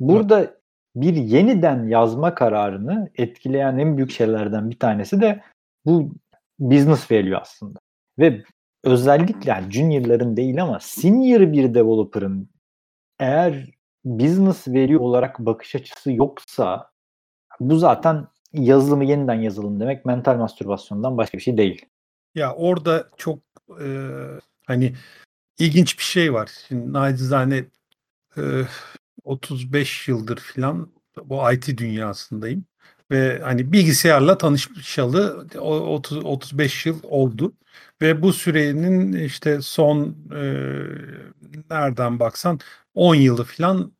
Burada 0.00 0.54
bir 0.96 1.14
yeniden 1.14 1.86
yazma 1.86 2.34
kararını 2.34 3.10
etkileyen 3.14 3.78
en 3.78 3.96
büyük 3.96 4.10
şeylerden 4.10 4.70
bir 4.70 4.78
tanesi 4.78 5.20
de 5.20 5.42
bu 5.86 6.14
business 6.58 7.10
value 7.10 7.36
aslında. 7.36 7.78
Ve 8.18 8.44
özellikle 8.84 9.64
junior'ların 9.70 10.36
değil 10.36 10.62
ama 10.62 10.78
senior 10.80 11.52
bir 11.52 11.74
developer'ın 11.74 12.48
eğer 13.18 13.70
business 14.04 14.68
value 14.68 14.98
olarak 14.98 15.38
bakış 15.38 15.74
açısı 15.74 16.12
yoksa 16.12 16.90
bu 17.60 17.76
zaten 17.78 18.26
yazılımı 18.52 19.04
yeniden 19.04 19.34
yazılım 19.34 19.80
demek 19.80 20.04
mental 20.04 20.36
mastürbasyondan 20.36 21.16
başka 21.16 21.38
bir 21.38 21.42
şey 21.42 21.56
değil. 21.56 21.86
Ya 22.34 22.54
orada 22.54 23.08
çok 23.16 23.38
e, 23.80 23.88
hani 24.66 24.94
ilginç 25.58 25.98
bir 25.98 26.04
şey 26.04 26.32
var. 26.32 26.50
Şimdi 26.68 26.92
nacizane 26.92 27.64
e, 28.36 28.42
35 29.24 30.08
yıldır 30.08 30.36
filan 30.38 30.92
bu 31.24 31.52
IT 31.52 31.78
dünyasındayım 31.78 32.64
ve 33.10 33.40
hani 33.42 33.72
bilgisayarla 33.72 34.38
tanışmışalı 34.38 35.46
30 35.60 36.24
35 36.24 36.86
yıl 36.86 37.00
oldu 37.02 37.54
ve 38.02 38.22
bu 38.22 38.32
sürenin 38.32 39.12
işte 39.12 39.60
son 39.62 40.16
e, 40.34 40.42
nereden 41.70 42.20
baksan 42.20 42.60
10 42.94 43.14
yılı 43.14 43.44
filan 43.44 43.92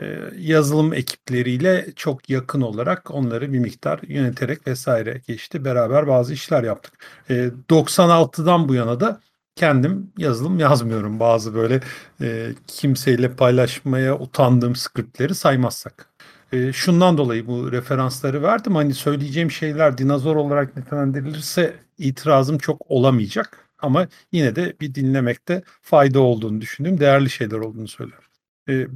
e, 0.00 0.18
yazılım 0.38 0.92
ekipleriyle 0.94 1.86
çok 1.96 2.30
yakın 2.30 2.60
olarak 2.60 3.10
onları 3.10 3.52
bir 3.52 3.58
miktar 3.58 4.00
yöneterek 4.08 4.66
vesaire 4.66 5.22
geçti. 5.26 5.64
Beraber 5.64 6.08
bazı 6.08 6.32
işler 6.34 6.62
yaptık. 6.64 7.06
E, 7.30 7.50
96'dan 7.68 8.68
bu 8.68 8.74
yana 8.74 9.00
da 9.00 9.20
kendim 9.56 10.12
yazılım 10.18 10.58
yazmıyorum. 10.58 11.20
Bazı 11.20 11.54
böyle 11.54 11.80
e, 12.20 12.50
kimseyle 12.66 13.36
paylaşmaya 13.36 14.18
utandığım 14.18 14.76
skriptleri 14.76 15.34
saymazsak. 15.34 16.08
E, 16.52 16.72
şundan 16.72 17.18
dolayı 17.18 17.46
bu 17.46 17.72
referansları 17.72 18.42
verdim. 18.42 18.74
Hani 18.74 18.94
söyleyeceğim 18.94 19.50
şeyler 19.50 19.98
dinozor 19.98 20.36
olarak 20.36 20.76
nitelendirilirse 20.76 21.76
itirazım 21.98 22.58
çok 22.58 22.90
olamayacak. 22.90 23.68
Ama 23.78 24.08
yine 24.32 24.56
de 24.56 24.76
bir 24.80 24.94
dinlemekte 24.94 25.62
fayda 25.82 26.20
olduğunu 26.20 26.60
düşündüğüm 26.60 27.00
değerli 27.00 27.30
şeyler 27.30 27.58
olduğunu 27.58 27.88
söylerim. 27.88 28.22
E, 28.68 28.86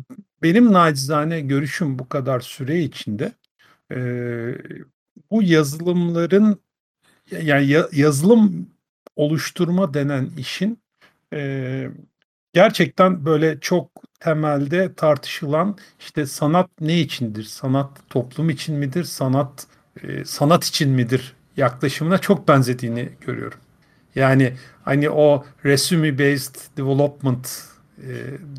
benim 0.43 0.73
nacizane 0.73 1.41
görüşüm 1.41 1.99
bu 1.99 2.09
kadar 2.09 2.41
süre 2.41 2.83
içinde 2.83 3.33
e, 3.93 3.99
bu 5.31 5.43
yazılımların 5.43 6.61
yani 7.43 7.67
ya, 7.67 7.89
yazılım 7.93 8.71
oluşturma 9.17 9.95
denen 9.95 10.31
işin 10.39 10.79
e, 11.33 11.89
gerçekten 12.53 13.25
böyle 13.27 13.61
çok 13.61 13.91
temelde 14.21 14.95
tartışılan 14.95 15.79
işte 16.01 16.27
sanat 16.27 16.71
ne 16.81 17.01
içindir? 17.01 17.45
Sanat 17.45 17.91
toplum 18.11 18.51
için 18.51 18.77
midir? 18.77 19.05
Sanat 19.05 19.67
e, 20.03 20.25
sanat 20.25 20.65
için 20.65 20.91
midir? 20.91 21.37
Yaklaşımına 21.57 22.19
çok 22.19 22.49
benzediğini 22.49 23.09
görüyorum. 23.21 23.59
Yani 24.15 24.53
hani 24.85 25.11
o 25.11 25.45
resume 25.65 26.19
based 26.19 26.57
development 26.77 27.63
e, 27.99 28.09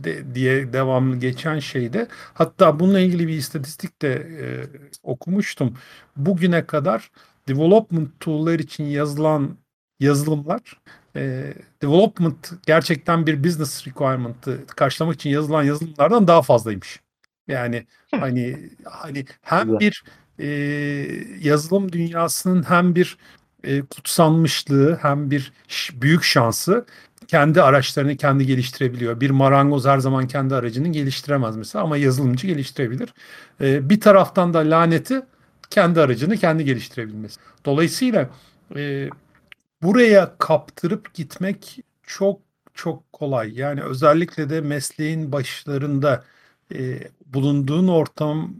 de, 0.04 0.36
diye 0.36 0.74
devamlı 0.74 1.18
geçen 1.18 1.60
şeyde 1.60 2.08
hatta 2.34 2.80
bununla 2.80 3.00
ilgili 3.00 3.28
bir 3.28 3.34
istatistik 3.34 4.02
de 4.02 4.14
e, 4.14 4.46
okumuştum. 5.04 5.78
Bugüne 6.16 6.66
kadar 6.66 7.12
development 7.48 8.20
tool'lar 8.20 8.60
için 8.60 8.84
yazılan 8.84 9.58
yazılımlar 10.00 10.62
e, 11.16 11.54
development 11.82 12.52
gerçekten 12.66 13.28
bir 13.28 13.44
business 13.44 13.88
requirement'ı 13.88 14.66
karşılamak 14.68 15.16
için 15.16 15.30
yazılan 15.30 15.64
yazılımlardan 15.64 16.28
daha 16.28 16.42
fazlaymış. 16.42 17.00
Yani 17.48 17.88
hani 18.12 18.70
hani 18.86 19.26
hem 19.42 19.80
bir 19.80 20.04
e, 20.40 20.48
yazılım 21.42 21.92
dünyasının 21.92 22.64
hem 22.64 22.96
bir 22.96 23.18
e, 23.64 23.82
kutsanmışlığı 23.82 25.00
hem 25.02 25.32
bir 25.32 25.54
büyük 25.94 26.24
şansı 26.24 26.86
kendi 27.28 27.62
araçlarını 27.62 28.18
kendi 28.18 28.46
geliştirebiliyor. 28.46 29.22
Bir 29.22 29.30
marangoz 29.30 29.86
her 29.86 30.00
zaman 30.00 30.28
kendi 30.28 30.56
aracını 30.56 30.88
geliştiremez 30.88 31.58
mesela 31.58 31.84
ama 31.84 31.98
yazılımcı 31.98 32.48
geliştirebilir. 32.48 33.14
E, 33.62 33.90
bir 33.90 34.00
taraftan 34.02 34.54
da 34.54 34.60
laneti 34.60 35.22
kendi 35.70 36.02
aracını 36.02 36.38
kendi 36.38 36.66
geliştirebilmesi. 36.66 37.40
Dolayısıyla 37.66 38.30
e, 38.76 39.10
buraya 39.82 40.38
kaptırıp 40.38 41.14
gitmek 41.14 41.80
çok 42.04 42.42
çok 42.74 43.14
kolay. 43.14 43.54
Yani 43.60 43.84
özellikle 43.84 44.50
de 44.50 44.62
mesleğin 44.62 45.32
başlarında 45.32 46.24
e, 46.74 47.00
bulunduğun 47.26 47.88
ortam 47.88 48.56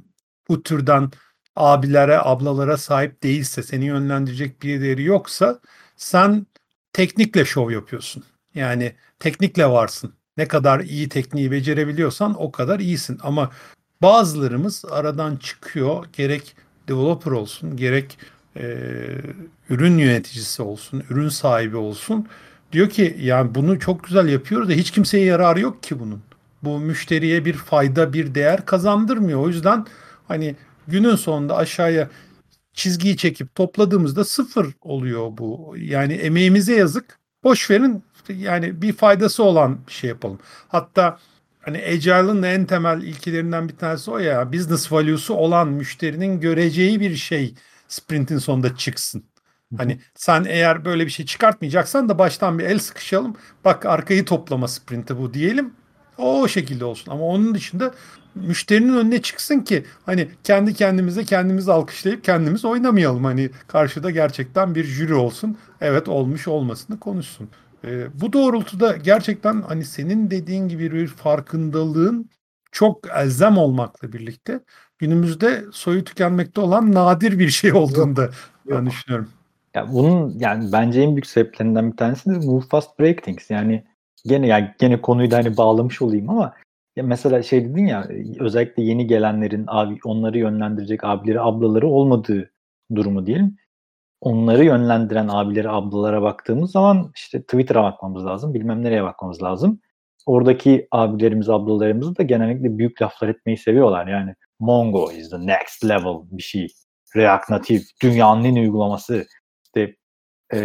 bu 0.50 0.64
türden 0.64 1.12
abilere, 1.56 2.20
ablalara 2.20 2.78
sahip 2.78 3.24
değilse, 3.24 3.64
seni 3.64 3.86
yönlendirecek 3.86 4.62
birileri 4.64 5.04
yoksa 5.04 5.60
sen 5.96 6.48
teknikle 6.94 7.46
şov 7.46 7.72
yapıyorsun. 7.72 8.24
Yani 8.56 8.96
teknikle 9.20 9.70
varsın. 9.70 10.14
Ne 10.38 10.48
kadar 10.48 10.80
iyi 10.80 11.10
tekniği 11.10 11.52
becerebiliyorsan 11.52 12.42
o 12.42 12.52
kadar 12.52 12.80
iyisin. 12.80 13.20
Ama 13.24 13.52
bazılarımız 14.02 14.86
aradan 14.92 15.36
çıkıyor. 15.36 16.06
Gerek 16.14 16.56
developer 16.88 17.32
olsun, 17.32 17.78
gerek 17.78 18.18
e, 18.60 18.68
ürün 19.70 19.98
yöneticisi 19.98 20.62
olsun, 20.62 21.04
ürün 21.10 21.30
sahibi 21.30 21.78
olsun. 21.78 22.28
Diyor 22.72 22.90
ki 22.90 23.18
yani 23.20 23.56
bunu 23.56 23.80
çok 23.80 24.04
güzel 24.04 24.30
yapıyoruz 24.30 24.70
da 24.70 24.74
hiç 24.74 24.92
kimseye 24.92 25.26
yararı 25.26 25.60
yok 25.60 25.84
ki 25.84 26.00
bunun. 26.00 26.22
Bu 26.64 26.80
müşteriye 26.80 27.46
bir 27.46 27.54
fayda, 27.54 28.14
bir 28.14 28.36
değer 28.36 28.66
kazandırmıyor. 28.66 29.40
O 29.40 29.48
yüzden 29.48 29.86
hani 30.28 30.56
günün 30.88 31.16
sonunda 31.16 31.56
aşağıya 31.58 32.10
çizgiyi 32.74 33.18
çekip 33.18 33.56
topladığımızda 33.56 34.26
sıfır 34.26 34.68
oluyor 34.82 35.38
bu. 35.38 35.76
Yani 35.78 36.14
emeğimize 36.14 36.76
yazık. 36.76 37.20
Boş 37.44 37.70
verin 37.70 38.04
yani 38.30 38.82
bir 38.82 38.94
faydası 38.94 39.44
olan 39.44 39.80
bir 39.88 39.94
şey 39.94 40.10
yapalım. 40.10 40.40
Hatta 40.68 41.20
hani 41.62 41.78
Agile'ın 41.78 42.44
en 42.44 42.66
temel 42.66 43.02
ilkelerinden 43.02 43.70
bir 43.70 43.76
tanesi 43.78 44.12
o 44.12 44.18
ya 44.18 44.54
business 44.54 44.92
value'su 44.92 45.34
olan 45.34 45.68
müşterinin 45.68 46.40
göreceği 46.40 47.00
bir 47.00 47.16
şey 47.16 47.56
sprintin 47.88 48.38
sonunda 48.38 48.76
çıksın. 48.76 49.24
Hani 49.78 50.00
sen 50.16 50.46
eğer 50.50 50.86
böyle 50.86 51.06
bir 51.06 51.12
şey 51.12 51.26
çıkartmayacaksan 51.26 52.10
da 52.10 52.20
baştan 52.20 52.60
bir 52.60 52.64
el 52.64 52.80
sıkışalım. 52.80 53.36
Bak 53.66 53.86
arkayı 53.86 54.26
toplama 54.26 54.68
sprinti 54.68 55.18
bu 55.18 55.34
diyelim. 55.34 55.74
O 56.18 56.48
şekilde 56.48 56.86
olsun. 56.86 57.12
Ama 57.12 57.24
onun 57.24 57.56
dışında 57.56 57.94
müşterinin 58.36 58.94
önüne 58.98 59.22
çıksın 59.22 59.60
ki 59.60 59.86
hani 60.06 60.30
kendi 60.44 60.74
kendimize 60.74 61.24
kendimizi 61.26 61.72
alkışlayıp 61.72 62.24
kendimiz 62.24 62.66
oynamayalım. 62.66 63.24
Hani 63.24 63.50
karşıda 63.68 64.12
gerçekten 64.12 64.76
bir 64.76 64.84
jüri 64.84 65.14
olsun. 65.14 65.58
Evet 65.82 66.08
olmuş 66.08 66.48
olmasını 66.48 67.00
konuşsun. 67.00 67.50
E, 67.86 68.22
bu 68.22 68.34
doğrultuda 68.34 68.98
gerçekten 68.98 69.62
hani 69.62 69.86
senin 69.86 70.32
dediğin 70.32 70.68
gibi 70.68 70.92
bir 70.94 71.08
farkındalığın 71.08 72.30
çok 72.72 73.08
elzem 73.16 73.58
olmakla 73.58 74.14
birlikte 74.14 74.60
günümüzde 75.00 75.64
soyu 75.72 76.04
tükenmekte 76.04 76.62
olan 76.62 76.94
nadir 76.94 77.40
bir 77.40 77.50
şey 77.50 77.74
olduğunu 77.74 78.16
da 78.16 78.30
ben 78.70 78.86
düşünüyorum. 78.86 79.30
Ya 79.76 79.94
bunun 79.94 80.34
yani 80.40 80.72
bence 80.72 81.02
en 81.02 81.16
büyük 81.16 81.28
sebeplerinden 81.28 81.92
bir 81.92 81.98
tanesi 81.98 82.30
de 82.30 82.46
move 82.48 82.62
fast 82.62 83.00
break 83.00 83.24
things. 83.24 83.50
Yani 83.50 83.84
gene 84.26 84.48
yani 84.48 84.72
gene 84.80 85.02
konuyu 85.02 85.32
da 85.32 85.38
hani 85.38 85.58
bağlamış 85.58 86.02
olayım 86.02 86.30
ama 86.30 86.54
ya 86.96 87.04
mesela 87.04 87.44
şey 87.44 87.66
dedin 87.66 87.86
ya 87.86 88.08
özellikle 88.40 88.84
yeni 88.84 89.08
gelenlerin 89.08 89.66
abi 89.68 89.98
onları 90.04 90.38
yönlendirecek 90.38 91.04
abileri 91.04 91.42
ablaları 91.42 91.88
olmadığı 91.88 92.52
durumu 92.96 93.26
diyelim. 93.26 93.58
Onları 94.22 94.66
yönlendiren 94.66 95.28
abileri 95.28 95.70
ablalara 95.70 96.22
baktığımız 96.22 96.72
zaman 96.72 97.12
işte 97.16 97.42
Twitter'a 97.42 97.84
bakmamız 97.84 98.26
lazım. 98.26 98.54
Bilmem 98.54 98.84
nereye 98.84 99.04
bakmamız 99.04 99.44
lazım. 99.44 99.80
Oradaki 100.26 100.88
abilerimiz 100.92 101.50
ablalarımız 101.50 102.18
da 102.18 102.24
genellikle 102.24 102.78
büyük 102.78 103.02
laflar 103.02 103.28
etmeyi 103.28 103.58
seviyorlar. 103.58 104.08
Yani 104.08 104.36
Mongo 104.60 105.12
is 105.12 105.30
the 105.30 105.48
next 105.48 105.86
level 105.86 106.16
bir 106.32 106.44
şey. 106.44 106.68
React 107.16 107.50
Native 107.50 107.84
dünyanın 108.04 108.44
en 108.44 108.56
uygulaması. 108.56 109.26
İşte 109.66 109.96
e, 110.54 110.60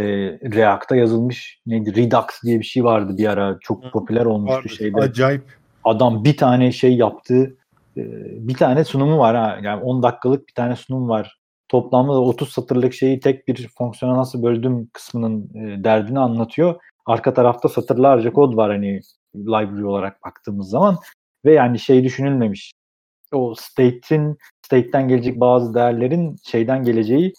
React'ta 0.54 0.96
yazılmış 0.96 1.60
neydi 1.66 1.96
Redux 1.96 2.24
diye 2.44 2.58
bir 2.58 2.64
şey 2.64 2.84
vardı 2.84 3.16
bir 3.18 3.26
ara 3.26 3.58
çok 3.60 3.92
popüler 3.92 4.24
olmuştu 4.24 4.56
vardı. 4.56 4.68
şeyde. 4.68 5.00
Acayip. 5.00 5.44
Adam 5.84 6.24
bir 6.24 6.36
tane 6.36 6.72
şey 6.72 6.96
yaptı. 6.96 7.56
E, 7.96 8.02
bir 8.48 8.54
tane 8.54 8.84
sunumu 8.84 9.18
var 9.18 9.36
ha. 9.36 9.58
Yani 9.62 9.82
10 9.82 10.02
dakikalık 10.02 10.48
bir 10.48 10.54
tane 10.54 10.76
sunum 10.76 11.08
var. 11.08 11.38
Toplamda 11.68 12.12
da 12.12 12.20
30 12.20 12.48
satırlık 12.48 12.94
şeyi 12.94 13.20
tek 13.20 13.48
bir 13.48 13.68
fonksiyona 13.78 14.16
nasıl 14.16 14.42
böldüm 14.42 14.90
kısmının 14.92 15.50
e, 15.54 15.84
derdini 15.84 16.18
anlatıyor. 16.18 16.74
Arka 17.06 17.34
tarafta 17.34 17.68
satırlarca 17.68 18.32
kod 18.32 18.56
var 18.56 18.70
hani 18.70 19.00
library 19.36 19.84
olarak 19.84 20.24
baktığımız 20.24 20.70
zaman 20.70 20.98
ve 21.44 21.52
yani 21.52 21.78
şey 21.78 22.04
düşünülmemiş. 22.04 22.72
O 23.32 23.54
state'in 23.54 24.38
state'ten 24.66 25.08
gelecek 25.08 25.40
bazı 25.40 25.74
değerlerin 25.74 26.36
şeyden 26.44 26.82
geleceği 26.82 27.32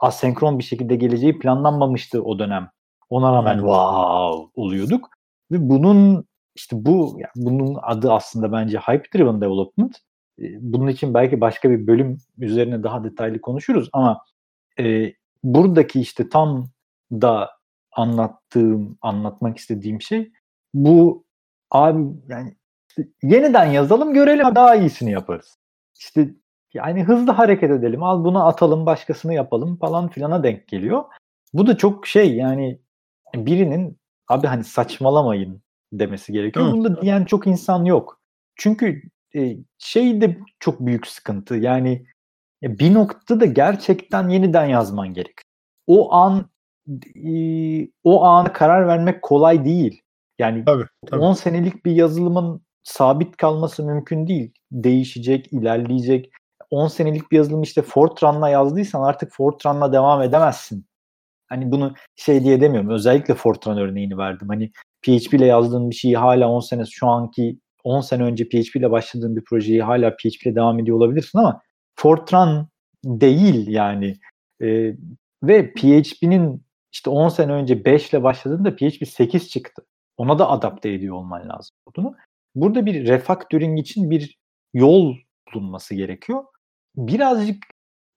asenkron 0.00 0.58
bir 0.58 0.64
şekilde 0.64 0.96
geleceği 0.96 1.38
planlanmamıştı 1.38 2.22
o 2.22 2.38
dönem. 2.38 2.70
Ona 3.10 3.32
rağmen 3.32 3.54
wow 3.54 4.50
oluyorduk. 4.54 5.08
Ve 5.52 5.68
bunun 5.68 6.24
işte 6.54 6.84
bu 6.84 7.16
yani 7.18 7.32
bunun 7.36 7.78
adı 7.82 8.12
aslında 8.12 8.52
bence 8.52 8.78
hype 8.78 9.04
driven 9.14 9.40
development. 9.40 9.96
Ee, 10.40 10.44
bunun 10.60 10.88
için 10.88 11.14
belki 11.14 11.40
başka 11.40 11.70
bir 11.70 11.86
bölüm 11.86 12.18
üzerine 12.38 12.82
daha 12.82 13.04
detaylı 13.04 13.40
konuşuruz 13.40 13.88
ama 13.92 14.24
e, 14.78 15.12
buradaki 15.44 16.00
işte 16.00 16.28
tam 16.28 16.68
da 17.12 17.50
anlattığım, 17.92 18.98
anlatmak 19.00 19.58
istediğim 19.58 20.02
şey 20.02 20.32
bu 20.74 21.24
abi 21.70 22.02
yani 22.28 22.56
yeniden 23.22 23.66
yazalım 23.66 24.14
görelim 24.14 24.54
daha 24.54 24.76
iyisini 24.76 25.12
yaparız. 25.12 25.58
İşte 25.98 26.30
yani 26.74 27.04
hızlı 27.04 27.32
hareket 27.32 27.70
edelim. 27.70 28.02
Al 28.02 28.24
bunu 28.24 28.46
atalım, 28.46 28.86
başkasını 28.86 29.34
yapalım 29.34 29.76
falan 29.76 30.08
filana 30.08 30.42
denk 30.42 30.68
geliyor. 30.68 31.04
Bu 31.52 31.66
da 31.66 31.76
çok 31.76 32.06
şey 32.06 32.36
yani 32.36 32.80
birinin 33.34 33.98
abi 34.28 34.46
hani 34.46 34.64
saçmalamayın 34.64 35.62
demesi 35.92 36.32
gerekiyor. 36.32 36.66
Hı. 36.66 36.72
Bunu 36.72 36.84
da 36.84 37.02
diyen 37.02 37.24
çok 37.24 37.46
insan 37.46 37.84
yok. 37.84 38.20
Çünkü 38.56 39.02
e, 39.34 39.56
şey 39.78 40.20
de 40.20 40.38
çok 40.60 40.80
büyük 40.80 41.06
sıkıntı. 41.06 41.54
Yani 41.54 42.06
bir 42.62 42.94
noktada 42.94 43.44
gerçekten 43.44 44.28
yeniden 44.28 44.64
yazman 44.66 45.14
gerek. 45.14 45.34
O 45.86 46.12
an 46.12 46.50
e, 47.16 47.32
o 48.04 48.24
ana 48.24 48.52
karar 48.52 48.86
vermek 48.86 49.22
kolay 49.22 49.64
değil. 49.64 50.02
Yani 50.38 50.64
tabii, 50.64 50.86
tabii. 51.06 51.20
10 51.20 51.32
senelik 51.32 51.84
bir 51.84 51.92
yazılımın 51.92 52.62
sabit 52.82 53.36
kalması 53.36 53.84
mümkün 53.84 54.26
değil. 54.26 54.52
Değişecek, 54.72 55.52
ilerleyecek. 55.52 56.30
10 56.70 56.88
senelik 56.88 57.32
bir 57.32 57.36
yazılım 57.36 57.62
işte 57.62 57.82
Fortran'la 57.82 58.48
yazdıysan 58.48 59.02
artık 59.02 59.32
Fortran'la 59.32 59.92
devam 59.92 60.22
edemezsin. 60.22 60.86
Hani 61.48 61.70
bunu 61.70 61.94
şey 62.16 62.44
diye 62.44 62.60
demiyorum. 62.60 62.90
Özellikle 62.90 63.34
Fortran 63.34 63.78
örneğini 63.78 64.18
verdim. 64.18 64.48
Hani 64.48 64.70
PHP 65.02 65.34
ile 65.34 65.46
yazdığın 65.46 65.90
bir 65.90 65.94
şeyi 65.94 66.16
hala 66.16 66.48
10 66.48 66.60
sene 66.60 66.84
şu 66.90 67.06
anki 67.06 67.58
10 67.84 68.00
sene 68.00 68.22
önce 68.22 68.48
PHP 68.48 68.76
ile 68.76 68.90
başladığın 68.90 69.36
bir 69.36 69.44
projeyi 69.44 69.82
hala 69.82 70.16
PHP 70.16 70.46
ile 70.46 70.54
devam 70.54 70.78
ediyor 70.78 70.96
olabilirsin 70.96 71.38
ama 71.38 71.60
Fortran 71.96 72.68
değil 73.04 73.68
yani. 73.68 74.16
Ee, 74.62 74.94
ve 75.42 75.72
PHP'nin 75.72 76.62
işte 76.92 77.10
10 77.10 77.28
sene 77.28 77.52
önce 77.52 77.84
5 77.84 78.10
ile 78.10 78.22
başladığında 78.22 78.76
PHP 78.76 79.08
8 79.08 79.48
çıktı. 79.50 79.86
Ona 80.16 80.38
da 80.38 80.50
adapte 80.50 80.92
ediyor 80.92 81.16
olman 81.16 81.48
lazım 81.48 81.76
bunu. 81.96 82.14
Burada 82.54 82.86
bir 82.86 83.08
refactoring 83.08 83.78
için 83.78 84.10
bir 84.10 84.38
yol 84.74 85.14
bulunması 85.54 85.94
gerekiyor. 85.94 86.44
Birazcık 86.96 87.64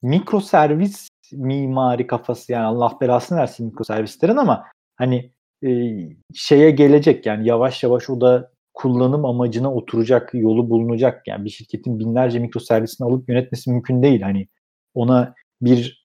mikro 0.02 0.42
servis 0.42 1.08
mimari 1.32 2.08
kafası 2.08 2.52
yani 2.52 2.66
Allah 2.66 2.98
belasını 3.02 3.38
versin 3.38 3.66
mikro 3.66 3.84
servislerin 3.84 4.38
ama 4.38 4.66
hani 4.96 5.32
e, 5.66 5.70
şeye 6.34 6.72
gelecek 6.72 7.26
yani 7.26 7.48
yavaş 7.48 7.84
yavaş 7.84 8.10
o 8.10 8.22
da 8.22 8.52
kullanım 8.74 9.26
amacına 9.26 9.74
oturacak 9.74 10.34
yolu 10.34 10.70
bulunacak. 10.70 11.28
Yani 11.28 11.46
bir 11.46 11.50
şirketin 11.50 12.00
binlerce 12.00 12.40
mikro 12.40 12.60
servisini 12.60 13.08
alıp 13.08 13.30
yönetmesi 13.30 13.72
mümkün 13.72 14.04
değil. 14.04 14.22
Hani 14.22 14.48
ona 14.94 15.34
bir 15.62 16.04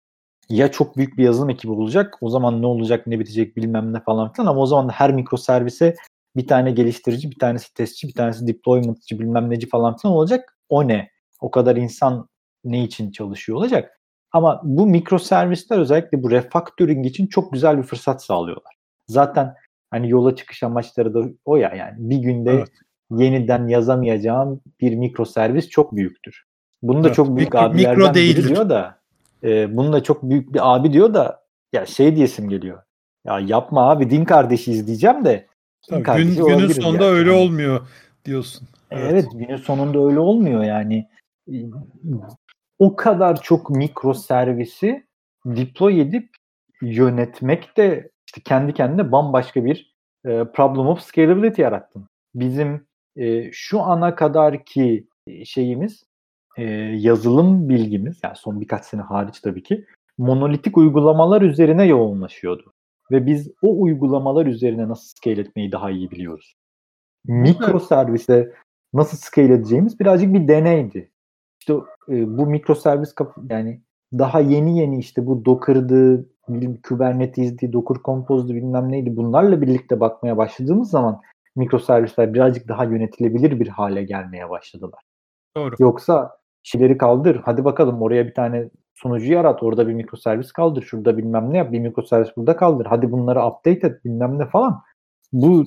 ya 0.48 0.70
çok 0.70 0.96
büyük 0.96 1.18
bir 1.18 1.24
yazılım 1.24 1.50
ekibi 1.50 1.72
olacak 1.72 2.14
o 2.20 2.30
zaman 2.30 2.62
ne 2.62 2.66
olacak 2.66 3.06
ne 3.06 3.20
bitecek 3.20 3.56
bilmem 3.56 3.92
ne 3.92 4.00
falan 4.00 4.32
filan 4.32 4.46
ama 4.46 4.60
o 4.60 4.66
zaman 4.66 4.88
da 4.88 4.92
her 4.92 5.12
mikro 5.12 5.36
servise 5.36 5.94
bir 6.38 6.46
tane 6.46 6.70
geliştirici 6.70 7.30
bir 7.30 7.38
tanesi 7.38 7.74
testçi 7.74 8.08
bir 8.08 8.14
tanesi 8.14 8.46
deploymentçı 8.46 9.18
bilmem 9.18 9.50
neci 9.50 9.68
falan 9.68 9.96
filan 9.96 10.16
olacak 10.16 10.58
o 10.68 10.88
ne 10.88 11.10
o 11.40 11.50
kadar 11.50 11.76
insan 11.76 12.28
ne 12.64 12.84
için 12.84 13.10
çalışıyor 13.10 13.58
olacak. 13.58 14.00
Ama 14.32 14.60
bu 14.64 14.86
mikro 14.86 15.18
servisler 15.18 15.78
özellikle 15.78 16.22
bu 16.22 16.30
refactoring 16.30 17.06
için 17.06 17.26
çok 17.26 17.52
güzel 17.52 17.78
bir 17.78 17.82
fırsat 17.82 18.24
sağlıyorlar. 18.24 18.74
Zaten 19.08 19.54
hani 19.90 20.10
yola 20.10 20.36
çıkış 20.36 20.62
amaçları 20.62 21.14
da 21.14 21.24
o 21.44 21.56
ya 21.56 21.74
yani 21.74 21.94
bir 21.98 22.16
günde 22.16 22.50
evet. 22.50 22.68
yeniden 23.10 23.68
yazamayacağım 23.68 24.60
bir 24.80 24.94
mikro 24.94 25.24
servis 25.24 25.68
çok 25.68 25.96
büyüktür. 25.96 26.44
Bunu 26.82 27.04
da 27.04 27.06
evet. 27.06 27.16
çok 27.16 27.36
büyük 27.36 27.54
abilerden 27.54 27.98
mikro 27.98 28.14
biri 28.14 28.48
diyor 28.48 28.68
da 28.68 28.98
e, 29.42 29.76
bunu 29.76 29.92
da 29.92 30.02
çok 30.02 30.22
büyük 30.22 30.54
bir 30.54 30.74
abi 30.74 30.92
diyor 30.92 31.14
da 31.14 31.42
ya 31.72 31.86
şey 31.86 32.16
diyesim 32.16 32.48
geliyor. 32.48 32.82
Ya 33.24 33.40
yapma 33.40 33.90
abi 33.90 34.10
din 34.10 34.24
kardeşiyiz 34.24 34.86
diyeceğim 34.86 35.24
de 35.24 35.47
Tabii, 35.88 36.02
gün, 36.02 36.44
günün 36.46 36.68
sonunda 36.68 37.04
yani. 37.04 37.14
öyle 37.14 37.30
olmuyor 37.30 37.88
diyorsun. 38.24 38.68
Evet. 38.90 39.10
evet 39.12 39.26
günün 39.32 39.56
sonunda 39.56 40.06
öyle 40.06 40.18
olmuyor 40.18 40.64
yani 40.64 41.08
o 42.78 42.96
kadar 42.96 43.42
çok 43.42 43.70
mikro 43.70 44.14
servisi 44.14 45.06
deploy 45.46 46.00
edip 46.00 46.30
yönetmek 46.82 47.76
de 47.76 48.10
işte 48.26 48.40
kendi 48.44 48.74
kendine 48.74 49.12
bambaşka 49.12 49.64
bir 49.64 49.94
e, 50.24 50.44
problem 50.44 50.86
of 50.86 51.00
scalability 51.00 51.62
yarattın. 51.62 52.06
Bizim 52.34 52.86
e, 53.16 53.52
şu 53.52 53.80
ana 53.80 54.14
kadar 54.14 54.64
ki 54.64 55.08
şeyimiz 55.44 56.04
e, 56.56 56.64
yazılım 56.94 57.68
bilgimiz 57.68 58.20
yani 58.24 58.36
son 58.36 58.60
birkaç 58.60 58.84
sene 58.84 59.02
hariç 59.02 59.40
tabii 59.40 59.62
ki 59.62 59.84
monolitik 60.18 60.78
uygulamalar 60.78 61.42
üzerine 61.42 61.84
yoğunlaşıyordu. 61.86 62.72
Ve 63.10 63.26
biz 63.26 63.50
o 63.62 63.82
uygulamalar 63.82 64.46
üzerine 64.46 64.88
nasıl 64.88 65.08
scale 65.16 65.40
etmeyi 65.40 65.72
daha 65.72 65.90
iyi 65.90 66.10
biliyoruz. 66.10 66.54
Mikro 67.24 67.80
servise 67.80 68.52
nasıl 68.92 69.16
scale 69.16 69.54
edeceğimiz 69.54 70.00
birazcık 70.00 70.34
bir 70.34 70.48
deneydi 70.48 71.10
işte 71.68 71.72
e, 72.08 72.38
bu 72.38 72.46
mikroservis 72.46 73.14
yani 73.50 73.80
daha 74.12 74.40
yeni 74.40 74.78
yeni 74.78 74.98
işte 74.98 75.26
bu 75.26 75.44
Docker'dı, 75.44 76.28
Kubernetes'di, 76.82 77.72
Docker 77.72 77.96
Compose'du 78.04 78.54
bilmem 78.54 78.92
neydi 78.92 79.16
bunlarla 79.16 79.60
birlikte 79.62 80.00
bakmaya 80.00 80.36
başladığımız 80.36 80.90
zaman 80.90 81.20
mikroservisler 81.56 82.34
birazcık 82.34 82.68
daha 82.68 82.84
yönetilebilir 82.84 83.60
bir 83.60 83.68
hale 83.68 84.02
gelmeye 84.02 84.50
başladılar. 84.50 85.02
Doğru. 85.56 85.74
Yoksa 85.78 86.38
şeyleri 86.62 86.98
kaldır. 86.98 87.40
Hadi 87.44 87.64
bakalım 87.64 88.02
oraya 88.02 88.26
bir 88.26 88.34
tane 88.34 88.70
sunucu 89.02 89.32
yarat. 89.32 89.62
Orada 89.62 89.88
bir 89.88 89.94
mikroservis 89.94 90.52
kaldır. 90.52 90.82
Şurada 90.82 91.18
bilmem 91.18 91.52
ne 91.52 91.58
yap. 91.58 91.72
Bir 91.72 91.80
mikroservis 91.80 92.28
burada 92.36 92.56
kaldır. 92.56 92.86
Hadi 92.86 93.12
bunları 93.12 93.46
update 93.46 93.86
et 93.86 94.04
bilmem 94.04 94.38
ne 94.38 94.46
falan. 94.46 94.82
Bu 95.32 95.64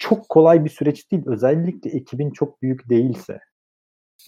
çok 0.00 0.28
kolay 0.28 0.64
bir 0.64 0.70
süreç 0.70 1.12
değil. 1.12 1.22
Özellikle 1.26 1.90
ekibin 1.90 2.30
çok 2.30 2.62
büyük 2.62 2.88
değilse. 2.88 3.40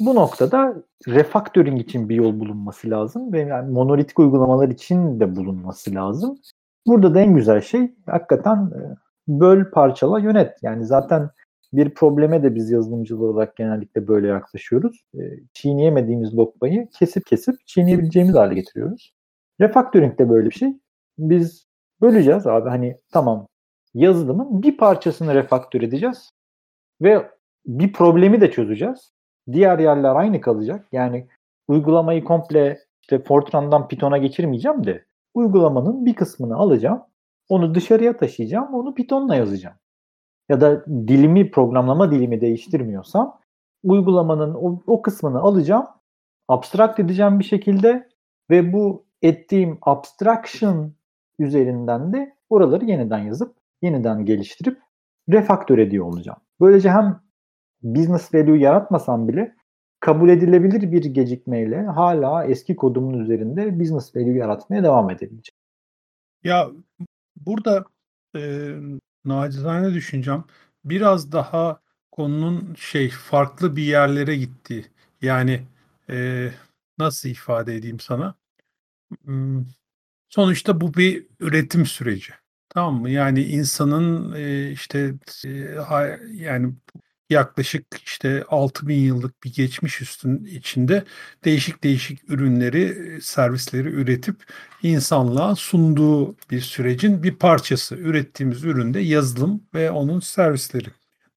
Bu 0.01 0.15
noktada 0.15 0.75
refactoring 1.09 1.81
için 1.81 2.09
bir 2.09 2.15
yol 2.15 2.41
bulunması 2.41 2.91
lazım 2.91 3.33
ve 3.33 3.41
yani 3.41 3.73
monolitik 3.73 4.19
uygulamalar 4.19 4.69
için 4.69 5.21
de 5.21 5.37
bulunması 5.37 5.95
lazım. 5.95 6.39
Burada 6.87 7.15
da 7.15 7.21
en 7.21 7.35
güzel 7.35 7.61
şey 7.61 7.95
hakikaten 8.07 8.57
e, 8.57 8.81
böl, 9.29 9.71
parçala, 9.71 10.19
yönet. 10.19 10.63
Yani 10.63 10.87
zaten 10.87 11.31
bir 11.73 11.91
probleme 11.91 12.43
de 12.43 12.55
biz 12.55 12.71
yazılımcılar 12.71 13.29
olarak 13.29 13.57
genellikle 13.57 14.09
böyle 14.09 14.27
yaklaşıyoruz. 14.29 15.05
E, 15.15 15.21
çiğneyemediğimiz 15.53 16.35
lokmayı 16.35 16.89
kesip 16.99 17.27
kesip 17.27 17.67
çiğneyebileceğimiz 17.67 18.35
hale 18.35 18.55
getiriyoruz. 18.55 19.15
Refactoring 19.61 20.19
de 20.19 20.31
böyle 20.31 20.51
bir 20.51 20.55
şey. 20.55 20.73
Biz 21.19 21.67
böleceğiz 22.01 22.47
abi 22.47 22.69
hani 22.69 22.97
tamam 23.13 23.49
yazılımın 23.95 24.63
bir 24.63 24.77
parçasını 24.77 25.35
refaktör 25.35 25.83
edeceğiz 25.83 26.31
ve 27.03 27.31
bir 27.67 27.93
problemi 27.93 28.41
de 28.41 28.51
çözeceğiz. 28.51 29.13
Diğer 29.53 29.79
yerler 29.79 30.15
aynı 30.15 30.41
kalacak. 30.41 30.89
Yani 30.93 31.29
uygulamayı 31.69 32.25
komple 32.25 32.79
işte 33.03 33.23
Fortran'dan 33.23 33.89
Python'a 33.89 34.19
geçirmeyeceğim 34.19 34.87
de 34.87 35.05
uygulamanın 35.35 36.07
bir 36.07 36.15
kısmını 36.15 36.57
alacağım. 36.57 37.03
Onu 37.49 37.75
dışarıya 37.75 38.17
taşıyacağım. 38.17 38.75
Onu 38.75 38.95
Python'la 38.95 39.37
yazacağım. 39.37 39.77
Ya 40.49 40.61
da 40.61 40.87
dilimi, 40.87 41.51
programlama 41.51 42.11
dilimi 42.11 42.41
değiştirmiyorsam 42.41 43.39
uygulamanın 43.83 44.55
o, 44.55 44.83
o 44.87 45.03
kısmını 45.03 45.41
alacağım. 45.41 45.87
Abstract 46.49 47.01
edeceğim 47.01 47.39
bir 47.39 47.45
şekilde 47.45 48.09
ve 48.51 48.73
bu 48.73 49.07
ettiğim 49.23 49.79
abstraction 49.83 50.93
üzerinden 51.39 52.13
de 52.13 52.37
oraları 52.51 52.85
yeniden 52.85 53.19
yazıp 53.19 53.57
yeniden 53.83 54.25
geliştirip 54.25 54.79
refaktör 55.33 55.79
ediyor 55.79 56.07
olacağım. 56.07 56.39
Böylece 56.61 56.91
hem 56.91 57.21
business 57.83 58.35
value 58.35 58.59
yaratmasam 58.59 59.29
bile 59.29 59.57
kabul 60.01 60.29
edilebilir 60.29 60.93
bir 60.93 61.05
gecikmeyle 61.05 61.83
hala 61.83 62.45
eski 62.45 62.77
kodumun 62.77 63.19
üzerinde 63.19 63.81
business 63.81 64.17
value 64.17 64.39
yaratmaya 64.39 64.85
devam 64.85 65.11
edebileceğim. 65.11 65.57
Ya 66.45 66.69
burada 67.37 67.85
e, 68.37 68.41
nacizane 69.27 69.95
düşüneceğim 69.95 70.45
biraz 70.85 71.33
daha 71.33 71.81
konunun 72.13 72.75
şey 72.75 73.11
farklı 73.11 73.77
bir 73.77 73.83
yerlere 73.83 74.37
gitti. 74.37 74.91
Yani 75.23 75.63
e, 76.11 76.51
nasıl 76.99 77.29
ifade 77.29 77.77
edeyim 77.77 78.01
sana? 78.01 78.35
Hmm, 79.25 79.65
sonuçta 80.29 80.81
bu 80.81 80.95
bir 80.95 81.27
üretim 81.41 81.87
süreci. 81.87 82.33
Tamam 82.69 83.01
mı? 83.01 83.11
Yani 83.11 83.45
insanın 83.45 84.33
e, 84.37 84.71
işte 84.73 85.15
e, 85.47 85.51
yani 86.33 86.75
yaklaşık 87.31 87.87
işte 88.05 88.45
6000 88.49 88.95
yıllık 88.95 89.45
bir 89.45 89.53
geçmiş 89.53 90.03
üstün 90.03 90.45
içinde 90.45 91.05
değişik 91.45 91.85
değişik 91.85 92.31
ürünleri, 92.31 93.19
servisleri 93.23 93.89
üretip 93.89 94.37
insanlığa 94.83 95.57
sunduğu 95.57 96.37
bir 96.51 96.61
sürecin 96.61 97.23
bir 97.23 97.35
parçası. 97.35 97.97
Ürettiğimiz 97.97 98.65
üründe 98.65 99.01
yazılım 99.01 99.63
ve 99.75 99.91
onun 99.91 100.21
servisleri. 100.21 100.89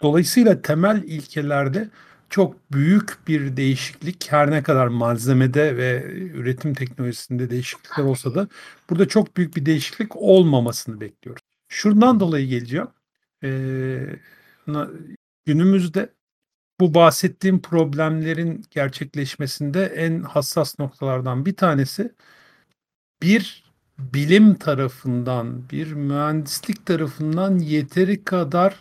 Dolayısıyla 0.01 0.61
temel 0.61 1.03
ilkelerde 1.03 1.89
çok 2.29 2.71
büyük 2.71 3.27
bir 3.27 3.57
değişiklik 3.57 4.31
her 4.31 4.51
ne 4.51 4.63
kadar 4.63 4.87
malzemede 4.87 5.77
ve 5.77 6.03
üretim 6.13 6.73
teknolojisinde 6.73 7.49
değişiklikler 7.49 8.03
olsa 8.03 8.35
da 8.35 8.47
burada 8.89 9.07
çok 9.07 9.37
büyük 9.37 9.55
bir 9.55 9.65
değişiklik 9.65 10.15
olmamasını 10.15 11.01
bekliyoruz. 11.01 11.43
Şuradan 11.67 12.19
dolayı 12.19 12.47
geleceğim. 12.47 12.87
Ee, 13.43 14.19
günümüzde 15.49 16.13
bu 16.79 16.93
bahsettiğim 16.93 17.61
problemlerin 17.61 18.65
gerçekleşmesinde 18.71 19.85
en 19.85 20.21
hassas 20.21 20.79
noktalardan 20.79 21.45
bir 21.45 21.55
tanesi 21.55 22.13
bir 23.21 23.63
bilim 23.99 24.55
tarafından, 24.55 25.69
bir 25.71 25.93
mühendislik 25.93 26.85
tarafından 26.85 27.59
yeteri 27.59 28.23
kadar 28.23 28.75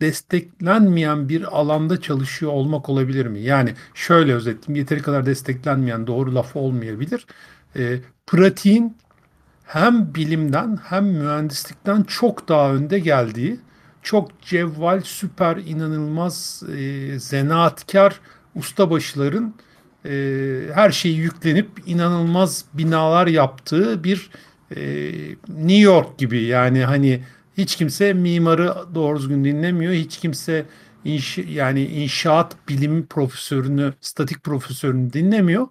desteklenmeyen 0.00 1.28
bir 1.28 1.58
alanda 1.60 2.00
çalışıyor 2.00 2.52
olmak 2.52 2.88
olabilir 2.88 3.26
mi? 3.26 3.40
Yani 3.40 3.74
şöyle 3.94 4.34
özetleyeyim, 4.34 4.82
yeteri 4.82 5.02
kadar 5.02 5.26
desteklenmeyen 5.26 6.06
doğru 6.06 6.34
laf 6.34 6.56
olmayabilir. 6.56 7.26
E, 7.76 8.00
pratiğin 8.26 8.96
hem 9.64 10.14
bilimden 10.14 10.78
hem 10.84 11.04
mühendislikten 11.06 12.02
çok 12.02 12.48
daha 12.48 12.74
önde 12.74 12.98
geldiği, 12.98 13.60
çok 14.02 14.42
cevval, 14.42 15.00
süper, 15.00 15.56
inanılmaz, 15.56 16.62
e, 16.78 17.18
zanaatkar 17.18 18.20
ustabaşıların 18.54 19.54
e, 20.04 20.12
her 20.74 20.90
şeyi 20.90 21.16
yüklenip 21.16 21.68
inanılmaz 21.86 22.64
binalar 22.74 23.26
yaptığı 23.26 24.04
bir 24.04 24.30
e, 24.76 25.12
New 25.48 25.82
York 25.82 26.18
gibi 26.18 26.42
yani 26.42 26.84
hani 26.84 27.20
hiç 27.58 27.76
kimse 27.76 28.12
mimarı 28.12 28.74
doğru 28.94 29.18
düzgün 29.18 29.44
dinlemiyor. 29.44 29.92
Hiç 29.92 30.18
kimse 30.18 30.66
inş, 31.04 31.38
yani 31.38 31.84
inşaat 31.84 32.68
bilimi 32.68 33.06
profesörünü, 33.06 33.92
statik 34.00 34.44
profesörünü 34.44 35.12
dinlemiyor. 35.12 35.68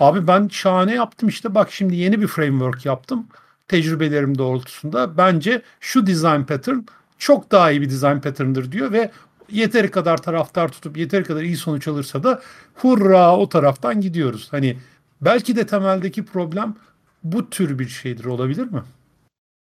Abi 0.00 0.26
ben 0.26 0.48
şahane 0.48 0.94
yaptım 0.94 1.28
işte 1.28 1.54
bak 1.54 1.72
şimdi 1.72 1.96
yeni 1.96 2.20
bir 2.20 2.26
framework 2.26 2.86
yaptım. 2.86 3.26
Tecrübelerim 3.68 4.38
doğrultusunda 4.38 5.16
bence 5.16 5.62
şu 5.80 6.06
design 6.06 6.42
pattern 6.42 6.78
çok 7.18 7.52
daha 7.52 7.70
iyi 7.70 7.80
bir 7.80 7.90
design 7.90 8.18
pattern'dır 8.18 8.72
diyor 8.72 8.92
ve 8.92 9.10
yeteri 9.50 9.90
kadar 9.90 10.16
taraftar 10.16 10.68
tutup 10.68 10.96
yeteri 10.96 11.24
kadar 11.24 11.42
iyi 11.42 11.56
sonuç 11.56 11.88
alırsa 11.88 12.22
da 12.22 12.40
hurra 12.74 13.36
o 13.36 13.48
taraftan 13.48 14.00
gidiyoruz. 14.00 14.48
Hani 14.50 14.76
belki 15.20 15.56
de 15.56 15.66
temeldeki 15.66 16.24
problem 16.24 16.76
bu 17.24 17.50
tür 17.50 17.78
bir 17.78 17.88
şeydir 17.88 18.24
olabilir 18.24 18.72
mi? 18.72 18.82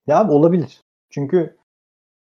Ya 0.08 0.30
olabilir. 0.30 0.82
Çünkü 1.10 1.58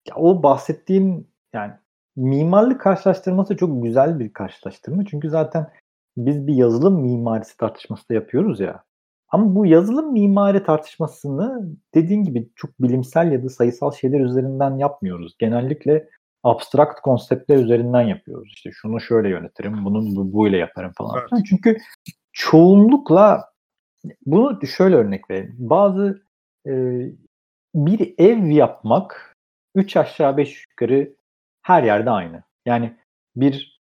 ya 0.08 0.16
o 0.16 0.44
bahsettiğin 0.44 1.28
yani 1.54 1.74
mimarlık 2.16 2.82
karşılaştırması 2.82 3.58
çok 3.58 3.84
güzel 3.84 4.20
bir 4.20 4.34
karşılaştırma. 4.34 5.06
Çünkü 5.06 5.30
zaten 5.30 5.72
biz 6.18 6.48
bir 6.48 6.54
yazılım 6.54 7.02
mimarisi 7.02 7.58
tartışması 7.58 8.10
da 8.10 8.14
yapıyoruz 8.14 8.60
ya. 8.60 8.84
Ama 9.30 9.56
bu 9.56 9.66
yazılım 9.66 10.14
mimari 10.14 10.64
tartışmasını 10.64 11.70
dediğin 11.96 12.24
gibi 12.24 12.50
çok 12.56 12.82
bilimsel 12.82 13.32
ya 13.32 13.44
da 13.44 13.50
sayısal 13.50 13.92
şeyler 13.92 14.20
üzerinden 14.20 14.78
yapmıyoruz. 14.78 15.36
Genellikle 15.40 16.10
abstrakt 16.44 17.02
konseptler 17.02 17.58
üzerinden 17.58 18.02
yapıyoruz. 18.02 18.54
İşte 18.56 18.70
şunu 18.74 19.02
şöyle 19.02 19.30
yönetirim, 19.30 19.86
bunu 19.86 20.16
bu, 20.16 20.34
bu 20.34 20.48
ile 20.48 20.58
yaparım 20.58 20.92
falan. 20.98 21.20
Evet. 21.20 21.46
Çünkü 21.50 21.78
çoğunlukla 22.34 23.44
bunu 24.26 24.68
şöyle 24.68 24.96
örnek 24.96 25.30
vereyim. 25.30 25.56
Bazı 25.58 26.24
e, 26.68 26.72
bir 27.76 28.16
ev 28.18 28.46
yapmak 28.46 29.36
3 29.76 29.98
aşağı 29.98 30.38
5 30.38 30.66
yukarı 30.70 31.16
her 31.62 31.84
yerde 31.84 32.10
aynı. 32.10 32.44
Yani 32.66 32.96
bir 33.36 33.75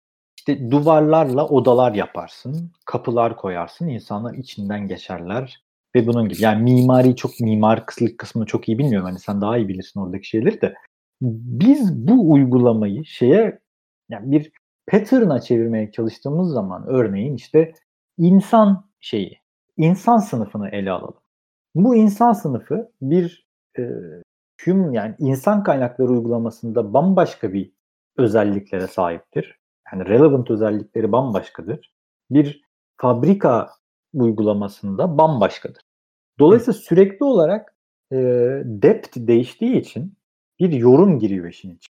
işte 0.47 0.71
duvarlarla 0.71 1.47
odalar 1.47 1.93
yaparsın, 1.93 2.71
kapılar 2.85 3.37
koyarsın, 3.37 3.87
insanlar 3.87 4.33
içinden 4.33 4.87
geçerler 4.87 5.63
ve 5.95 6.07
bunun 6.07 6.29
gibi. 6.29 6.41
Yani 6.41 6.63
mimari 6.63 7.15
çok 7.15 7.39
mimar 7.39 7.85
kıslık 7.85 8.17
kısmını 8.17 8.45
çok 8.45 8.69
iyi 8.69 8.77
bilmiyorum. 8.77 9.07
Hani 9.07 9.19
sen 9.19 9.41
daha 9.41 9.57
iyi 9.57 9.67
bilirsin 9.67 9.99
oradaki 9.99 10.27
şeyleri 10.27 10.61
de. 10.61 10.73
Biz 11.21 12.07
bu 12.07 12.31
uygulamayı 12.31 13.05
şeye 13.05 13.59
yani 14.09 14.31
bir 14.31 14.51
pattern'a 14.87 15.39
çevirmeye 15.41 15.91
çalıştığımız 15.91 16.51
zaman 16.51 16.87
örneğin 16.87 17.35
işte 17.35 17.73
insan 18.17 18.85
şeyi, 18.99 19.39
insan 19.77 20.17
sınıfını 20.17 20.69
ele 20.69 20.91
alalım. 20.91 21.21
Bu 21.75 21.95
insan 21.95 22.33
sınıfı 22.33 22.91
bir 23.01 23.47
e, 23.77 23.83
human 24.65 24.91
yani 24.91 25.15
insan 25.19 25.63
kaynakları 25.63 26.09
uygulamasında 26.09 26.93
bambaşka 26.93 27.53
bir 27.53 27.71
özelliklere 28.17 28.87
sahiptir. 28.87 29.64
Yani 29.93 30.05
relevant 30.05 30.51
özellikleri 30.51 31.11
bambaşkadır. 31.11 31.91
Bir 32.31 32.61
fabrika 32.97 33.69
uygulamasında 34.13 35.17
bambaşkadır. 35.17 35.83
Dolayısıyla 36.39 36.79
sürekli 36.79 37.23
olarak 37.23 37.75
e, 38.11 38.17
depth 38.65 39.09
değiştiği 39.15 39.75
için 39.75 40.13
bir 40.59 40.71
yorum 40.71 41.19
giriyor 41.19 41.47
işin 41.47 41.75
içine. 41.75 41.95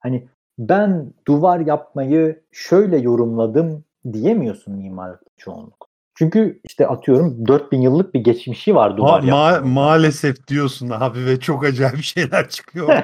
Hani 0.00 0.28
ben 0.58 1.12
duvar 1.26 1.60
yapmayı 1.60 2.42
şöyle 2.52 2.96
yorumladım 2.98 3.84
diyemiyorsun 4.12 4.74
mimarlık 4.74 5.22
çoğunluk. 5.36 5.88
Çünkü 6.14 6.60
işte 6.64 6.86
atıyorum 6.86 7.46
4000 7.48 7.80
yıllık 7.80 8.14
bir 8.14 8.20
geçmişi 8.20 8.74
var 8.74 8.96
duvar 8.96 9.22
ma- 9.22 9.30
ma- 9.30 9.64
Maalesef 9.64 10.46
diyorsun 10.46 10.90
abi 10.90 11.26
ve 11.26 11.40
çok 11.40 11.64
acayip 11.64 12.02
şeyler 12.02 12.48
çıkıyor. 12.48 12.88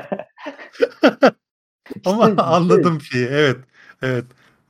Ama 2.04 2.28
işte, 2.28 2.42
anladım 2.42 2.98
işte, 2.98 3.12
şeyi. 3.14 3.26
Evet. 3.26 3.56
Evet. 4.02 4.24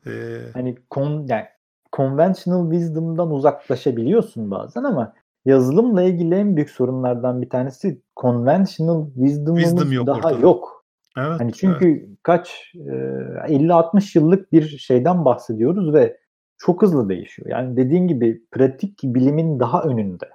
Ee... 0.07 0.39
Hani 0.53 0.77
kon, 0.91 1.27
yani 1.29 1.45
conventional 1.93 2.71
wisdom'dan 2.71 3.31
uzaklaşabiliyorsun 3.31 4.51
bazen 4.51 4.83
ama 4.85 5.15
yazılımla 5.45 6.03
ilgili 6.03 6.35
en 6.35 6.57
büyük 6.57 6.71
sorunlardan 6.71 7.43
bir 7.43 7.49
tanesi 7.49 8.03
conventional 8.21 9.07
wisdom'ımız 9.07 9.63
Wisdom 9.63 9.93
yok 9.93 10.07
daha 10.07 10.17
ortada. 10.17 10.41
yok. 10.41 10.85
Evet, 11.17 11.41
hani 11.41 11.53
çünkü 11.53 11.89
evet. 11.89 12.19
kaç 12.23 12.73
e, 12.75 12.79
50-60 12.79 14.19
yıllık 14.19 14.53
bir 14.53 14.79
şeyden 14.79 15.25
bahsediyoruz 15.25 15.95
ve 15.95 16.19
çok 16.59 16.83
hızlı 16.83 17.09
değişiyor. 17.09 17.49
Yani 17.51 17.77
dediğin 17.77 18.09
gibi 18.09 18.43
pratik 18.51 19.03
bilimin 19.03 19.61
daha 19.61 19.83
önünde. 19.83 20.31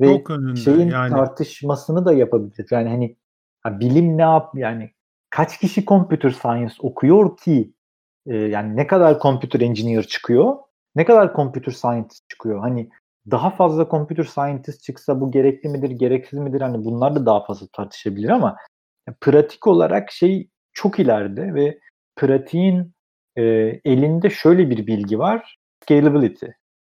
Ve 0.00 0.06
çok 0.06 0.30
önünde, 0.30 0.60
şeyin 0.60 0.90
yani. 0.90 1.10
tartışmasını 1.10 2.04
da 2.04 2.12
yapabilir. 2.12 2.66
Yani 2.70 2.88
hani 2.88 3.16
ha, 3.60 3.80
bilim 3.80 4.18
ne 4.18 4.22
yap 4.22 4.50
yani 4.54 4.90
kaç 5.30 5.58
kişi 5.58 5.84
computer 5.84 6.30
science 6.30 6.74
okuyor 6.80 7.36
ki 7.36 7.74
e, 8.30 8.36
yani 8.36 8.76
ne 8.76 8.86
kadar 8.86 9.20
computer 9.20 9.60
engineer 9.60 10.02
çıkıyor 10.02 10.56
ne 10.96 11.04
kadar 11.04 11.34
computer 11.34 11.72
scientist 11.72 12.28
çıkıyor 12.28 12.60
hani 12.60 12.90
daha 13.30 13.50
fazla 13.50 13.88
computer 13.90 14.24
scientist 14.24 14.82
çıksa 14.82 15.20
bu 15.20 15.30
gerekli 15.30 15.68
midir 15.68 15.90
gereksiz 15.90 16.38
midir 16.38 16.60
hani 16.60 16.84
bunlar 16.84 17.14
da 17.14 17.26
daha 17.26 17.44
fazla 17.44 17.66
tartışabilir 17.72 18.28
ama 18.28 18.56
pratik 19.20 19.66
olarak 19.66 20.12
şey 20.12 20.48
çok 20.72 20.98
ileride 20.98 21.54
ve 21.54 21.78
pratiğin 22.16 22.92
e, 23.36 23.42
elinde 23.84 24.30
şöyle 24.30 24.70
bir 24.70 24.86
bilgi 24.86 25.18
var. 25.18 25.58
Scalability. 25.84 26.46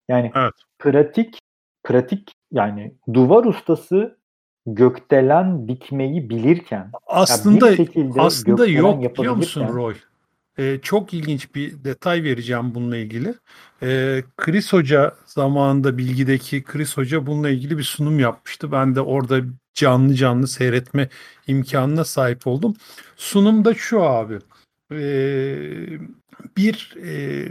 Yani 0.09 0.31
evet. 0.35 0.53
pratik 0.79 1.39
pratik 1.83 2.31
yani 2.51 2.95
duvar 3.13 3.45
ustası 3.45 4.17
gökdelen 4.65 5.67
dikmeyi 5.67 6.29
bilirken 6.29 6.91
aslında 7.07 7.69
aslında 8.17 8.65
yok 8.65 9.17
biliyor 9.17 9.35
musun 9.35 9.67
Roy? 9.73 9.95
Ee, 10.57 10.79
çok 10.81 11.13
ilginç 11.13 11.55
bir 11.55 11.83
detay 11.83 12.23
vereceğim 12.23 12.75
bununla 12.75 12.97
ilgili. 12.97 13.35
Ee, 13.83 14.23
Chris 14.37 14.73
Hoca 14.73 15.15
zamanında 15.25 15.97
bilgideki 15.97 16.63
Chris 16.63 16.97
Hoca 16.97 17.25
bununla 17.27 17.49
ilgili 17.49 17.77
bir 17.77 17.83
sunum 17.83 18.19
yapmıştı. 18.19 18.71
Ben 18.71 18.95
de 18.95 19.01
orada 19.01 19.41
canlı 19.73 20.15
canlı 20.15 20.47
seyretme 20.47 21.09
imkanına 21.47 22.05
sahip 22.05 22.47
oldum. 22.47 22.75
Sunumda 23.15 23.73
şu 23.73 24.03
abi. 24.03 24.39
Ee, 24.91 25.99
bir 26.57 26.95
e, 27.03 27.47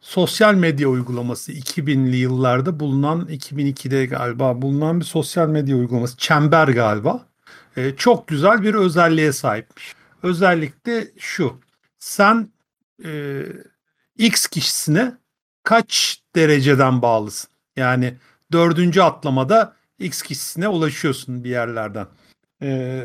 sosyal 0.00 0.54
medya 0.54 0.88
uygulaması 0.88 1.52
2000'li 1.52 2.16
yıllarda 2.16 2.80
bulunan 2.80 3.20
2002'de 3.20 4.06
galiba 4.06 4.62
bulunan 4.62 5.00
bir 5.00 5.04
sosyal 5.04 5.48
medya 5.48 5.76
uygulaması 5.76 6.16
Çember 6.16 6.68
galiba. 6.68 7.26
E, 7.76 7.96
çok 7.96 8.28
güzel 8.28 8.62
bir 8.62 8.74
özelliğe 8.74 9.32
sahipmiş. 9.32 9.94
Özellik 10.22 10.86
de 10.86 11.10
şu. 11.18 11.60
Sen 12.00 12.48
e, 13.04 13.42
X 14.18 14.46
kişisine 14.46 15.12
kaç 15.62 16.22
dereceden 16.36 17.02
bağlısın? 17.02 17.50
Yani 17.76 18.14
dördüncü 18.52 19.00
atlamada 19.00 19.76
X 19.98 20.22
kişisine 20.22 20.68
ulaşıyorsun 20.68 21.44
bir 21.44 21.50
yerlerden. 21.50 22.06
E, 22.62 23.02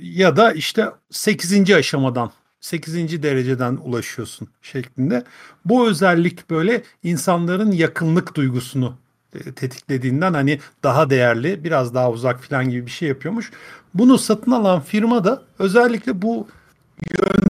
ya 0.00 0.36
da 0.36 0.52
işte 0.52 0.90
sekizinci 1.10 1.76
aşamadan 1.76 2.32
8. 2.60 3.22
dereceden 3.22 3.76
ulaşıyorsun 3.76 4.48
şeklinde. 4.62 5.24
Bu 5.64 5.88
özellik 5.88 6.50
böyle 6.50 6.82
insanların 7.02 7.72
yakınlık 7.72 8.34
duygusunu 8.34 8.98
e, 9.34 9.52
tetiklediğinden 9.52 10.34
hani 10.34 10.60
daha 10.82 11.10
değerli, 11.10 11.64
biraz 11.64 11.94
daha 11.94 12.10
uzak 12.10 12.44
falan 12.44 12.70
gibi 12.70 12.86
bir 12.86 12.90
şey 12.90 13.08
yapıyormuş. 13.08 13.50
Bunu 13.94 14.18
satın 14.18 14.50
alan 14.50 14.80
firma 14.80 15.24
da 15.24 15.42
özellikle 15.58 16.22
bu 16.22 16.48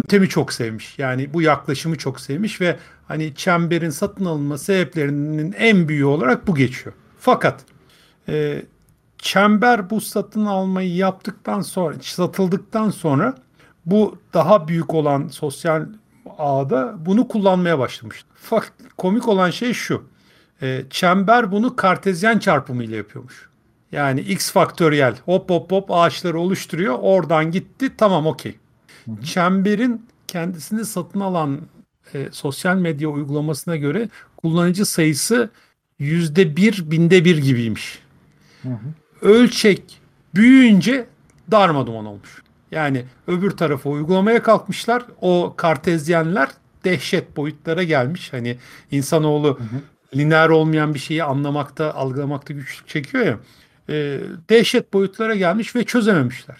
yöntemi 0.07 0.29
çok 0.29 0.53
sevmiş. 0.53 0.99
Yani 0.99 1.35
bu 1.35 1.43
yaklaşımı 1.43 1.99
çok 1.99 2.21
sevmiş 2.21 2.61
ve 2.61 2.77
hani 3.09 3.35
çemberin 3.35 3.91
satın 3.91 4.25
alınma 4.25 4.59
sebeplerinin 4.59 5.53
en 5.59 5.89
büyüğü 5.89 6.05
olarak 6.05 6.47
bu 6.47 6.55
geçiyor. 6.55 6.95
Fakat 7.19 7.65
e, 8.29 8.63
çember 9.19 9.91
bu 9.91 10.01
satın 10.01 10.47
almayı 10.47 10.95
yaptıktan 10.95 11.61
sonra, 11.61 11.97
satıldıktan 12.01 12.91
sonra 12.91 13.35
bu 13.87 14.19
daha 14.35 14.69
büyük 14.69 14.95
olan 14.95 15.29
sosyal 15.29 15.87
ağda 16.39 16.95
bunu 16.99 17.29
kullanmaya 17.29 17.79
başlamış. 17.79 18.25
Fakat 18.35 18.73
komik 18.97 19.29
olan 19.29 19.51
şey 19.51 19.73
şu. 19.73 20.05
E, 20.63 20.85
çember 20.91 21.53
bunu 21.53 21.77
kartezyen 21.77 22.39
çarpımı 22.39 22.85
ile 22.85 22.97
yapıyormuş. 22.97 23.49
Yani 23.93 24.21
x 24.21 24.53
faktöriyel 24.53 25.15
hop 25.25 25.51
hop 25.51 25.73
hop 25.73 25.91
ağaçları 25.91 26.39
oluşturuyor. 26.41 26.99
Oradan 27.01 27.51
gitti 27.51 27.97
tamam 27.97 28.27
okey. 28.27 28.57
Çemberin 29.25 30.07
kendisini 30.29 30.85
satın 30.85 31.21
alan 31.21 31.61
e, 32.15 32.29
sosyal 32.33 32.77
medya 32.77 33.09
uygulamasına 33.09 33.77
göre 33.77 34.09
kullanıcı 34.37 34.87
sayısı 34.87 35.51
yüzde 35.99 36.57
bir 36.57 36.91
binde 36.91 37.25
bir 37.25 37.39
gibiymiş. 37.39 37.99
Hı 38.63 38.69
hı. 38.69 39.29
Ölçek 39.29 40.01
büyüyünce 40.35 41.07
darmaduman 41.51 42.07
olmuş. 42.07 42.43
Yani 42.71 43.05
öbür 43.27 43.51
tarafa 43.51 43.91
uygulamaya 43.91 44.43
kalkmışlar. 44.43 45.03
O 45.21 45.55
kartezyenler 45.57 46.49
dehşet 46.85 47.37
boyutlara 47.37 47.83
gelmiş. 47.83 48.33
Hani 48.33 48.57
insanoğlu 48.91 49.49
hı 49.59 49.63
hı. 49.63 50.19
lineer 50.19 50.49
olmayan 50.49 50.95
bir 50.95 50.99
şeyi 50.99 51.25
anlamakta, 51.25 51.95
algılamakta 51.95 52.55
güçlük 52.55 52.89
çekiyor 52.89 53.27
ya. 53.27 53.39
E, 53.89 54.21
dehşet 54.51 54.93
boyutlara 54.93 55.35
gelmiş 55.35 55.77
ve 55.77 55.85
çözememişler. 55.85 56.57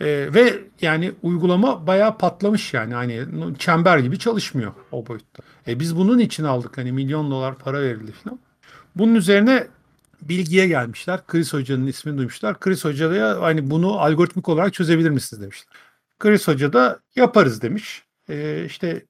E, 0.00 0.34
ve 0.34 0.58
yani 0.80 1.12
uygulama 1.22 1.86
bayağı 1.86 2.18
patlamış 2.18 2.74
yani. 2.74 2.94
Hani 2.94 3.26
çember 3.58 3.98
gibi 3.98 4.18
çalışmıyor 4.18 4.72
o 4.92 5.06
boyutta. 5.06 5.42
E, 5.68 5.80
biz 5.80 5.96
bunun 5.96 6.18
için 6.18 6.44
aldık 6.44 6.78
hani 6.78 6.92
milyon 6.92 7.30
dolar 7.30 7.58
para 7.58 7.82
verildi 7.82 8.12
falan. 8.12 8.38
Bunun 8.96 9.14
üzerine 9.14 9.66
bilgiye 10.22 10.68
gelmişler. 10.68 11.20
Chris 11.26 11.52
Hoca'nın 11.52 11.86
ismini 11.86 12.18
duymuşlar. 12.18 12.60
Chris 12.60 12.84
Hoca'ya 12.84 13.40
hani 13.40 13.70
bunu 13.70 14.00
algoritmik 14.00 14.48
olarak 14.48 14.74
çözebilir 14.74 15.10
misiniz 15.10 15.42
demişler. 15.42 15.72
Chris 16.18 16.48
Hoca 16.48 16.72
da 16.72 17.00
yaparız 17.16 17.62
demiş. 17.62 18.04
Ee, 18.28 18.64
işte 18.66 19.06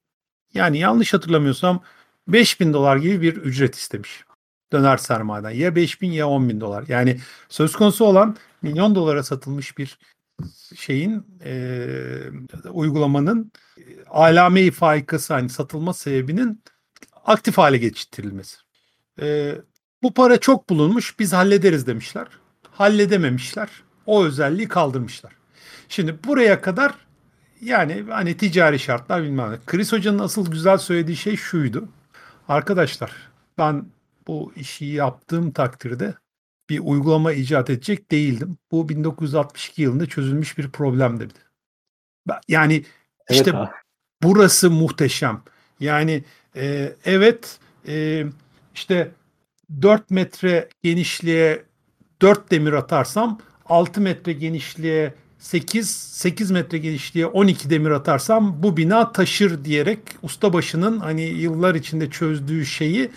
yani 0.54 0.78
yanlış 0.78 1.14
hatırlamıyorsam 1.14 1.82
5000 2.28 2.72
dolar 2.72 2.96
gibi 2.96 3.22
bir 3.22 3.36
ücret 3.36 3.74
istemiş. 3.74 4.24
Döner 4.72 4.96
sermayeden. 4.96 5.50
Ya 5.50 5.76
5000 5.76 6.10
ya 6.10 6.28
10 6.28 6.48
bin 6.48 6.60
dolar. 6.60 6.84
Yani 6.88 7.20
söz 7.48 7.72
konusu 7.72 8.04
olan 8.04 8.36
milyon 8.62 8.94
dolara 8.94 9.22
satılmış 9.22 9.78
bir 9.78 9.98
şeyin 10.76 11.26
e, 11.44 12.70
uygulamanın 12.70 13.52
alame-i 14.06 14.70
faikası 14.70 15.34
hani 15.34 15.48
satılma 15.48 15.94
sebebinin 15.94 16.62
aktif 17.24 17.58
hale 17.58 17.78
geçirtilmesi. 17.78 18.56
E, 19.20 19.54
bu 20.02 20.14
para 20.14 20.40
çok 20.40 20.70
bulunmuş 20.70 21.18
biz 21.18 21.32
hallederiz 21.32 21.86
demişler. 21.86 22.26
Halledememişler. 22.70 23.68
O 24.06 24.24
özelliği 24.24 24.68
kaldırmışlar. 24.68 25.32
Şimdi 25.88 26.24
buraya 26.24 26.60
kadar 26.60 26.94
yani 27.60 28.04
hani 28.08 28.36
ticari 28.36 28.78
şartlar 28.78 29.22
bilmem 29.22 29.52
ne. 29.52 29.56
Chris 29.66 29.92
Hoca'nın 29.92 30.18
asıl 30.18 30.50
güzel 30.50 30.78
söylediği 30.78 31.16
şey 31.16 31.36
şuydu. 31.36 31.88
Arkadaşlar 32.48 33.12
ben 33.58 33.86
bu 34.26 34.52
işi 34.56 34.84
yaptığım 34.84 35.52
takdirde 35.52 36.14
bir 36.70 36.80
uygulama 36.82 37.32
icat 37.32 37.70
edecek 37.70 38.10
değildim. 38.10 38.58
Bu 38.72 38.88
1962 38.88 39.82
yılında 39.82 40.06
çözülmüş 40.06 40.58
bir 40.58 40.70
problem 40.70 41.20
dedi. 41.20 41.34
Yani 42.48 42.84
işte 43.30 43.52
evet, 43.54 43.68
burası 44.22 44.70
muhteşem. 44.70 45.42
Yani 45.80 46.24
e, 46.56 46.92
evet 47.04 47.58
e, 47.88 48.24
işte 48.74 49.10
4 49.82 50.10
metre 50.10 50.68
genişliğe 50.82 51.62
4 52.22 52.50
demir 52.50 52.72
atarsam 52.72 53.38
6 53.66 54.00
metre 54.00 54.32
genişliğe 54.32 55.14
8 55.38 55.90
8 55.90 56.50
metre 56.50 56.78
genişliğe 56.78 57.26
12 57.26 57.70
demir 57.70 57.90
atarsam 57.90 58.62
bu 58.62 58.76
bina 58.76 59.12
taşır 59.12 59.64
diyerek 59.64 59.98
ustabaşının 60.22 60.98
hani 60.98 61.22
yıllar 61.22 61.74
içinde 61.74 62.10
çözdüğü 62.10 62.66
şeyi 62.66 63.10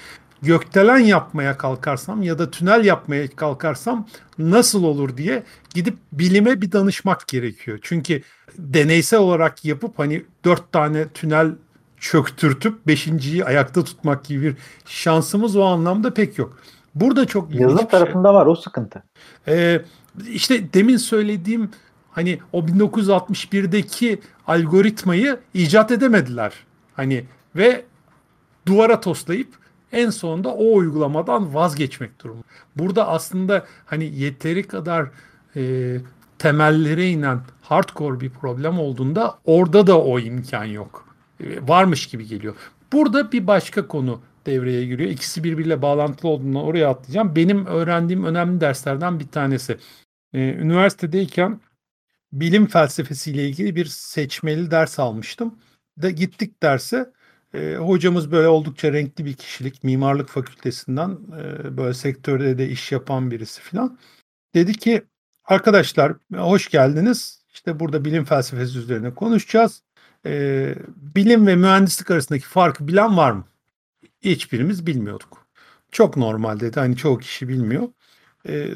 gökdelen 0.43 0.99
yapmaya 0.99 1.57
kalkarsam 1.57 2.23
ya 2.23 2.39
da 2.39 2.51
tünel 2.51 2.85
yapmaya 2.85 3.27
kalkarsam 3.27 4.07
nasıl 4.37 4.83
olur 4.83 5.17
diye 5.17 5.43
gidip 5.73 5.97
bilime 6.11 6.61
bir 6.61 6.71
danışmak 6.71 7.27
gerekiyor. 7.27 7.79
Çünkü 7.81 8.21
deneysel 8.57 9.19
olarak 9.19 9.65
yapıp 9.65 9.99
hani 9.99 10.23
dört 10.45 10.71
tane 10.71 11.07
tünel 11.07 11.51
çöktürtüp 11.97 12.87
beşinciyi 12.87 13.45
ayakta 13.45 13.83
tutmak 13.83 14.25
gibi 14.25 14.43
bir 14.43 14.55
şansımız 14.85 15.55
o 15.55 15.63
anlamda 15.63 16.13
pek 16.13 16.37
yok. 16.37 16.57
Burada 16.95 17.25
çok 17.25 17.55
yazılım 17.55 17.79
şey. 17.79 17.87
tarafında 17.87 18.27
şey. 18.27 18.33
var 18.33 18.45
o 18.45 18.55
sıkıntı. 18.55 19.03
Ee, 19.47 19.81
işte 20.27 20.73
demin 20.73 20.97
söylediğim 20.97 21.69
hani 22.11 22.39
o 22.51 22.61
1961'deki 22.61 24.19
algoritmayı 24.47 25.39
icat 25.53 25.91
edemediler. 25.91 26.53
Hani 26.93 27.25
ve 27.55 27.85
duvara 28.65 28.99
toslayıp 28.99 29.62
en 29.93 30.09
sonunda 30.09 30.49
o 30.49 30.75
uygulamadan 30.75 31.53
vazgeçmek 31.53 32.23
durumu. 32.23 32.43
Burada 32.75 33.07
aslında 33.07 33.65
hani 33.85 34.05
yeteri 34.05 34.67
kadar 34.67 35.07
e, 35.55 35.95
temellere 36.39 37.09
inen 37.09 37.39
hardcore 37.61 38.19
bir 38.19 38.29
problem 38.29 38.79
olduğunda 38.79 39.39
orada 39.45 39.87
da 39.87 40.01
o 40.01 40.19
imkan 40.19 40.65
yok. 40.65 41.05
E, 41.39 41.67
varmış 41.67 42.07
gibi 42.07 42.27
geliyor. 42.27 42.55
Burada 42.93 43.31
bir 43.31 43.47
başka 43.47 43.87
konu 43.87 44.21
devreye 44.45 44.85
giriyor. 44.85 45.09
İkisi 45.09 45.43
birbiriyle 45.43 45.81
bağlantılı 45.81 46.31
olduğundan 46.31 46.63
oraya 46.63 46.89
atlayacağım. 46.89 47.35
Benim 47.35 47.65
öğrendiğim 47.65 48.23
önemli 48.23 48.61
derslerden 48.61 49.19
bir 49.19 49.27
tanesi. 49.27 49.77
Ee, 50.33 50.39
üniversitedeyken 50.39 51.59
bilim 52.33 52.67
felsefesiyle 52.67 53.47
ilgili 53.47 53.75
bir 53.75 53.85
seçmeli 53.85 54.71
ders 54.71 54.99
almıştım. 54.99 55.55
De 55.97 56.11
gittik 56.11 56.63
derse 56.63 57.13
e, 57.53 57.75
hocamız 57.75 58.31
böyle 58.31 58.47
oldukça 58.47 58.93
renkli 58.93 59.25
bir 59.25 59.33
kişilik. 59.33 59.83
Mimarlık 59.83 60.29
fakültesinden 60.29 61.17
e, 61.39 61.77
böyle 61.77 61.93
sektörde 61.93 62.57
de 62.57 62.69
iş 62.69 62.91
yapan 62.91 63.31
birisi 63.31 63.61
falan. 63.61 63.99
Dedi 64.55 64.73
ki 64.73 65.03
arkadaşlar 65.45 66.13
hoş 66.35 66.69
geldiniz. 66.69 67.43
İşte 67.53 67.79
burada 67.79 68.05
bilim 68.05 68.25
felsefesi 68.25 68.77
üzerine 68.79 69.13
konuşacağız 69.13 69.83
e, 70.25 70.75
bilim 70.95 71.47
ve 71.47 71.55
mühendislik 71.55 72.11
arasındaki 72.11 72.45
farkı 72.45 72.87
bilen 72.87 73.17
var 73.17 73.31
mı? 73.31 73.45
Hiçbirimiz 74.21 74.85
bilmiyorduk. 74.85 75.47
Çok 75.91 76.17
normal 76.17 76.59
dedi. 76.59 76.79
Hani 76.79 76.97
çoğu 76.97 77.19
kişi 77.19 77.47
bilmiyor. 77.47 77.89
E, 78.47 78.69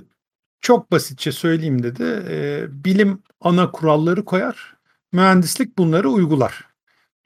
çok 0.62 0.92
basitçe 0.92 1.32
söyleyeyim 1.32 1.84
dedi. 1.84 2.04
E, 2.30 2.66
bilim 2.86 3.24
ana 3.42 3.72
kuralları 3.72 4.26
koyar, 4.26 4.78
mühendislik 5.12 5.78
bunları 5.78 6.10
uygular. 6.10 6.68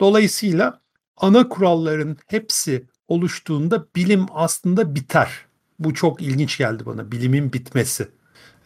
Dolayısıyla 0.02 0.81
ana 1.22 1.50
kuralların 1.50 2.18
hepsi 2.28 2.86
oluştuğunda 3.08 3.86
bilim 3.96 4.26
aslında 4.34 4.96
biter. 4.96 5.32
Bu 5.80 5.94
çok 5.94 6.22
ilginç 6.22 6.58
geldi 6.58 6.86
bana, 6.86 7.12
bilimin 7.12 7.54
bitmesi. 7.54 8.08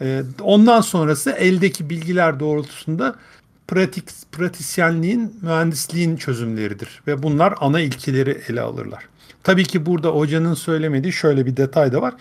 E, 0.01 0.23
ondan 0.41 0.81
sonrası 0.81 1.31
eldeki 1.31 1.89
bilgiler 1.89 2.39
doğrultusunda 2.39 3.15
pratik 3.67 4.09
pratisyenliğin, 4.31 5.33
mühendisliğin 5.41 6.17
çözümleridir 6.17 7.01
ve 7.07 7.23
bunlar 7.23 7.53
ana 7.59 7.79
ilkeleri 7.79 8.41
ele 8.49 8.61
alırlar. 8.61 9.03
Tabii 9.43 9.63
ki 9.63 9.85
burada 9.85 10.09
hocanın 10.09 10.53
söylemediği 10.53 11.13
şöyle 11.13 11.45
bir 11.45 11.57
detay 11.57 11.91
da 11.91 12.01
var. 12.01 12.13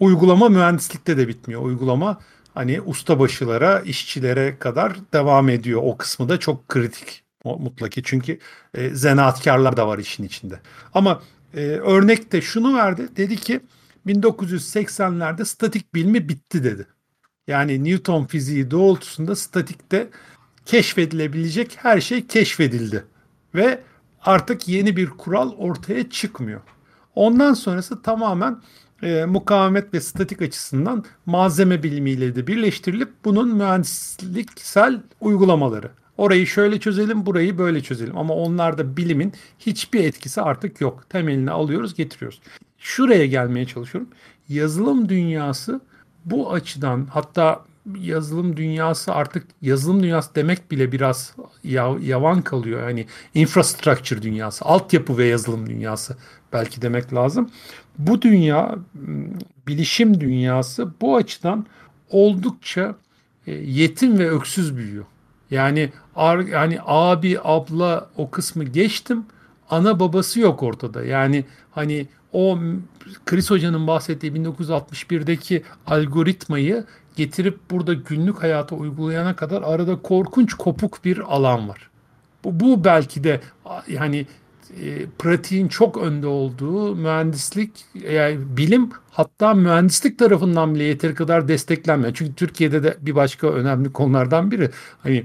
Uygulama 0.00 0.48
mühendislikte 0.48 1.16
de 1.16 1.28
bitmiyor. 1.28 1.62
Uygulama 1.62 2.18
hani 2.54 2.80
ustabaşılara, 2.80 3.80
işçilere 3.80 4.58
kadar 4.58 4.96
devam 5.12 5.48
ediyor. 5.48 5.80
O 5.84 5.96
kısmı 5.96 6.28
da 6.28 6.40
çok 6.40 6.68
kritik 6.68 7.23
mutlaki. 7.44 8.02
Çünkü 8.02 8.38
e, 8.74 8.90
zanaatkarlar 8.94 9.76
da 9.76 9.88
var 9.88 9.98
işin 9.98 10.24
içinde. 10.24 10.60
Ama 10.94 11.22
e, 11.54 11.60
örnek 11.66 12.32
de 12.32 12.40
şunu 12.40 12.76
verdi. 12.76 13.08
Dedi 13.16 13.36
ki 13.36 13.60
1980'lerde 14.06 15.44
statik 15.44 15.94
bilimi 15.94 16.28
bitti 16.28 16.64
dedi. 16.64 16.86
Yani 17.46 17.84
Newton 17.84 18.24
fiziği 18.24 18.70
doğrultusunda 18.70 19.36
statikte 19.36 20.08
keşfedilebilecek 20.64 21.76
her 21.76 22.00
şey 22.00 22.26
keşfedildi. 22.26 23.04
Ve 23.54 23.80
artık 24.22 24.68
yeni 24.68 24.96
bir 24.96 25.10
kural 25.10 25.52
ortaya 25.52 26.10
çıkmıyor. 26.10 26.60
Ondan 27.14 27.54
sonrası 27.54 28.02
tamamen 28.02 28.62
e, 29.02 29.24
mukavemet 29.24 29.94
ve 29.94 30.00
statik 30.00 30.42
açısından 30.42 31.04
malzeme 31.26 31.82
bilimiyle 31.82 32.36
de 32.36 32.46
birleştirilip 32.46 33.12
bunun 33.24 33.54
mühendisliksel 33.54 35.00
uygulamaları. 35.20 35.90
Orayı 36.18 36.46
şöyle 36.46 36.80
çözelim, 36.80 37.26
burayı 37.26 37.58
böyle 37.58 37.82
çözelim. 37.82 38.18
Ama 38.18 38.34
onlarda 38.34 38.96
bilimin 38.96 39.32
hiçbir 39.58 40.04
etkisi 40.04 40.42
artık 40.42 40.80
yok. 40.80 41.10
Temelini 41.10 41.50
alıyoruz, 41.50 41.94
getiriyoruz. 41.94 42.40
Şuraya 42.78 43.26
gelmeye 43.26 43.66
çalışıyorum. 43.66 44.10
Yazılım 44.48 45.08
dünyası 45.08 45.80
bu 46.24 46.52
açıdan 46.52 47.06
hatta 47.10 47.64
yazılım 47.98 48.56
dünyası 48.56 49.12
artık 49.12 49.46
yazılım 49.62 50.02
dünyası 50.02 50.34
demek 50.34 50.70
bile 50.70 50.92
biraz 50.92 51.36
yavan 52.00 52.42
kalıyor. 52.42 52.88
Yani 52.88 53.06
infrastructure 53.34 54.22
dünyası, 54.22 54.64
altyapı 54.64 55.18
ve 55.18 55.24
yazılım 55.24 55.68
dünyası 55.68 56.16
belki 56.52 56.82
demek 56.82 57.14
lazım. 57.14 57.50
Bu 57.98 58.22
dünya, 58.22 58.76
bilişim 59.66 60.20
dünyası 60.20 60.92
bu 61.00 61.16
açıdan 61.16 61.66
oldukça 62.10 62.94
e, 63.46 63.52
yetim 63.52 64.18
ve 64.18 64.30
öksüz 64.30 64.76
büyüyor. 64.76 65.04
Yani 65.54 65.90
yani 66.52 66.78
abi, 66.86 67.38
abla 67.44 68.08
o 68.16 68.30
kısmı 68.30 68.64
geçtim. 68.64 69.26
Ana 69.70 70.00
babası 70.00 70.40
yok 70.40 70.62
ortada. 70.62 71.04
Yani 71.04 71.44
hani 71.70 72.06
o 72.32 72.58
Chris 73.26 73.50
Hoca'nın 73.50 73.86
bahsettiği 73.86 74.32
1961'deki 74.32 75.62
algoritmayı 75.86 76.84
getirip 77.16 77.70
burada 77.70 77.94
günlük 77.94 78.42
hayata 78.42 78.76
uygulayana 78.76 79.36
kadar 79.36 79.62
arada 79.62 80.02
korkunç 80.02 80.54
kopuk 80.54 81.04
bir 81.04 81.18
alan 81.18 81.68
var. 81.68 81.90
Bu, 82.44 82.60
bu 82.60 82.84
belki 82.84 83.24
de 83.24 83.40
yani 83.88 84.26
e, 84.82 85.06
pratiğin 85.18 85.68
çok 85.68 85.96
önde 85.96 86.26
olduğu 86.26 86.96
mühendislik, 86.96 87.70
yani 88.12 88.38
bilim 88.56 88.90
hatta 89.10 89.54
mühendislik 89.54 90.18
tarafından 90.18 90.74
bile 90.74 90.84
yeteri 90.84 91.14
kadar 91.14 91.48
desteklenmiyor. 91.48 92.14
Çünkü 92.14 92.34
Türkiye'de 92.34 92.82
de 92.82 92.96
bir 93.00 93.14
başka 93.14 93.46
önemli 93.46 93.92
konulardan 93.92 94.50
biri 94.50 94.70
hani 95.02 95.24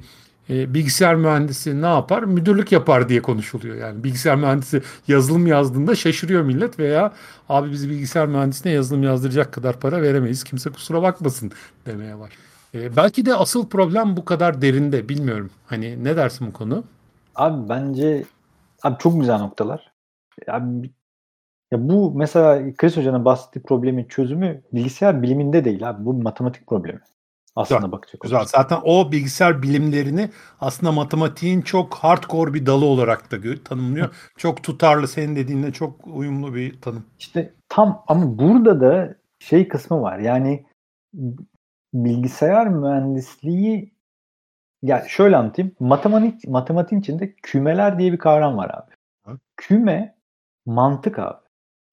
e, 0.50 0.74
bilgisayar 0.74 1.16
mühendisi 1.16 1.82
ne 1.82 1.86
yapar? 1.86 2.24
Müdürlük 2.24 2.72
yapar 2.72 3.10
diye 3.10 3.22
konuşuluyor. 3.22 3.76
Yani 3.76 4.04
bilgisayar 4.04 4.36
mühendisi 4.36 4.82
yazılım 5.08 5.48
yazdığında 5.48 5.96
şaşırıyor 5.96 6.44
millet 6.44 6.80
veya 6.80 7.14
abi 7.50 7.72
biz 7.72 7.90
bilgisayar 7.90 8.28
mühendisine 8.28 8.72
yazılım 8.72 9.04
yazdıracak 9.04 9.54
kadar 9.54 9.80
para 9.80 10.02
veremeyiz. 10.02 10.44
Kimse 10.44 10.70
kusura 10.70 11.02
bakmasın 11.02 11.52
demeye 11.86 12.20
var. 12.20 12.32
E, 12.74 12.96
belki 12.96 13.26
de 13.26 13.36
asıl 13.36 13.68
problem 13.68 14.18
bu 14.18 14.26
kadar 14.26 14.62
derinde 14.62 15.10
bilmiyorum. 15.10 15.50
Hani 15.66 16.04
ne 16.04 16.16
dersin 16.16 16.48
bu 16.48 16.54
konu? 16.54 16.84
Abi 17.36 17.70
bence 17.70 18.26
abi 18.84 18.95
çok 18.99 19.19
güzel 19.19 19.39
noktalar. 19.39 19.91
Abi, 20.47 20.91
ya 21.71 21.89
bu 21.89 22.11
mesela 22.15 22.73
Chris 22.77 22.97
Hoca'nın 22.97 23.25
bahsettiği 23.25 23.63
problemin 23.63 24.05
çözümü 24.05 24.61
bilgisayar 24.73 25.21
biliminde 25.23 25.65
değil 25.65 25.89
abi. 25.89 26.05
Bu 26.05 26.13
matematik 26.13 26.67
problemi. 26.67 26.99
Aslında 27.55 27.80
güzel, 27.80 27.91
bakacak 27.91 28.21
Güzel. 28.21 28.39
Olursa. 28.39 28.61
Zaten 28.61 28.80
o 28.84 29.11
bilgisayar 29.11 29.61
bilimlerini 29.61 30.30
aslında 30.59 30.91
matematiğin 30.91 31.61
çok 31.61 31.93
hardcore 31.93 32.53
bir 32.53 32.65
dalı 32.65 32.86
olarak 32.86 33.32
da 33.32 33.63
tanımlıyor. 33.63 34.15
çok 34.38 34.63
tutarlı 34.63 35.07
senin 35.07 35.36
dediğinle 35.36 35.71
çok 35.71 36.07
uyumlu 36.07 36.55
bir 36.55 36.82
tanım. 36.82 37.05
İşte 37.19 37.53
tam 37.69 38.03
ama 38.07 38.39
burada 38.39 38.82
da 38.82 39.15
şey 39.39 39.67
kısmı 39.67 40.01
var. 40.01 40.19
Yani 40.19 40.65
bilgisayar 41.93 42.67
mühendisliği 42.67 43.93
ya 44.82 45.05
şöyle 45.07 45.38
anlatayım. 45.38 45.71
Matematik 45.80 46.47
matematiğin 46.47 47.01
içinde 47.01 47.34
kümeler 47.34 47.99
diye 47.99 48.11
bir 48.11 48.17
kavram 48.17 48.57
var 48.57 48.69
abi. 48.69 48.91
Ha? 49.23 49.32
Küme 49.57 50.15
mantık 50.65 51.19
abi. 51.19 51.39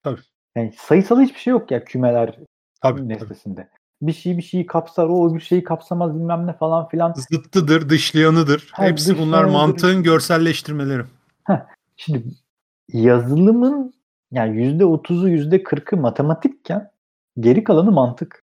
Tabii. 0.02 0.20
Yani 0.56 0.72
sayısal 0.76 1.20
hiçbir 1.20 1.38
şey 1.38 1.50
yok 1.50 1.70
ya 1.70 1.84
kümeler 1.84 2.38
tabii, 2.82 3.08
nesnesinde. 3.08 3.60
Tabii 3.60 3.76
bir 4.02 4.12
şey 4.12 4.36
bir 4.36 4.42
şeyi 4.42 4.66
kapsar, 4.66 5.06
o 5.06 5.34
bir 5.34 5.40
şeyi 5.40 5.64
kapsamaz 5.64 6.14
bilmem 6.14 6.46
ne 6.46 6.52
falan 6.52 6.88
filan. 6.88 7.12
Zıttıdır, 7.12 7.88
dışlayanıdır. 7.88 8.68
Ha, 8.72 8.82
Hepsi 8.82 9.10
dışlayanıdır. 9.10 9.26
bunlar 9.26 9.44
mantığın 9.44 10.02
görselleştirmeleri. 10.02 11.02
Heh, 11.44 11.66
şimdi 11.96 12.24
yazılımın 12.92 13.94
yani 14.32 14.62
yüzde 14.62 14.84
otuzu 14.84 15.28
yüzde 15.28 15.62
kırkı 15.62 15.96
matematikken 15.96 16.90
geri 17.40 17.64
kalanı 17.64 17.92
mantık. 17.92 18.44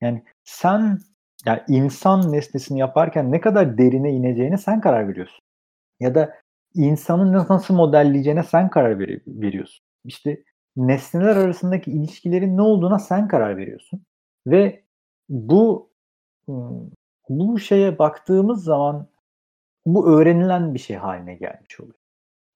Yani 0.00 0.24
sen 0.44 0.98
yani 1.46 1.62
insan 1.68 2.32
nesnesini 2.32 2.78
yaparken 2.78 3.32
ne 3.32 3.40
kadar 3.40 3.78
derine 3.78 4.12
ineceğine 4.12 4.58
sen 4.58 4.80
karar 4.80 5.08
veriyorsun. 5.08 5.40
Ya 6.00 6.14
da 6.14 6.34
insanın 6.74 7.32
nasıl 7.32 7.74
modelleyeceğine 7.74 8.42
sen 8.42 8.70
karar 8.70 8.98
ver- 8.98 9.20
veriyorsun. 9.26 9.84
İşte 10.04 10.42
nesneler 10.76 11.36
arasındaki 11.36 11.90
ilişkilerin 11.90 12.56
ne 12.56 12.62
olduğuna 12.62 12.98
sen 12.98 13.28
karar 13.28 13.56
veriyorsun. 13.56 14.02
Ve 14.46 14.84
bu 15.28 15.90
bu 17.28 17.58
şeye 17.58 17.98
baktığımız 17.98 18.64
zaman 18.64 19.08
bu 19.86 20.10
öğrenilen 20.10 20.74
bir 20.74 20.78
şey 20.78 20.96
haline 20.96 21.34
gelmiş 21.34 21.80
oluyor. 21.80 21.98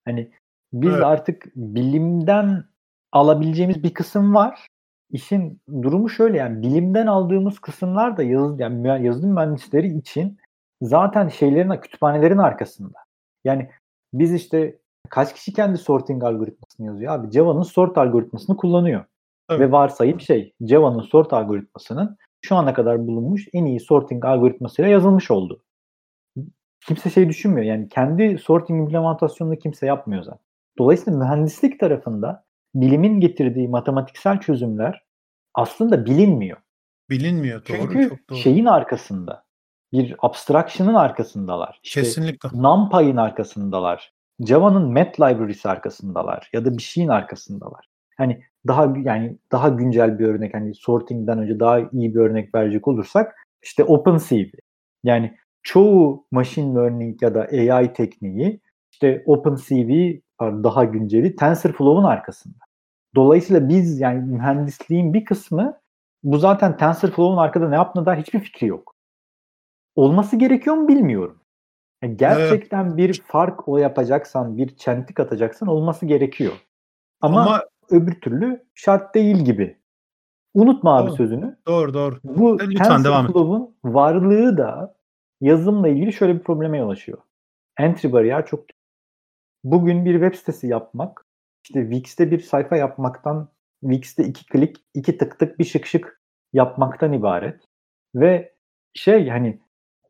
Hani 0.04 0.30
biz 0.72 0.94
evet. 0.94 1.04
artık 1.04 1.46
bilimden 1.56 2.64
alabileceğimiz 3.12 3.82
bir 3.82 3.94
kısım 3.94 4.34
var. 4.34 4.66
İşin 5.12 5.60
durumu 5.82 6.08
şöyle 6.08 6.38
yani 6.38 6.62
bilimden 6.62 7.06
aldığımız 7.06 7.58
kısımlar 7.58 8.16
da 8.16 8.22
yazı, 8.22 8.56
yani 8.58 9.06
yazılım 9.06 9.34
mühendisleri 9.34 9.98
için 9.98 10.38
zaten 10.82 11.28
şeylerin 11.28 11.80
kütüphanelerin 11.80 12.38
arkasında. 12.38 12.98
Yani 13.44 13.70
biz 14.12 14.34
işte 14.34 14.78
kaç 15.08 15.34
kişi 15.34 15.52
kendi 15.52 15.78
sorting 15.78 16.24
algoritmasını 16.24 16.86
yazıyor 16.86 17.14
abi? 17.14 17.30
Java'nın 17.30 17.62
sort 17.62 17.98
algoritmasını 17.98 18.56
kullanıyor. 18.56 19.04
Evet. 19.50 19.60
Ve 19.60 19.72
varsayıp 19.72 20.20
şey 20.20 20.52
Java'nın 20.60 21.02
sort 21.02 21.32
algoritmasının 21.32 22.16
şu 22.44 22.56
ana 22.56 22.74
kadar 22.74 23.06
bulunmuş 23.06 23.48
en 23.52 23.64
iyi 23.64 23.80
sorting 23.80 24.24
algoritmasıyla 24.24 24.90
yazılmış 24.90 25.30
oldu. 25.30 25.62
Kimse 26.86 27.10
şey 27.10 27.28
düşünmüyor. 27.28 27.66
Yani 27.66 27.88
kendi 27.88 28.38
sorting 28.38 28.80
implementasyonunu 28.80 29.56
kimse 29.56 29.86
yapmıyor 29.86 30.22
zaten. 30.22 30.40
Dolayısıyla 30.78 31.18
mühendislik 31.18 31.80
tarafında 31.80 32.44
bilimin 32.74 33.20
getirdiği 33.20 33.68
matematiksel 33.68 34.40
çözümler 34.40 35.04
aslında 35.54 36.06
bilinmiyor. 36.06 36.58
Bilinmiyor 37.10 37.68
doğru. 37.68 37.76
Çünkü 37.76 38.08
çok 38.08 38.30
doğru. 38.30 38.38
şeyin 38.38 38.66
arkasında 38.66 39.44
bir 39.92 40.14
abstraction'ın 40.18 40.94
arkasındalar. 40.94 41.80
İşte 41.82 42.00
Kesinlikle. 42.00 42.48
NumPy'in 42.52 43.16
arkasındalar. 43.16 44.12
Java'nın 44.40 44.92
Mat 44.92 45.20
library'si 45.20 45.68
arkasındalar 45.68 46.50
ya 46.52 46.64
da 46.64 46.76
bir 46.76 46.82
şeyin 46.82 47.08
arkasındalar. 47.08 47.86
Hani 48.16 48.42
daha 48.66 48.94
yani 49.04 49.38
daha 49.52 49.68
güncel 49.68 50.18
bir 50.18 50.26
örnek 50.26 50.54
hani 50.54 50.74
sorting'den 50.74 51.38
önce 51.38 51.60
daha 51.60 51.80
iyi 51.80 52.14
bir 52.14 52.20
örnek 52.20 52.54
verecek 52.54 52.88
olursak 52.88 53.34
işte 53.62 53.84
OpenCV. 53.84 54.48
Yani 55.04 55.36
çoğu 55.62 56.26
machine 56.30 56.74
learning 56.74 57.22
ya 57.22 57.34
da 57.34 57.40
AI 57.40 57.92
tekniği 57.92 58.60
işte 58.92 59.22
OpenCV 59.26 60.18
daha 60.40 60.84
günceli 60.84 61.36
TensorFlow'un 61.36 62.04
arkasında. 62.04 62.64
Dolayısıyla 63.14 63.68
biz 63.68 64.00
yani 64.00 64.20
mühendisliğin 64.20 65.14
bir 65.14 65.24
kısmı 65.24 65.80
bu 66.22 66.38
zaten 66.38 66.76
TensorFlow'un 66.76 67.36
arkada 67.36 67.68
ne 67.68 67.74
yaptığına 67.74 68.06
dair 68.06 68.18
hiçbir 68.18 68.40
fikri 68.40 68.66
yok. 68.66 68.94
Olması 69.96 70.36
gerekiyor 70.36 70.76
mu 70.76 70.88
bilmiyorum. 70.88 71.40
Yani 72.02 72.16
gerçekten 72.16 72.86
evet. 72.86 72.96
bir 72.96 73.22
fark 73.26 73.68
o 73.68 73.78
yapacaksan, 73.78 74.56
bir 74.56 74.76
çentik 74.76 75.20
atacaksan 75.20 75.68
olması 75.68 76.06
gerekiyor. 76.06 76.52
Ama, 77.20 77.40
Ama 77.40 77.64
öbür 77.90 78.20
türlü 78.20 78.64
şart 78.74 79.14
değil 79.14 79.36
gibi. 79.36 79.80
Unutma 80.54 80.96
abi 80.96 81.08
doğru. 81.08 81.16
sözünü. 81.16 81.58
Doğru 81.66 81.94
doğru. 81.94 82.18
Bu 82.24 82.58
devam 83.04 83.26
et. 83.26 83.32
varlığı 83.84 84.58
da 84.58 84.94
yazılımla 85.40 85.88
ilgili 85.88 86.12
şöyle 86.12 86.34
bir 86.34 86.42
probleme 86.42 86.78
yol 86.78 86.88
açıyor. 86.88 87.18
Entry 87.78 88.12
bariyer 88.12 88.46
çok 88.46 88.64
Bugün 89.64 90.04
bir 90.04 90.12
web 90.12 90.34
sitesi 90.34 90.66
yapmak, 90.66 91.24
işte 91.64 91.82
Wix'te 91.82 92.30
bir 92.30 92.40
sayfa 92.40 92.76
yapmaktan, 92.76 93.48
Wix'te 93.80 94.24
iki 94.24 94.46
klik, 94.46 94.76
iki 94.94 95.18
tık 95.18 95.38
tık 95.38 95.58
bir 95.58 95.64
şık 95.64 95.86
şık 95.86 96.20
yapmaktan 96.52 97.12
ibaret. 97.12 97.64
Ve 98.14 98.54
şey 98.94 99.28
hani 99.28 99.60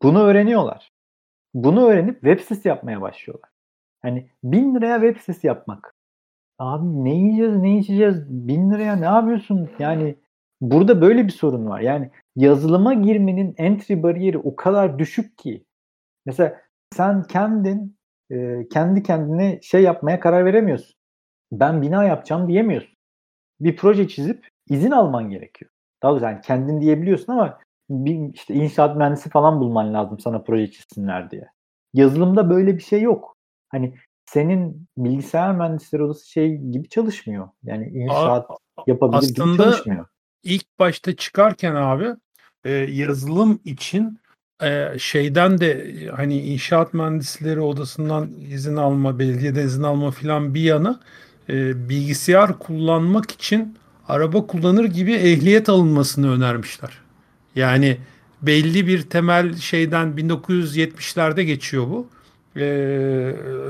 bunu 0.02 0.22
öğreniyorlar. 0.22 0.92
Bunu 1.54 1.86
öğrenip 1.86 2.14
web 2.14 2.40
sitesi 2.40 2.68
yapmaya 2.68 3.00
başlıyorlar. 3.00 3.50
Hani 4.02 4.30
bin 4.44 4.74
liraya 4.74 5.00
web 5.00 5.20
sitesi 5.20 5.46
yapmak. 5.46 5.94
Abi 6.58 7.04
ne 7.04 7.14
yiyeceğiz 7.14 7.56
ne 7.56 7.78
içeceğiz 7.78 8.30
bin 8.30 8.70
liraya 8.70 8.96
ne 8.96 9.04
yapıyorsun? 9.04 9.70
Yani 9.78 10.16
burada 10.60 11.00
böyle 11.00 11.24
bir 11.24 11.32
sorun 11.32 11.66
var. 11.66 11.80
Yani 11.80 12.10
yazılıma 12.36 12.94
girmenin 12.94 13.54
entry 13.58 14.02
bariyeri 14.02 14.38
o 14.38 14.56
kadar 14.56 14.98
düşük 14.98 15.38
ki. 15.38 15.64
Mesela 16.26 16.60
sen 16.92 17.22
kendin 17.22 17.96
e, 18.30 18.68
kendi 18.72 19.02
kendine 19.02 19.60
şey 19.62 19.82
yapmaya 19.82 20.20
karar 20.20 20.44
veremiyorsun. 20.44 20.94
Ben 21.52 21.82
bina 21.82 22.04
yapacağım 22.04 22.48
diyemiyorsun. 22.48 22.94
Bir 23.60 23.76
proje 23.76 24.08
çizip 24.08 24.48
izin 24.68 24.90
alman 24.90 25.30
gerekiyor. 25.30 25.70
Daha 26.02 26.12
doğrusu 26.12 26.24
yani 26.24 26.40
kendin 26.40 26.80
diyebiliyorsun 26.80 27.32
ama 27.32 27.58
bir 27.90 28.34
işte 28.34 28.54
inşaat 28.54 28.96
mühendisi 28.96 29.30
falan 29.30 29.60
bulman 29.60 29.94
lazım 29.94 30.18
sana 30.18 30.42
proje 30.42 30.70
çizsinler 30.70 31.30
diye. 31.30 31.48
Yazılımda 31.94 32.50
böyle 32.50 32.76
bir 32.76 32.82
şey 32.82 33.02
yok. 33.02 33.36
Hani 33.68 33.94
senin 34.26 34.86
bilgisayar 34.98 35.54
mühendisleri 35.54 36.02
odası 36.02 36.30
şey 36.30 36.56
gibi 36.56 36.88
çalışmıyor. 36.88 37.48
Yani 37.62 37.88
inşaat 37.88 38.50
yapabilir 38.86 39.18
Aslında 39.18 39.44
gibi 39.44 39.56
çalışmıyor. 39.56 40.06
İlk 40.42 40.78
başta 40.78 41.16
çıkarken 41.16 41.74
abi 41.74 42.06
e, 42.64 42.70
yazılım 42.72 43.60
için 43.64 44.20
e, 44.62 44.98
şeyden 44.98 45.60
de 45.60 45.94
hani 46.16 46.40
inşaat 46.40 46.94
mühendisleri 46.94 47.60
odasından 47.60 48.30
izin 48.50 48.76
alma, 48.76 49.18
belediyeden 49.18 49.64
izin 49.64 49.82
alma 49.82 50.10
filan 50.10 50.54
bir 50.54 50.60
yana 50.60 51.00
e, 51.48 51.88
bilgisayar 51.88 52.58
kullanmak 52.58 53.30
için 53.30 53.78
araba 54.08 54.46
kullanır 54.46 54.84
gibi 54.84 55.12
ehliyet 55.12 55.68
alınmasını 55.68 56.32
önermişler. 56.32 56.90
Yani 57.56 57.96
belli 58.42 58.86
bir 58.86 59.02
temel 59.02 59.56
şeyden 59.56 60.08
1970'lerde 60.08 61.42
geçiyor 61.42 61.86
bu. 61.86 62.08
Ee, 62.56 62.62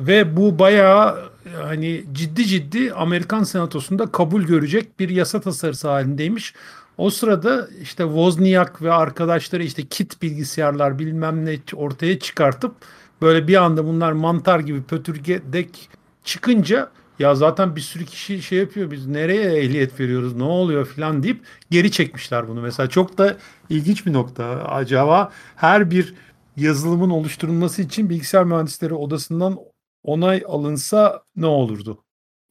ve 0.01 0.37
bu 0.37 0.59
bayağı 0.59 1.31
hani 1.63 2.05
ciddi 2.13 2.47
ciddi 2.47 2.93
Amerikan 2.93 3.43
Senatosu'nda 3.43 4.07
kabul 4.07 4.43
görecek 4.43 5.01
bir 5.01 5.09
yasa 5.09 5.41
tasarısı 5.41 5.89
halindeymiş. 5.89 6.55
O 7.01 7.11
sırada 7.11 7.69
işte 7.83 8.05
Wozniak 8.05 8.83
ve 8.83 8.93
arkadaşları 8.93 9.63
işte 9.63 9.83
kit 9.87 10.23
bilgisayarlar 10.23 10.99
bilmem 10.99 11.45
ne 11.45 11.59
ortaya 11.75 12.19
çıkartıp 12.19 12.75
böyle 13.23 13.49
bir 13.49 13.57
anda 13.57 13.85
bunlar 13.85 14.13
mantar 14.13 14.61
gibi 14.61 14.83
pötürgedek 14.83 15.89
çıkınca 16.25 16.91
ya 17.19 17.35
zaten 17.35 17.77
bir 17.77 17.81
sürü 17.81 18.05
kişi 18.05 18.43
şey 18.43 18.59
yapıyor 18.59 18.91
biz 18.91 19.07
nereye 19.07 19.59
ehliyet 19.59 20.01
veriyoruz 20.01 20.37
ne 20.37 20.43
oluyor 20.43 20.87
filan 20.87 21.23
deyip 21.23 21.41
geri 21.71 21.91
çekmişler 21.91 22.49
bunu. 22.49 22.61
Mesela 22.61 22.89
çok 22.89 23.19
da 23.19 23.37
ilginç 23.71 24.07
bir 24.07 24.13
nokta. 24.13 24.45
Acaba 24.65 25.31
her 25.57 25.91
bir 25.91 26.15
yazılımın 26.57 27.11
oluşturulması 27.11 27.83
için 27.83 28.11
bilgisayar 28.11 28.45
mühendisleri 28.45 28.95
odasından 28.95 29.59
onay 30.05 30.43
alınsa 30.49 31.23
ne 31.37 31.47
olurdu? 31.47 32.05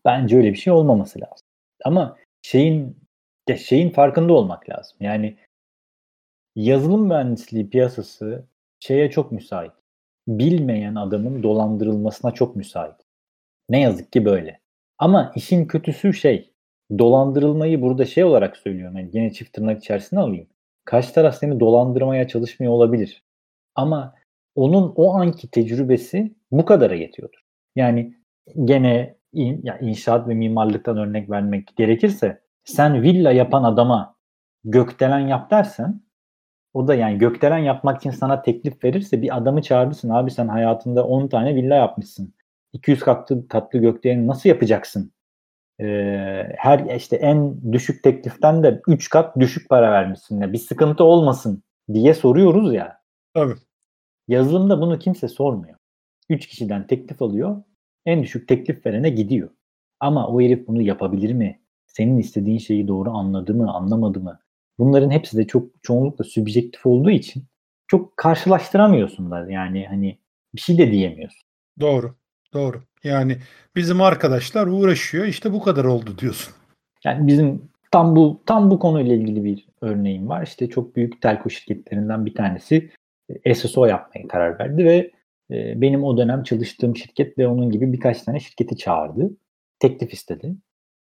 Bence 0.06 0.38
öyle 0.38 0.54
bir 0.54 0.58
şey 0.58 0.74
olmaması 0.74 1.20
lazım. 1.20 1.48
Ama 1.86 2.16
şeyin 2.42 2.99
ya 3.50 3.58
şeyin 3.58 3.90
farkında 3.90 4.34
olmak 4.34 4.70
lazım. 4.70 4.98
Yani 5.00 5.38
yazılım 6.56 7.08
mühendisliği 7.08 7.70
piyasası 7.70 8.48
şeye 8.80 9.12
çok 9.12 9.32
müsait. 9.32 9.72
Bilmeyen 10.28 10.96
adamın 10.96 11.44
dolandırılmasına 11.44 12.32
çok 12.32 12.56
müsait. 12.56 12.96
Ne 13.70 13.82
yazık 13.82 14.12
ki 14.12 14.26
böyle. 14.26 14.60
Ama 14.98 15.32
işin 15.36 15.66
kötüsü 15.66 16.14
şey, 16.14 16.54
dolandırılmayı 17.00 17.82
burada 17.82 18.06
şey 18.06 18.24
olarak 18.24 18.58
söylüyorum. 18.58 18.98
Yani 18.98 19.10
yine 19.14 19.34
çift 19.34 19.54
tırnak 19.54 19.80
içerisine 19.80 20.20
alayım. 20.20 20.48
Karşı 20.86 21.14
taraf 21.14 21.36
seni 21.36 21.60
dolandırmaya 21.60 22.28
çalışmıyor 22.28 22.74
olabilir. 22.74 23.24
Ama 23.76 24.16
onun 24.56 24.94
o 24.96 25.14
anki 25.14 25.52
tecrübesi 25.52 26.36
bu 26.52 26.66
kadara 26.66 26.96
yetiyordur. 26.96 27.40
Yani 27.76 28.14
gene 28.66 29.16
in, 29.34 29.62
ya 29.64 29.78
inşaat 29.78 30.28
ve 30.28 30.34
mimarlıktan 30.34 30.98
örnek 30.98 31.30
vermek 31.30 31.78
gerekirse 31.78 32.42
sen 32.64 33.02
villa 33.02 33.32
yapan 33.32 33.64
adama 33.64 34.16
gökdelen 34.64 35.20
yap 35.20 35.52
dersen 35.52 36.02
o 36.74 36.88
da 36.88 36.96
yani 36.96 37.18
gökdelen 37.18 37.58
yapmak 37.58 37.98
için 37.98 38.12
sana 38.12 38.42
teklif 38.42 38.84
verirse 38.84 39.22
bir 39.22 39.38
adamı 39.38 39.62
çağırırsın 39.62 40.10
abi 40.10 40.32
sen 40.32 40.48
hayatında 40.48 41.08
10 41.08 41.28
tane 41.28 41.56
villa 41.56 41.76
yapmışsın. 41.76 42.34
200 42.74 43.00
katlı 43.00 43.48
katlı 43.48 43.80
gökdeleni 43.80 44.28
nasıl 44.28 44.50
yapacaksın? 44.50 45.12
Ee, 45.82 46.54
her 46.58 46.96
işte 46.96 47.16
en 47.16 47.72
düşük 47.74 48.04
tekliften 48.04 48.64
de 48.64 48.82
3 48.88 49.10
kat 49.10 49.40
düşük 49.40 49.70
para 49.70 49.92
vermişsin. 49.92 50.42
Ya. 50.42 50.54
Bir 50.54 50.58
sıkıntı 50.58 51.04
olmasın 51.04 51.64
diye 51.94 52.14
soruyoruz 52.14 52.74
ya. 52.74 53.02
Tabii. 53.34 53.56
Yazılımda 54.28 54.82
bunu 54.82 55.00
kimse 55.00 55.28
sormuyor. 55.28 55.78
3 56.30 56.48
kişiden 56.48 56.88
teklif 56.88 57.22
alıyor. 57.22 57.64
En 58.06 58.24
düşük 58.24 58.48
teklif 58.48 58.86
verene 58.86 59.10
gidiyor. 59.10 59.50
Ama 60.00 60.28
o 60.28 60.42
herif 60.42 60.68
bunu 60.68 60.82
yapabilir 60.82 61.34
mi? 61.34 61.60
Senin 61.90 62.18
istediğin 62.18 62.58
şeyi 62.58 62.88
doğru 62.88 63.12
anladı 63.12 63.54
mı, 63.54 63.74
anlamadı 63.74 64.20
mı? 64.20 64.40
Bunların 64.80 65.10
hepsi 65.10 65.38
de 65.38 65.48
çok 65.48 65.84
çoğunlukla 65.84 66.24
sübjektif 66.24 66.86
olduğu 66.86 67.10
için 67.10 67.44
çok 67.88 68.18
karşılaştıramıyorsun 68.18 69.32
da 69.32 69.52
yani 69.52 69.86
hani 69.90 70.20
bir 70.56 70.62
şey 70.62 70.78
de 70.78 70.92
diyemiyorsun. 70.92 71.42
Doğru. 71.80 72.16
Doğru. 72.54 72.82
Yani 73.04 73.38
bizim 73.76 74.02
arkadaşlar 74.02 74.68
uğraşıyor 74.68 75.26
işte 75.26 75.54
bu 75.54 75.62
kadar 75.62 75.86
oldu 75.86 76.18
diyorsun. 76.18 76.54
Yani 77.04 77.28
bizim 77.28 77.70
tam 77.92 78.16
bu 78.16 78.42
tam 78.46 78.72
bu 78.72 78.80
konuyla 78.80 79.16
ilgili 79.16 79.44
bir 79.44 79.68
örneğim 79.82 80.30
var. 80.30 80.44
İşte 80.44 80.70
çok 80.70 80.96
büyük 80.96 81.22
telko 81.22 81.50
şirketlerinden 81.50 82.26
bir 82.26 82.36
tanesi 82.36 82.92
e, 83.46 83.56
SSO 83.56 83.86
yapmaya 83.86 84.28
karar 84.28 84.60
verdi 84.60 84.86
ve 84.86 85.12
e, 85.52 85.82
benim 85.82 86.04
o 86.04 86.18
dönem 86.18 86.44
çalıştığım 86.44 86.98
şirket 86.98 87.38
ve 87.38 87.48
onun 87.48 87.72
gibi 87.72 87.94
birkaç 87.94 88.22
tane 88.22 88.40
şirketi 88.40 88.78
çağırdı. 88.78 89.32
Teklif 89.80 90.14
istedi 90.14 90.56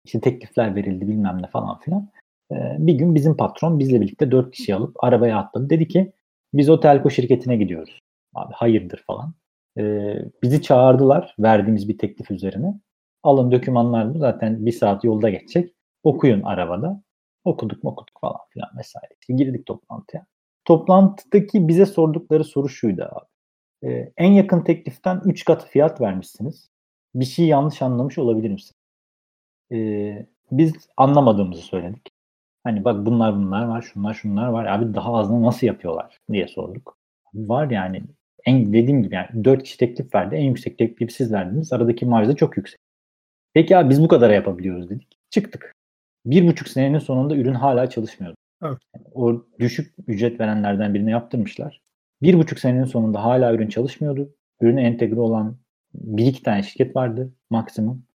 işte 0.05 0.21
teklifler 0.21 0.75
verildi 0.75 1.07
bilmem 1.07 1.41
ne 1.41 1.47
falan 1.47 1.79
filan. 1.79 2.09
Ee, 2.51 2.55
bir 2.79 2.93
gün 2.93 3.15
bizim 3.15 3.37
patron 3.37 3.79
bizle 3.79 4.01
birlikte 4.01 4.31
dört 4.31 4.51
kişi 4.51 4.75
alıp 4.75 5.03
arabaya 5.03 5.37
atladı. 5.37 5.69
Dedi 5.69 5.87
ki 5.87 6.13
biz 6.53 6.69
o 6.69 6.79
telko 6.79 7.09
şirketine 7.09 7.57
gidiyoruz. 7.57 7.99
Abi 8.33 8.53
hayırdır 8.53 9.03
falan. 9.07 9.33
Ee, 9.77 10.15
bizi 10.43 10.61
çağırdılar 10.61 11.35
verdiğimiz 11.39 11.89
bir 11.89 11.97
teklif 11.97 12.31
üzerine. 12.31 12.79
Alın 13.23 13.51
dokümanlar 13.51 14.15
zaten 14.15 14.65
bir 14.65 14.71
saat 14.71 15.03
yolda 15.03 15.29
geçecek. 15.29 15.73
Okuyun 16.03 16.41
arabada. 16.41 17.03
Okuduk 17.45 17.83
mu 17.83 17.89
okuduk 17.89 18.21
falan 18.21 18.39
filan 18.49 18.69
vesaire. 18.77 19.13
İşte 19.21 19.33
girdik 19.33 19.65
toplantıya. 19.65 20.25
Toplantıdaki 20.65 21.67
bize 21.67 21.85
sordukları 21.85 22.43
soru 22.43 22.69
şuydu 22.69 23.03
abi. 23.03 23.25
Ee, 23.91 24.13
en 24.17 24.31
yakın 24.31 24.61
tekliften 24.61 25.21
3 25.25 25.45
katı 25.45 25.67
fiyat 25.67 26.01
vermişsiniz. 26.01 26.69
Bir 27.15 27.25
şey 27.25 27.45
yanlış 27.45 27.81
anlamış 27.81 28.17
olabilir 28.17 28.49
misiniz? 28.49 28.84
E, 29.71 30.27
biz 30.51 30.73
anlamadığımızı 30.97 31.61
söyledik. 31.61 32.11
Hani 32.63 32.85
bak 32.85 33.05
bunlar 33.05 33.35
bunlar 33.35 33.65
var, 33.65 33.81
şunlar 33.81 34.13
şunlar 34.13 34.47
var. 34.47 34.65
Abi 34.65 34.93
daha 34.93 35.13
azını 35.13 35.41
nasıl 35.43 35.67
yapıyorlar 35.67 36.19
diye 36.31 36.47
sorduk. 36.47 36.97
Var 37.33 37.69
yani 37.69 38.03
en 38.45 38.73
dediğim 38.73 39.03
gibi 39.03 39.15
yani 39.15 39.45
4 39.45 39.63
kişi 39.63 39.77
teklif 39.77 40.15
verdi. 40.15 40.35
En 40.35 40.43
yüksek 40.43 40.77
teklifi 40.77 41.13
siz 41.13 41.33
verdiniz. 41.33 41.73
Aradaki 41.73 42.05
marj 42.05 42.27
da 42.27 42.35
çok 42.35 42.57
yüksek. 42.57 42.79
Peki 43.53 43.77
abi 43.77 43.89
biz 43.89 44.03
bu 44.03 44.07
kadar 44.07 44.29
yapabiliyoruz 44.29 44.89
dedik. 44.89 45.17
Çıktık. 45.29 45.75
Bir 46.25 46.47
buçuk 46.47 46.67
senenin 46.67 46.99
sonunda 46.99 47.35
ürün 47.35 47.53
hala 47.53 47.89
çalışmıyordu. 47.89 48.37
Evet. 48.63 48.77
Yani 48.95 49.05
o 49.13 49.45
düşük 49.59 49.93
ücret 50.07 50.39
verenlerden 50.39 50.93
birine 50.93 51.11
yaptırmışlar. 51.11 51.81
Bir 52.21 52.37
buçuk 52.37 52.59
senenin 52.59 52.85
sonunda 52.85 53.23
hala 53.23 53.53
ürün 53.53 53.69
çalışmıyordu. 53.69 54.35
Ürüne 54.61 54.81
entegre 54.81 55.19
olan 55.19 55.57
bir 55.93 56.25
iki 56.25 56.43
tane 56.43 56.63
şirket 56.63 56.95
vardı 56.95 57.33
maksimum. 57.49 58.05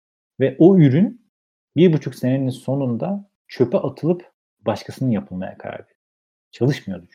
Ve 0.40 0.56
o 0.58 0.78
ürün 0.78 1.29
bir 1.76 1.92
buçuk 1.92 2.14
senenin 2.14 2.50
sonunda 2.50 3.30
çöpe 3.48 3.78
atılıp 3.78 4.32
başkasının 4.66 5.10
yapılmaya 5.10 5.58
karar 5.58 5.78
verdi. 5.78 5.92
Çalışmıyordu. 6.50 7.06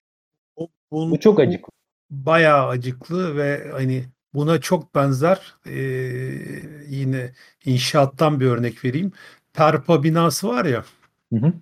Bu, 0.57 0.69
bunu, 0.91 1.11
bu 1.11 1.19
çok 1.19 1.39
acıklı. 1.39 1.69
Bayağı 2.09 2.67
acıklı 2.67 3.37
ve 3.37 3.71
hani 3.71 4.05
buna 4.33 4.61
çok 4.61 4.95
benzer 4.95 5.53
e, 5.65 5.73
yine 6.87 7.31
inşaattan 7.65 8.39
bir 8.39 8.45
örnek 8.45 8.85
vereyim. 8.85 9.11
Perpa 9.53 10.03
binası 10.03 10.47
var 10.47 10.65
ya. 10.65 10.85
Hı 11.33 11.39
hı. 11.39 11.53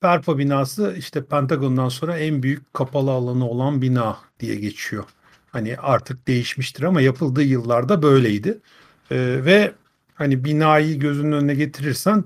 Perpa 0.00 0.38
binası 0.38 0.94
işte 0.98 1.24
Pentagon'dan 1.24 1.88
sonra 1.88 2.18
en 2.18 2.42
büyük 2.42 2.74
kapalı 2.74 3.10
alanı 3.10 3.48
olan 3.48 3.82
bina 3.82 4.18
diye 4.40 4.56
geçiyor. 4.56 5.04
Hani 5.46 5.76
artık 5.76 6.28
değişmiştir 6.28 6.82
ama 6.82 7.00
yapıldığı 7.00 7.42
yıllarda 7.42 8.02
böyleydi. 8.02 8.60
E, 9.10 9.44
ve 9.44 9.72
hani 10.16 10.44
binayı 10.44 10.98
gözünün 10.98 11.32
önüne 11.32 11.54
getirirsen 11.54 12.24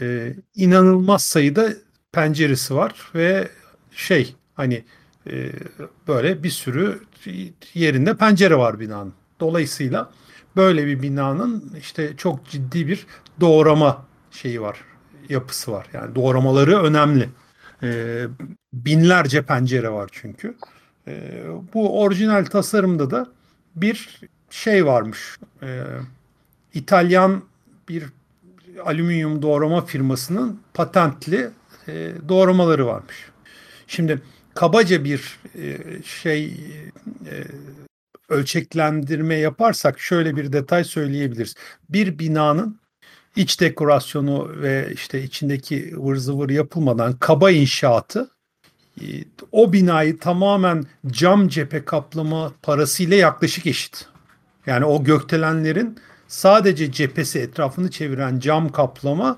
e, 0.00 0.34
inanılmaz 0.54 1.22
sayıda 1.22 1.68
penceresi 2.12 2.74
var 2.74 3.10
ve 3.14 3.48
şey 3.90 4.34
hani 4.54 4.84
e, 5.30 5.52
böyle 6.08 6.42
bir 6.42 6.50
sürü 6.50 7.00
yerinde 7.74 8.16
pencere 8.16 8.56
var 8.56 8.80
binanın. 8.80 9.14
Dolayısıyla 9.40 10.10
böyle 10.56 10.86
bir 10.86 11.02
binanın 11.02 11.74
işte 11.78 12.16
çok 12.16 12.46
ciddi 12.48 12.88
bir 12.88 13.06
doğrama 13.40 14.06
şeyi 14.30 14.60
var, 14.60 14.84
yapısı 15.28 15.72
var. 15.72 15.86
Yani 15.92 16.14
doğramaları 16.14 16.82
önemli. 16.82 17.28
E, 17.82 18.22
binlerce 18.72 19.42
pencere 19.42 19.90
var 19.90 20.08
çünkü. 20.12 20.56
E, 21.08 21.42
bu 21.74 22.02
orijinal 22.02 22.44
tasarımda 22.44 23.10
da 23.10 23.26
bir 23.76 24.20
şey 24.50 24.86
varmış. 24.86 25.38
E, 25.62 25.84
İtalyan 26.74 27.42
bir 27.88 28.04
alüminyum 28.84 29.42
doğrama 29.42 29.84
firmasının 29.84 30.60
patentli 30.74 31.50
e, 31.88 32.12
doğramaları 32.28 32.86
varmış. 32.86 33.16
Şimdi 33.86 34.22
kabaca 34.54 35.04
bir 35.04 35.38
e, 35.58 35.78
şey 36.02 36.44
e, 37.26 37.34
ölçeklendirme 38.28 39.34
yaparsak 39.34 40.00
şöyle 40.00 40.36
bir 40.36 40.52
detay 40.52 40.84
söyleyebiliriz. 40.84 41.54
Bir 41.88 42.18
binanın 42.18 42.80
iç 43.36 43.60
dekorasyonu 43.60 44.62
ve 44.62 44.90
işte 44.92 45.22
içindeki 45.22 45.94
ıvır 45.96 46.16
zıvır 46.16 46.50
yapılmadan 46.50 47.16
kaba 47.16 47.50
inşaatı 47.50 48.30
e, 49.00 49.04
o 49.52 49.72
binayı 49.72 50.18
tamamen 50.18 50.84
cam 51.06 51.48
cephe 51.48 51.84
kaplama 51.84 52.52
parasıyla 52.62 53.16
yaklaşık 53.16 53.66
eşit. 53.66 54.06
Yani 54.66 54.84
o 54.84 55.04
gökdelenlerin 55.04 55.98
sadece 56.30 56.92
cephesi 56.92 57.38
etrafını 57.38 57.90
çeviren 57.90 58.38
cam 58.38 58.68
kaplama 58.68 59.36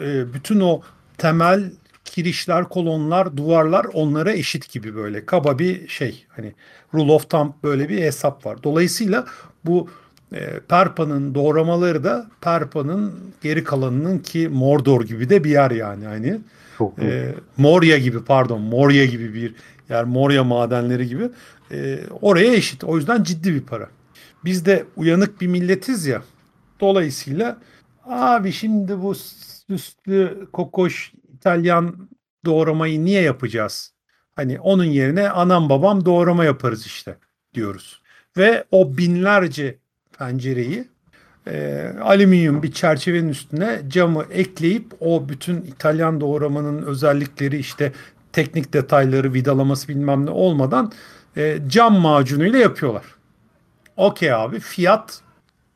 e, 0.00 0.34
bütün 0.34 0.60
o 0.60 0.80
temel 1.18 1.70
kirişler, 2.04 2.64
kolonlar, 2.64 3.36
duvarlar 3.36 3.86
onlara 3.92 4.32
eşit 4.32 4.72
gibi 4.72 4.96
böyle 4.96 5.26
kaba 5.26 5.58
bir 5.58 5.88
şey. 5.88 6.26
Hani 6.28 6.52
rule 6.94 7.12
of 7.12 7.30
thumb 7.30 7.52
böyle 7.62 7.88
bir 7.88 8.02
hesap 8.02 8.46
var. 8.46 8.62
Dolayısıyla 8.62 9.26
bu 9.64 9.88
e, 10.32 10.60
Perpa'nın 10.68 11.34
doğramaları 11.34 12.04
da 12.04 12.30
Perpa'nın 12.40 13.12
geri 13.42 13.64
kalanının 13.64 14.18
ki 14.18 14.48
Mordor 14.48 15.02
gibi 15.04 15.30
de 15.30 15.44
bir 15.44 15.50
yer 15.50 15.70
yani 15.70 16.04
hani. 16.04 16.40
e, 17.02 17.34
Moria 17.56 17.98
gibi 17.98 18.24
pardon 18.24 18.60
Moria 18.60 19.04
gibi 19.04 19.34
bir 19.34 19.54
yer 19.90 20.04
Moria 20.04 20.44
madenleri 20.44 21.08
gibi 21.08 21.30
e, 21.72 22.00
oraya 22.20 22.52
eşit. 22.54 22.84
O 22.84 22.96
yüzden 22.96 23.22
ciddi 23.22 23.54
bir 23.54 23.60
para. 23.62 23.88
Biz 24.44 24.66
de 24.66 24.84
uyanık 24.96 25.40
bir 25.40 25.46
milletiz 25.46 26.06
ya. 26.06 26.22
Dolayısıyla 26.80 27.58
abi 28.04 28.52
şimdi 28.52 29.02
bu 29.02 29.14
süslü 29.14 30.48
kokoş 30.52 31.12
İtalyan 31.34 32.08
doğramayı 32.44 33.04
niye 33.04 33.22
yapacağız? 33.22 33.92
Hani 34.36 34.60
onun 34.60 34.84
yerine 34.84 35.30
anam 35.30 35.68
babam 35.68 36.04
doğrama 36.04 36.44
yaparız 36.44 36.86
işte 36.86 37.16
diyoruz. 37.54 38.02
Ve 38.36 38.64
o 38.70 38.96
binlerce 38.96 39.78
pencereyi 40.18 40.88
e, 41.46 41.86
alüminyum 42.02 42.62
bir 42.62 42.72
çerçevenin 42.72 43.28
üstüne 43.28 43.80
camı 43.88 44.24
ekleyip 44.30 44.86
o 45.00 45.28
bütün 45.28 45.62
İtalyan 45.62 46.20
doğramanın 46.20 46.82
özellikleri 46.82 47.58
işte 47.58 47.92
teknik 48.32 48.72
detayları 48.72 49.34
vidalaması 49.34 49.88
bilmem 49.88 50.26
ne 50.26 50.30
olmadan 50.30 50.92
e, 51.36 51.58
cam 51.68 52.00
macunuyla 52.00 52.58
yapıyorlar. 52.58 53.04
Okey 54.00 54.32
abi 54.32 54.60
fiyat 54.60 55.20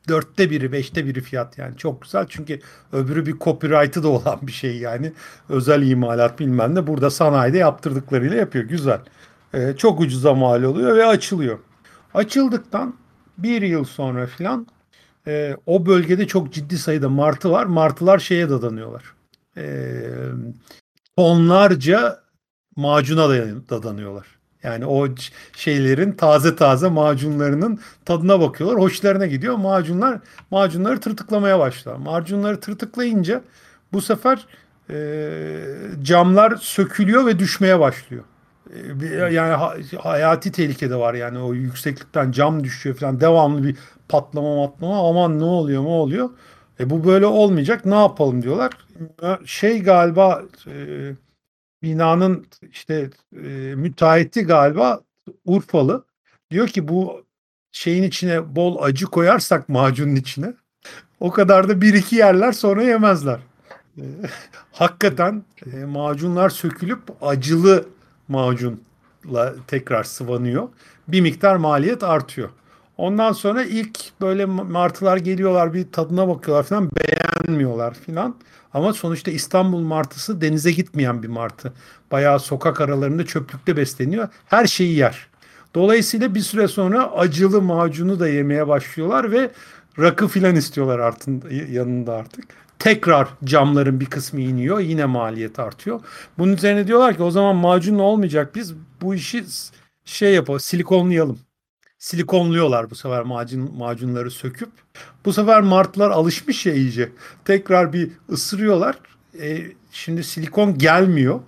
dörtte 0.07 0.49
biri, 0.49 0.71
beşte 0.71 1.05
biri 1.05 1.21
fiyat 1.21 1.57
yani 1.57 1.77
çok 1.77 2.01
güzel. 2.01 2.25
Çünkü 2.29 2.59
öbürü 2.93 3.25
bir 3.25 3.39
copyright'ı 3.39 4.03
da 4.03 4.07
olan 4.07 4.39
bir 4.41 4.51
şey 4.51 4.77
yani. 4.77 5.13
Özel 5.49 5.81
imalat 5.81 6.39
bilmem 6.39 6.75
ne. 6.75 6.87
Burada 6.87 7.09
sanayide 7.09 7.57
yaptırdıklarıyla 7.57 8.37
yapıyor. 8.37 8.65
Güzel. 8.65 8.99
Ee, 9.53 9.73
çok 9.77 9.99
ucuza 9.99 10.33
mal 10.33 10.63
oluyor 10.63 10.95
ve 10.95 11.05
açılıyor. 11.05 11.59
Açıldıktan 12.13 12.95
bir 13.37 13.61
yıl 13.61 13.83
sonra 13.83 14.27
filan 14.27 14.67
e, 15.27 15.57
o 15.65 15.85
bölgede 15.85 16.27
çok 16.27 16.53
ciddi 16.53 16.77
sayıda 16.77 17.09
martı 17.09 17.51
var. 17.51 17.65
Martılar 17.65 18.19
şeye 18.19 18.49
dadanıyorlar. 18.49 19.03
E, 19.57 19.65
tonlarca 21.17 22.19
macuna 22.75 23.29
dadanıyorlar. 23.69 24.34
Yani 24.65 24.85
o 24.85 25.07
şeylerin 25.53 26.11
taze 26.11 26.55
taze 26.55 26.87
macunlarının 26.87 27.79
tadına 28.05 28.39
bakıyorlar. 28.39 28.81
Hoşlarına 28.81 29.25
gidiyor. 29.25 29.55
Macunlar 29.55 30.19
macunları 30.51 30.99
tırtıklamaya 30.99 31.59
başlar. 31.59 31.95
Macunları 31.95 32.59
tırtıklayınca 32.59 33.41
bu 33.93 34.01
sefer 34.01 34.45
e, 34.89 34.95
camlar 36.01 36.55
sökülüyor 36.55 37.25
ve 37.25 37.39
düşmeye 37.39 37.79
başlıyor. 37.79 38.23
E, 39.01 39.15
yani 39.15 39.53
ha, 39.53 39.75
hayati 39.99 40.51
tehlikede 40.51 40.95
var 40.95 41.13
yani 41.13 41.39
o 41.39 41.53
yükseklikten 41.53 42.31
cam 42.31 42.63
düşüyor 42.63 42.95
falan 42.95 43.21
devamlı 43.21 43.63
bir 43.63 43.77
patlama 44.09 44.55
matlama 44.55 45.09
aman 45.09 45.39
ne 45.39 45.43
oluyor 45.43 45.83
ne 45.83 45.87
oluyor. 45.87 46.29
E 46.79 46.89
bu 46.89 47.05
böyle 47.05 47.25
olmayacak 47.25 47.85
ne 47.85 47.95
yapalım 47.95 48.41
diyorlar. 48.41 48.71
Şey 49.45 49.83
galiba 49.83 50.43
e, 50.67 50.73
binanın 51.85 52.45
işte 52.71 53.09
e, 53.33 53.47
müteahhiti 53.75 54.41
galiba 54.41 55.01
Urfalı. 55.45 56.05
Diyor 56.51 56.67
ki 56.67 56.87
bu 56.87 57.25
şeyin 57.71 58.03
içine 58.03 58.55
bol 58.55 58.83
acı 58.83 59.05
koyarsak 59.05 59.69
macunun 59.69 60.15
içine 60.15 60.53
o 61.19 61.31
kadar 61.31 61.69
da 61.69 61.81
bir 61.81 61.93
iki 61.93 62.15
yerler 62.15 62.51
sonra 62.51 62.83
yemezler. 62.83 63.39
E, 63.97 64.03
hakikaten 64.71 65.43
e, 65.73 65.85
macunlar 65.85 66.49
sökülüp 66.49 66.99
acılı 67.21 67.85
macunla 68.27 69.55
tekrar 69.67 70.03
sıvanıyor. 70.03 70.69
Bir 71.07 71.21
miktar 71.21 71.55
maliyet 71.55 72.03
artıyor. 72.03 72.49
Ondan 72.97 73.31
sonra 73.31 73.63
ilk 73.63 73.99
böyle 74.21 74.45
martılar 74.45 75.17
geliyorlar 75.17 75.73
bir 75.73 75.91
tadına 75.91 76.27
bakıyorlar 76.27 76.63
falan 76.63 76.89
beğenmiyorlar 76.91 77.93
falan. 77.93 78.35
Ama 78.73 78.93
sonuçta 78.93 79.31
İstanbul 79.31 79.79
martısı 79.79 80.41
denize 80.41 80.71
gitmeyen 80.71 81.23
bir 81.23 81.27
martı. 81.27 81.73
Bayağı 82.11 82.39
sokak 82.39 82.81
aralarında 82.81 83.25
çöplükte 83.25 83.77
besleniyor. 83.77 84.27
Her 84.45 84.67
şeyi 84.67 84.97
yer. 84.97 85.27
Dolayısıyla 85.75 86.35
bir 86.35 86.39
süre 86.39 86.67
sonra 86.67 87.11
acılı 87.11 87.61
macunu 87.61 88.19
da 88.19 88.27
yemeye 88.27 88.67
başlıyorlar 88.67 89.31
ve 89.31 89.51
rakı 89.99 90.27
filan 90.27 90.55
istiyorlar 90.55 90.99
artın, 90.99 91.43
yanında 91.71 92.13
artık. 92.13 92.45
Tekrar 92.79 93.27
camların 93.43 93.99
bir 93.99 94.05
kısmı 94.05 94.41
iniyor. 94.41 94.79
Yine 94.79 95.05
maliyet 95.05 95.59
artıyor. 95.59 95.99
Bunun 96.37 96.53
üzerine 96.53 96.87
diyorlar 96.87 97.15
ki 97.17 97.23
o 97.23 97.31
zaman 97.31 97.55
macun 97.55 97.99
olmayacak. 97.99 98.55
Biz 98.55 98.73
bu 99.01 99.15
işi 99.15 99.45
şey 100.05 100.33
yapalım, 100.33 100.59
silikonlayalım 100.59 101.39
silikonluyorlar 102.05 102.89
bu 102.89 102.95
sefer 102.95 103.21
macun, 103.23 103.77
macunları 103.77 104.31
söküp. 104.31 104.69
Bu 105.25 105.33
sefer 105.33 105.61
martılar 105.61 106.11
alışmış 106.11 106.65
ya 106.65 106.73
iyice. 106.73 107.09
Tekrar 107.45 107.93
bir 107.93 108.11
ısırıyorlar. 108.29 108.95
E, 109.41 109.61
şimdi 109.91 110.23
silikon 110.23 110.77
gelmiyor. 110.77 111.39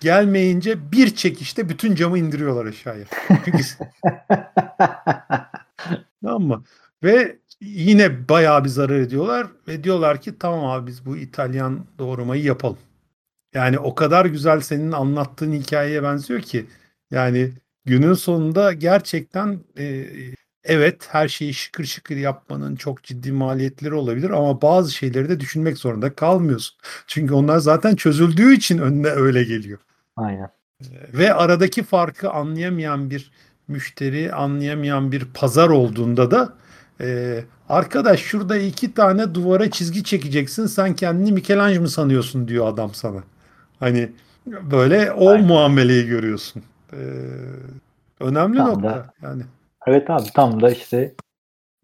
Gelmeyince 0.00 0.92
bir 0.92 1.14
çekişte 1.14 1.68
bütün 1.68 1.94
camı 1.94 2.18
indiriyorlar 2.18 2.66
aşağıya. 2.66 3.04
tamam 6.22 6.42
mı? 6.42 6.64
Ve 7.02 7.38
yine 7.60 8.28
bayağı 8.28 8.64
bir 8.64 8.68
zarar 8.68 8.98
ediyorlar 8.98 9.46
ve 9.68 9.84
diyorlar 9.84 10.20
ki 10.20 10.38
tamam 10.38 10.64
abi 10.64 10.86
biz 10.86 11.06
bu 11.06 11.16
İtalyan 11.16 11.86
doğramayı 11.98 12.42
yapalım. 12.42 12.78
Yani 13.54 13.78
o 13.78 13.94
kadar 13.94 14.26
güzel 14.26 14.60
senin 14.60 14.92
anlattığın 14.92 15.52
hikayeye 15.52 16.02
benziyor 16.02 16.40
ki 16.40 16.66
yani 17.10 17.52
günün 17.86 18.14
sonunda 18.14 18.72
gerçekten 18.72 19.60
e, 19.78 20.06
evet 20.64 21.08
her 21.10 21.28
şeyi 21.28 21.54
şıkır 21.54 21.84
şıkır 21.84 22.16
yapmanın 22.16 22.76
çok 22.76 23.02
ciddi 23.02 23.32
maliyetleri 23.32 23.94
olabilir 23.94 24.30
ama 24.30 24.62
bazı 24.62 24.92
şeyleri 24.92 25.28
de 25.28 25.40
düşünmek 25.40 25.78
zorunda 25.78 26.14
kalmıyorsun. 26.14 26.76
Çünkü 27.06 27.34
onlar 27.34 27.58
zaten 27.58 27.96
çözüldüğü 27.96 28.54
için 28.54 28.78
önüne 28.78 29.08
öyle 29.08 29.44
geliyor. 29.44 29.78
Aynen. 30.16 30.50
Ve 31.12 31.34
aradaki 31.34 31.82
farkı 31.82 32.30
anlayamayan 32.30 33.10
bir 33.10 33.30
müşteri, 33.68 34.32
anlayamayan 34.32 35.12
bir 35.12 35.24
pazar 35.34 35.68
olduğunda 35.68 36.30
da 36.30 36.54
e, 37.00 37.40
arkadaş 37.68 38.20
şurada 38.20 38.58
iki 38.58 38.94
tane 38.94 39.34
duvara 39.34 39.70
çizgi 39.70 40.04
çekeceksin 40.04 40.66
sen 40.66 40.94
kendini 40.94 41.32
Michelangelo 41.32 41.80
mı 41.80 41.88
sanıyorsun 41.88 42.48
diyor 42.48 42.68
adam 42.68 42.94
sana. 42.94 43.24
Hani 43.80 44.12
böyle 44.46 45.12
o 45.12 45.30
Aynen. 45.30 45.46
muameleyi 45.46 46.06
görüyorsun. 46.06 46.62
Ee, 46.92 46.96
önemli 48.20 48.56
tam 48.56 48.68
nokta 48.68 48.82
da, 48.82 49.12
yani. 49.22 49.42
Evet 49.86 50.10
abi 50.10 50.28
tam 50.34 50.62
da 50.62 50.70
işte 50.70 51.14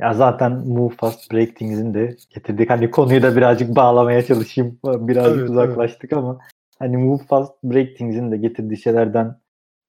ya 0.01 0.15
zaten 0.15 0.53
Move 0.53 0.95
Fast 0.95 1.33
Break 1.33 1.57
Things'in 1.57 1.95
de 1.95 2.17
getirdik. 2.31 2.71
Hani 2.71 2.91
konuyu 2.91 3.23
da 3.23 3.37
birazcık 3.37 3.77
bağlamaya 3.77 4.25
çalışayım. 4.25 4.79
Birazcık 4.85 5.39
evet, 5.39 5.51
uzaklaştık 5.51 6.13
evet. 6.13 6.23
ama 6.23 6.39
hani 6.79 6.97
Move 6.97 7.23
Fast 7.23 7.53
Break 7.65 7.97
Things'in 7.97 8.33
de 8.33 8.37
getirdiği 8.37 8.77
şeylerden 8.77 9.37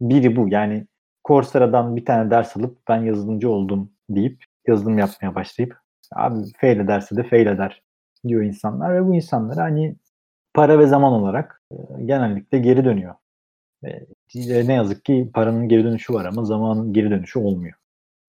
biri 0.02 0.36
bu. 0.36 0.48
Yani 0.50 0.88
Coursera'dan 1.28 1.96
bir 1.96 2.06
tane 2.06 2.32
ders 2.32 2.58
alıp 2.58 2.78
ben 2.88 2.98
yazılımcı 2.98 3.50
oldum 3.50 3.92
deyip 4.10 4.44
yazılım 4.68 4.98
yapmaya 4.98 5.36
başlayıp 5.36 5.78
abi 6.16 6.36
fail 6.62 6.80
ederse 6.80 7.16
de 7.16 7.24
fail 7.24 7.48
eder 7.48 7.82
diyor 8.28 8.42
insanlar 8.42 8.96
ve 8.96 9.08
bu 9.08 9.16
insanlar 9.16 9.58
hani 9.58 9.96
para 10.54 10.80
ve 10.80 10.88
zaman 10.88 11.14
olarak 11.14 11.62
e, 11.72 12.04
genellikle 12.06 12.60
geri 12.60 12.86
dönüyor. 12.86 13.16
Ne 14.36 14.74
yazık 14.74 15.06
ki 15.06 15.30
paranın 15.34 15.70
geri 15.70 15.84
dönüşü 15.84 16.14
var 16.14 16.26
ama 16.26 16.46
zamanın 16.46 16.94
geri 16.94 17.10
dönüşü 17.10 17.40
olmuyor. 17.40 17.74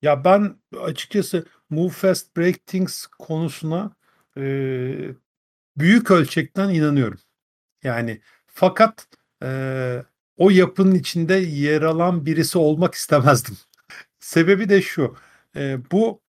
Ya 0.03 0.25
ben 0.25 0.57
açıkçası 0.81 1.47
Move 1.71 1.89
Fast 1.89 2.37
Break 2.37 2.67
Things 2.67 3.07
konusuna 3.07 3.97
e, 4.37 4.43
büyük 5.77 6.11
ölçekten 6.11 6.69
inanıyorum. 6.69 7.19
Yani 7.83 8.21
fakat 8.47 9.09
e, 9.43 9.49
o 10.37 10.51
yapının 10.51 10.95
içinde 10.95 11.35
yer 11.35 11.83
alan 11.83 12.27
birisi 12.27 12.59
olmak 12.59 12.95
istemezdim. 13.01 13.57
Sebebi 14.21 14.69
de 14.69 14.83
şu. 14.83 15.17
E, 15.57 15.79
bu 15.93 16.23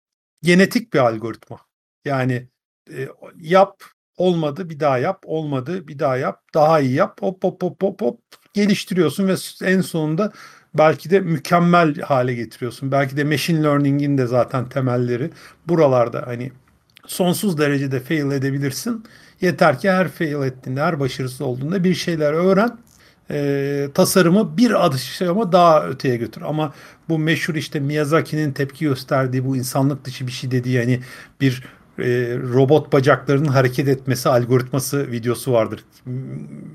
genetik 0.43 0.93
bir 0.93 0.99
algoritma. 0.99 1.59
Yani 2.05 2.47
e, 2.91 3.09
yap 3.35 3.83
olmadı 4.17 4.69
bir 4.69 4.79
daha 4.79 4.97
yap 4.97 5.23
olmadı 5.25 5.87
bir 5.87 5.99
daha 5.99 6.17
yap 6.17 6.41
daha 6.53 6.79
iyi 6.79 6.93
yap 6.93 7.21
hop 7.21 7.43
hop 7.43 7.63
hop 7.63 7.83
hop 7.83 8.01
hop 8.01 8.19
geliştiriyorsun 8.53 9.27
ve 9.27 9.35
en 9.63 9.81
sonunda 9.81 10.31
belki 10.77 11.09
de 11.09 11.19
mükemmel 11.19 11.95
hale 11.95 12.33
getiriyorsun. 12.33 12.91
Belki 12.91 13.17
de 13.17 13.23
machine 13.23 13.63
learning'in 13.63 14.17
de 14.17 14.27
zaten 14.27 14.69
temelleri 14.69 15.31
buralarda 15.67 16.23
hani 16.25 16.51
sonsuz 17.07 17.57
derecede 17.57 17.99
fail 17.99 18.31
edebilirsin. 18.31 19.03
Yeter 19.41 19.79
ki 19.79 19.91
her 19.91 20.07
fail 20.07 20.43
ettiğinde, 20.43 20.81
her 20.81 20.99
başarısız 20.99 21.41
olduğunda 21.41 21.83
bir 21.83 21.95
şeyler 21.95 22.33
öğren. 22.33 22.77
E, 23.31 23.89
tasarımı 23.93 24.57
bir 24.57 24.85
adım 24.85 25.51
daha 25.51 25.87
öteye 25.87 26.17
götür. 26.17 26.41
Ama 26.41 26.73
bu 27.09 27.19
meşhur 27.19 27.55
işte 27.55 27.79
Miyazaki'nin 27.79 28.51
tepki 28.51 28.85
gösterdiği 28.85 29.45
bu 29.45 29.57
insanlık 29.57 30.05
dışı 30.05 30.27
bir 30.27 30.31
şey 30.31 30.51
dediği 30.51 30.79
hani 30.79 30.99
bir 31.41 31.63
e, 31.99 32.37
robot 32.53 32.93
bacaklarının 32.93 33.47
hareket 33.47 33.87
etmesi 33.87 34.29
algoritması 34.29 35.11
videosu 35.11 35.53
vardır. 35.53 35.85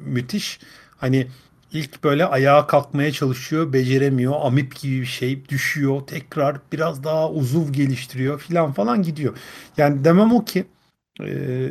Müthiş. 0.06 0.60
Hani 0.96 1.26
ilk 1.72 2.04
böyle 2.04 2.24
ayağa 2.24 2.66
kalkmaya 2.66 3.12
çalışıyor, 3.12 3.72
beceremiyor. 3.72 4.34
Amip 4.40 4.80
gibi 4.80 5.00
bir 5.00 5.06
şey 5.06 5.48
düşüyor. 5.48 6.00
Tekrar 6.06 6.60
biraz 6.72 7.04
daha 7.04 7.30
uzuv 7.30 7.72
geliştiriyor 7.72 8.40
filan 8.40 8.72
falan 8.72 9.02
gidiyor. 9.02 9.36
Yani 9.76 10.04
demem 10.04 10.32
o 10.32 10.44
ki 10.44 10.66
e, 11.24 11.68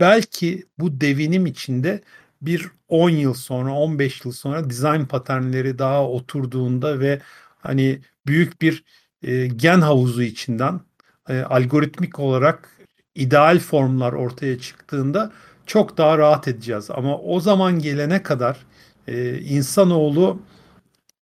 belki 0.00 0.66
bu 0.78 1.00
devinim 1.00 1.46
içinde 1.46 2.02
bir 2.42 2.70
10 2.88 3.10
yıl 3.10 3.34
sonra 3.34 3.72
15 3.72 4.24
yıl 4.24 4.32
sonra 4.32 4.70
design 4.70 5.04
paternleri 5.04 5.78
daha 5.78 6.08
oturduğunda 6.08 7.00
ve 7.00 7.20
hani 7.58 8.00
büyük 8.26 8.62
bir 8.62 8.84
e, 9.22 9.46
gen 9.46 9.80
havuzu 9.80 10.22
içinden 10.22 10.80
e, 11.28 11.42
algoritmik 11.42 12.18
olarak 12.18 12.70
ideal 13.14 13.58
formlar 13.58 14.12
ortaya 14.12 14.58
çıktığında 14.58 15.32
çok 15.66 15.98
daha 15.98 16.18
rahat 16.18 16.48
edeceğiz. 16.48 16.90
Ama 16.90 17.18
o 17.18 17.40
zaman 17.40 17.78
gelene 17.78 18.22
kadar 18.22 18.66
e, 19.08 19.38
insanoğlu 19.40 20.42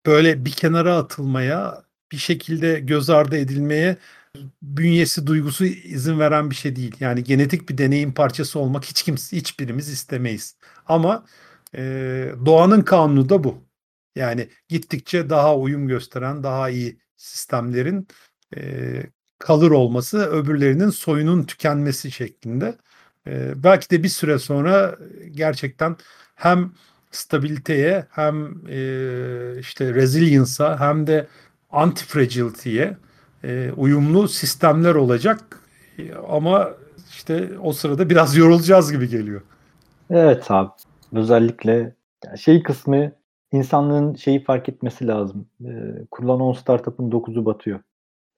böyle 0.06 0.44
bir 0.44 0.50
kenara 0.52 0.96
atılmaya, 0.96 1.82
bir 2.12 2.16
şekilde 2.16 2.80
göz 2.80 3.10
ardı 3.10 3.36
edilmeye 3.36 3.96
bünyesi 4.62 5.26
duygusu 5.26 5.64
izin 5.64 6.18
veren 6.18 6.50
bir 6.50 6.54
şey 6.54 6.76
değil. 6.76 6.96
Yani 7.00 7.24
genetik 7.24 7.68
bir 7.68 7.78
deneyim 7.78 8.14
parçası 8.14 8.58
olmak 8.58 8.84
hiç 8.84 9.02
kimse 9.02 9.36
hiçbirimiz 9.36 9.88
istemeyiz. 9.88 10.56
Ama 10.86 11.26
e, 11.74 11.82
doğanın 12.46 12.80
kanunu 12.82 13.28
da 13.28 13.44
bu. 13.44 13.66
Yani 14.16 14.48
gittikçe 14.68 15.30
daha 15.30 15.56
uyum 15.56 15.88
gösteren, 15.88 16.42
daha 16.42 16.70
iyi 16.70 16.98
sistemlerin 17.16 18.08
e, 18.56 19.02
kalır 19.38 19.70
olması, 19.70 20.18
öbürlerinin 20.18 20.90
soyunun 20.90 21.42
tükenmesi 21.42 22.10
şeklinde. 22.10 22.74
E, 23.26 23.62
belki 23.62 23.90
de 23.90 24.02
bir 24.02 24.08
süre 24.08 24.38
sonra 24.38 24.96
gerçekten 25.30 25.96
hem 26.34 26.72
stabiliteye 27.10 28.06
hem 28.10 28.46
e, 28.68 28.78
işte 29.60 29.94
resilience'a 29.94 30.80
hem 30.80 31.06
de 31.06 31.26
anti-fragility'ye 31.70 32.96
e, 33.44 33.72
uyumlu 33.76 34.28
sistemler 34.28 34.94
olacak. 34.94 35.60
E, 35.98 36.14
ama 36.14 36.70
işte 37.10 37.50
o 37.62 37.72
sırada 37.72 38.10
biraz 38.10 38.36
yorulacağız 38.42 38.92
gibi 38.92 39.08
geliyor. 39.08 39.40
Evet 40.10 40.50
abi. 40.50 40.70
Özellikle 41.12 41.94
şey 42.36 42.62
kısmı 42.62 43.12
insanlığın 43.52 44.14
şeyi 44.14 44.44
fark 44.44 44.68
etmesi 44.68 45.06
lazım. 45.06 45.46
E, 45.64 45.70
kurulan 46.10 46.40
10 46.40 46.52
startup'ın 46.52 47.10
9'u 47.10 47.44
batıyor. 47.44 47.80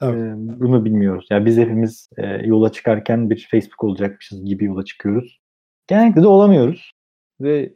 E, 0.02 0.06
bunu 0.36 0.84
bilmiyoruz. 0.84 1.26
Yani 1.30 1.46
biz 1.46 1.56
hepimiz 1.56 2.10
e, 2.16 2.26
yola 2.26 2.72
çıkarken 2.72 3.30
bir 3.30 3.48
Facebook 3.50 3.84
olacakmışız 3.84 4.44
gibi 4.44 4.64
yola 4.64 4.84
çıkıyoruz. 4.84 5.40
Genellikle 5.86 6.22
de 6.22 6.26
olamıyoruz. 6.26 6.92
Ve 7.40 7.74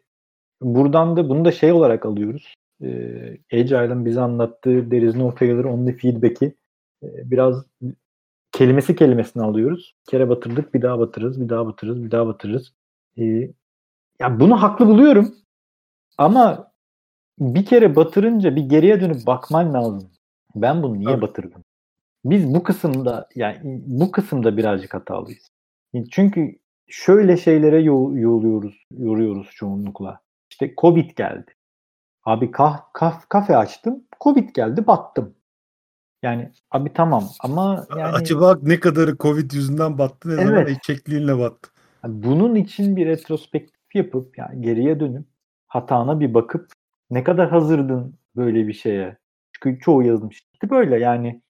buradan 0.62 1.16
da 1.16 1.28
bunu 1.28 1.44
da 1.44 1.52
şey 1.52 1.72
olarak 1.72 2.06
alıyoruz. 2.06 2.54
E, 2.82 2.88
Agile'ın 3.52 4.04
bize 4.04 4.20
anlattığı 4.20 4.90
there 4.90 5.06
is 5.06 5.16
no 5.16 5.30
failure 5.30 5.68
only 5.68 5.96
feedback'i 5.96 6.54
e, 7.02 7.30
biraz 7.30 7.64
kelimesi 8.52 8.96
kelimesini 8.96 9.42
alıyoruz. 9.42 9.94
Bir 10.06 10.10
kere 10.10 10.28
batırdık 10.28 10.74
bir 10.74 10.82
daha 10.82 10.98
batırırız, 10.98 11.40
bir 11.40 11.48
daha 11.48 11.66
batırırız, 11.66 12.04
bir 12.04 12.10
daha 12.10 12.26
batırırız. 12.26 12.72
E, 13.18 13.24
ya 14.20 14.40
bunu 14.40 14.62
haklı 14.62 14.86
buluyorum. 14.86 15.34
Ama 16.18 16.72
bir 17.38 17.64
kere 17.64 17.96
batırınca 17.96 18.56
bir 18.56 18.62
geriye 18.62 19.00
dönüp 19.00 19.26
bakman 19.26 19.74
lazım. 19.74 20.10
Ben 20.54 20.82
bunu 20.82 20.98
niye 20.98 21.10
evet. 21.10 21.22
batırdım? 21.22 21.64
Biz 22.24 22.54
bu 22.54 22.62
kısımda 22.62 23.28
yani 23.34 23.60
bu 23.86 24.12
kısımda 24.12 24.56
birazcık 24.56 24.94
hatalıyız. 24.94 25.50
Çünkü 26.10 26.58
şöyle 26.86 27.36
şeylere 27.36 27.80
yoruyoruz, 27.80 28.86
yoruyoruz 28.90 29.50
çoğunlukla. 29.50 30.20
İşte 30.50 30.74
Covid 30.80 31.10
geldi. 31.16 31.54
Abi 32.24 32.50
kah, 32.50 32.80
kaf, 32.92 33.28
kafe 33.28 33.56
açtım. 33.56 34.04
Covid 34.20 34.48
geldi 34.54 34.86
battım. 34.86 35.34
Yani 36.22 36.50
abi 36.70 36.92
tamam 36.92 37.24
ama 37.40 37.86
yani... 37.90 38.02
Acaba 38.02 38.58
ne 38.62 38.80
kadarı 38.80 39.16
Covid 39.16 39.50
yüzünden 39.50 39.98
battı 39.98 40.28
ne 40.28 40.32
evet. 40.34 40.46
zaman 40.46 40.66
eşekliğinle 40.66 41.38
battı? 41.38 41.70
Bunun 42.04 42.54
için 42.54 42.96
bir 42.96 43.06
retrospektif 43.06 43.94
yapıp 43.94 44.38
yani 44.38 44.62
geriye 44.62 45.00
dönüp 45.00 45.26
hatana 45.66 46.20
bir 46.20 46.34
bakıp 46.34 46.66
ne 47.10 47.24
kadar 47.24 47.50
hazırdın 47.50 48.14
böyle 48.36 48.68
bir 48.68 48.72
şeye? 48.72 49.16
Çünkü 49.52 49.80
çoğu 49.80 50.02
yazılım 50.02 50.32
şirketi 50.32 50.70
böyle 50.70 50.98
yani, 50.98 51.42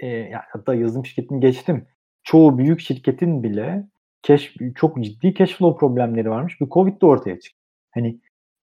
e, 0.00 0.06
yani 0.06 0.42
hatta 0.48 0.74
yazılım 0.74 1.06
şirketini 1.06 1.40
geçtim. 1.40 1.86
Çoğu 2.22 2.58
büyük 2.58 2.80
şirketin 2.80 3.42
bile 3.42 3.86
keş, 4.22 4.54
çok 4.74 5.04
ciddi 5.04 5.34
cash 5.34 5.52
flow 5.56 5.78
problemleri 5.78 6.30
varmış. 6.30 6.60
Bir 6.60 6.68
Covid 6.68 7.00
de 7.00 7.06
ortaya 7.06 7.40
çıktı. 7.40 7.60
Hani 7.90 8.20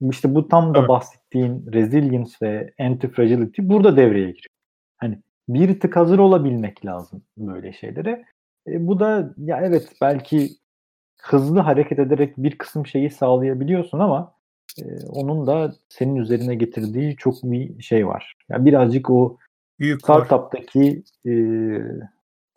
işte 0.10 0.36
bu 0.36 0.48
tam 0.48 0.74
da 0.74 0.80
evet. 0.80 0.90
bahsettiğin 0.90 1.66
resilience 1.74 2.32
ve 2.42 2.74
anti-fragility 2.80 3.70
burada 3.70 3.98
devreye 3.98 4.32
giriyor. 4.32 4.56
Hani 4.98 5.20
bir 5.50 5.80
tık 5.80 5.96
hazır 5.96 6.20
olabilmek 6.20 6.86
lazım 6.86 7.24
böyle 7.38 7.74
şeylere. 7.74 8.26
E, 8.68 8.88
bu 8.88 9.00
da 9.00 9.34
ya 9.38 9.62
evet 9.62 9.90
belki 10.02 10.50
hızlı 11.22 11.60
hareket 11.60 12.00
ederek 12.00 12.38
bir 12.38 12.58
kısım 12.58 12.86
şeyi 12.86 13.10
sağlayabiliyorsun 13.10 14.00
ama 14.00 14.34
e, 14.80 14.84
onun 15.08 15.48
da 15.48 15.74
senin 15.90 16.16
üzerine 16.16 16.56
getirdiği 16.56 17.16
çok 17.16 17.44
bir 17.44 17.84
şey 17.84 18.08
var. 18.08 18.36
Yani 18.50 18.66
birazcık 18.66 19.10
o 19.10 19.38
Büyük 19.82 20.02
startup'taki 20.02 21.04
e, 21.26 21.32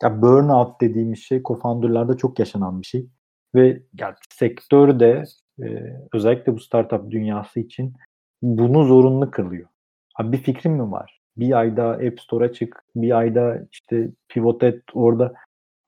ya 0.03 0.21
burnout 0.21 0.81
dediğimiz 0.81 1.19
şey 1.19 1.37
co-founder'larda 1.37 2.17
çok 2.17 2.39
yaşanan 2.39 2.81
bir 2.81 2.85
şey. 2.87 3.07
Ve 3.55 3.81
yani 3.99 4.15
sektörde 4.29 5.23
e, 5.63 5.65
özellikle 6.13 6.53
bu 6.53 6.59
startup 6.59 7.11
dünyası 7.11 7.59
için 7.59 7.93
bunu 8.41 8.85
zorunlu 8.85 9.31
kılıyor. 9.31 9.67
Abi 10.15 10.31
bir 10.31 10.43
fikrim 10.43 10.73
mi 10.73 10.91
var? 10.91 11.21
Bir 11.37 11.59
ayda 11.59 11.89
App 11.89 12.19
Store'a 12.19 12.53
çık, 12.53 12.83
bir 12.95 13.17
ayda 13.17 13.67
işte 13.71 14.09
pivot 14.29 14.63
et 14.63 14.83
orada. 14.93 15.33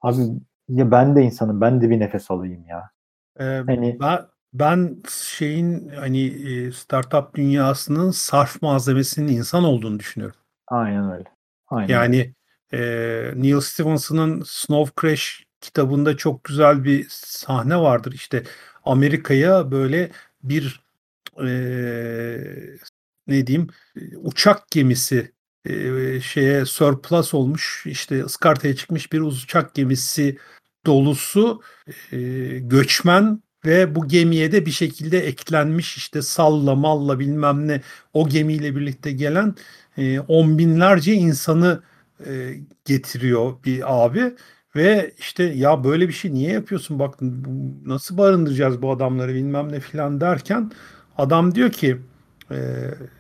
Abi 0.02 0.22
ya 0.70 0.92
ben 0.92 1.16
de 1.16 1.22
insanım, 1.22 1.62
ben 1.62 1.82
de 1.82 1.90
bir 1.90 2.00
nefes 2.00 2.32
alayım 2.32 2.66
ya. 2.68 2.90
Ee, 3.40 3.44
hani 3.44 3.98
ben, 4.02 4.20
ben 4.54 4.98
şeyin 5.10 5.90
hani 5.90 6.32
startup 6.72 7.36
dünyasının 7.36 8.12
sarf 8.12 8.62
malzemesinin 8.62 9.28
insan 9.28 9.64
olduğunu 9.64 10.00
düşünüyorum. 10.00 10.40
Aynen 10.68 11.12
öyle. 11.12 11.24
Aynen. 11.68 11.94
Yani 11.94 12.34
e, 12.74 12.80
Neil 13.36 13.60
Stephenson'ın 13.60 14.44
Snow 14.46 15.02
Crash 15.02 15.44
kitabında 15.62 16.18
çok 16.18 16.44
güzel 16.44 16.84
bir 16.84 17.06
sahne 17.10 17.78
vardır. 17.78 18.14
İşte 18.14 18.44
Amerika'ya 18.86 19.72
böyle 19.72 20.12
bir 20.44 20.82
e, 21.38 21.48
ne 23.28 23.48
diyeyim 23.48 23.68
uçak 24.16 24.72
gemisi 24.72 25.32
e, 25.66 26.22
şeye 26.22 26.66
surplus 26.66 27.34
olmuş 27.34 27.84
işte 27.86 28.24
ıskartaya 28.24 28.76
çıkmış 28.76 29.12
bir 29.12 29.22
uçak 29.22 29.76
gemisi 29.76 30.38
dolusu 30.86 31.62
e, 32.12 32.18
göçmen 32.60 33.44
ve 33.66 33.96
bu 33.96 34.08
gemiye 34.08 34.52
de 34.52 34.66
bir 34.66 34.72
şekilde 34.72 35.20
eklenmiş 35.20 35.98
işte 35.98 36.22
salla 36.22 36.76
malla 36.76 37.20
bilmem 37.20 37.68
ne 37.68 37.82
o 38.14 38.30
gemiyle 38.30 38.76
birlikte 38.76 39.12
gelen 39.12 39.56
e, 39.98 40.20
on 40.20 40.58
binlerce 40.58 41.14
insanı 41.14 41.84
e, 42.26 42.54
getiriyor 42.86 43.64
bir 43.66 44.06
abi 44.06 44.36
Ve 44.76 45.14
işte 45.20 45.44
ya 45.44 45.84
böyle 45.84 46.08
bir 46.08 46.14
şey 46.14 46.34
niye 46.34 46.52
yapıyorsun? 46.54 47.00
Bak 47.00 47.16
nasıl 47.86 48.18
barındıracağız 48.18 48.82
bu 48.82 48.92
adamları 48.92 49.34
bilmem 49.34 49.72
ne 49.72 49.80
filan 49.80 50.22
derken 50.22 50.72
adam 51.18 51.56
diyor 51.56 51.72
ki 51.72 52.02
e, 52.52 52.58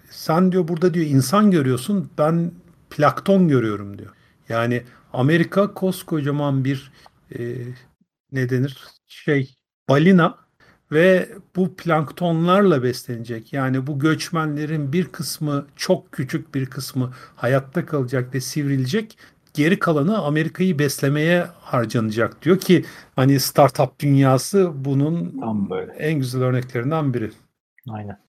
sen 0.10 0.52
diyor 0.52 0.68
burada 0.68 0.94
diyor 0.94 1.06
insan 1.06 1.52
görüyorsun 1.52 2.10
ben 2.18 2.52
plankton 2.90 3.48
görüyorum 3.48 3.98
diyor. 4.00 4.14
Yani 4.50 4.84
Amerika 5.14 5.74
koskocaman 5.74 6.66
bir 6.66 6.92
e, 7.40 7.56
ne 8.32 8.50
denir? 8.50 8.78
Şey 9.08 9.56
balina 9.90 10.47
ve 10.92 11.30
bu 11.56 11.76
planktonlarla 11.76 12.84
beslenecek. 12.84 13.54
Yani 13.54 13.88
bu 13.88 14.00
göçmenlerin 14.00 14.94
bir 14.94 15.06
kısmı 15.06 15.68
çok 15.76 16.12
küçük 16.12 16.56
bir 16.56 16.66
kısmı 16.66 17.14
hayatta 17.36 17.86
kalacak 17.86 18.36
ve 18.36 18.42
sivrilecek. 18.42 19.18
Geri 19.54 19.80
kalanı 19.80 20.18
Amerika'yı 20.18 20.80
beslemeye 20.80 21.48
harcanacak 21.62 22.42
diyor 22.42 22.60
ki 22.60 22.86
hani 23.16 23.40
startup 23.40 24.00
dünyası 24.00 24.72
bunun 24.76 25.40
Tam 25.40 25.70
böyle. 25.70 25.92
en 25.94 26.20
güzel 26.20 26.42
örneklerinden 26.42 27.14
biri. 27.14 27.32
Aynen. 27.90 28.27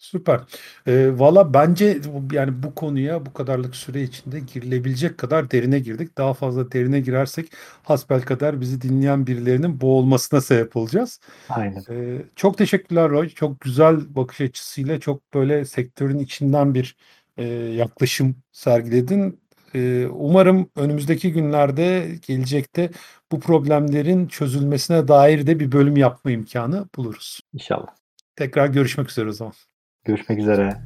Süper. 0.00 0.40
E, 0.86 1.18
Valla 1.18 1.54
bence 1.54 2.00
yani 2.32 2.62
bu 2.62 2.74
konuya 2.74 3.26
bu 3.26 3.32
kadarlık 3.32 3.76
süre 3.76 4.02
içinde 4.02 4.40
girilebilecek 4.40 5.18
kadar 5.18 5.50
derine 5.50 5.78
girdik. 5.78 6.18
Daha 6.18 6.34
fazla 6.34 6.72
derine 6.72 7.00
girersek 7.00 7.52
hasbel 7.82 8.22
kadar 8.22 8.60
bizi 8.60 8.80
dinleyen 8.80 9.26
birilerinin 9.26 9.80
boğulmasına 9.80 10.40
sebep 10.40 10.76
olacağız. 10.76 11.20
Aynen. 11.48 11.84
E, 11.90 12.22
çok 12.36 12.58
teşekkürler 12.58 13.10
Roy. 13.10 13.28
Çok 13.28 13.60
güzel 13.60 14.14
bakış 14.14 14.40
açısıyla 14.40 15.00
çok 15.00 15.34
böyle 15.34 15.64
sektörün 15.64 16.18
içinden 16.18 16.74
bir 16.74 16.96
e, 17.36 17.44
yaklaşım 17.54 18.36
sergiledin. 18.52 19.40
E, 19.74 20.06
umarım 20.06 20.70
önümüzdeki 20.76 21.32
günlerde 21.32 22.08
gelecekte 22.26 22.90
bu 23.32 23.40
problemlerin 23.40 24.26
çözülmesine 24.28 25.08
dair 25.08 25.46
de 25.46 25.60
bir 25.60 25.72
bölüm 25.72 25.96
yapma 25.96 26.30
imkanı 26.30 26.88
buluruz. 26.96 27.40
İnşallah. 27.52 27.94
Tekrar 28.36 28.66
görüşmek 28.68 29.10
üzere 29.10 29.28
o 29.28 29.32
zaman. 29.32 29.52
Görüşmek 30.04 30.38
üzere. 30.38 30.76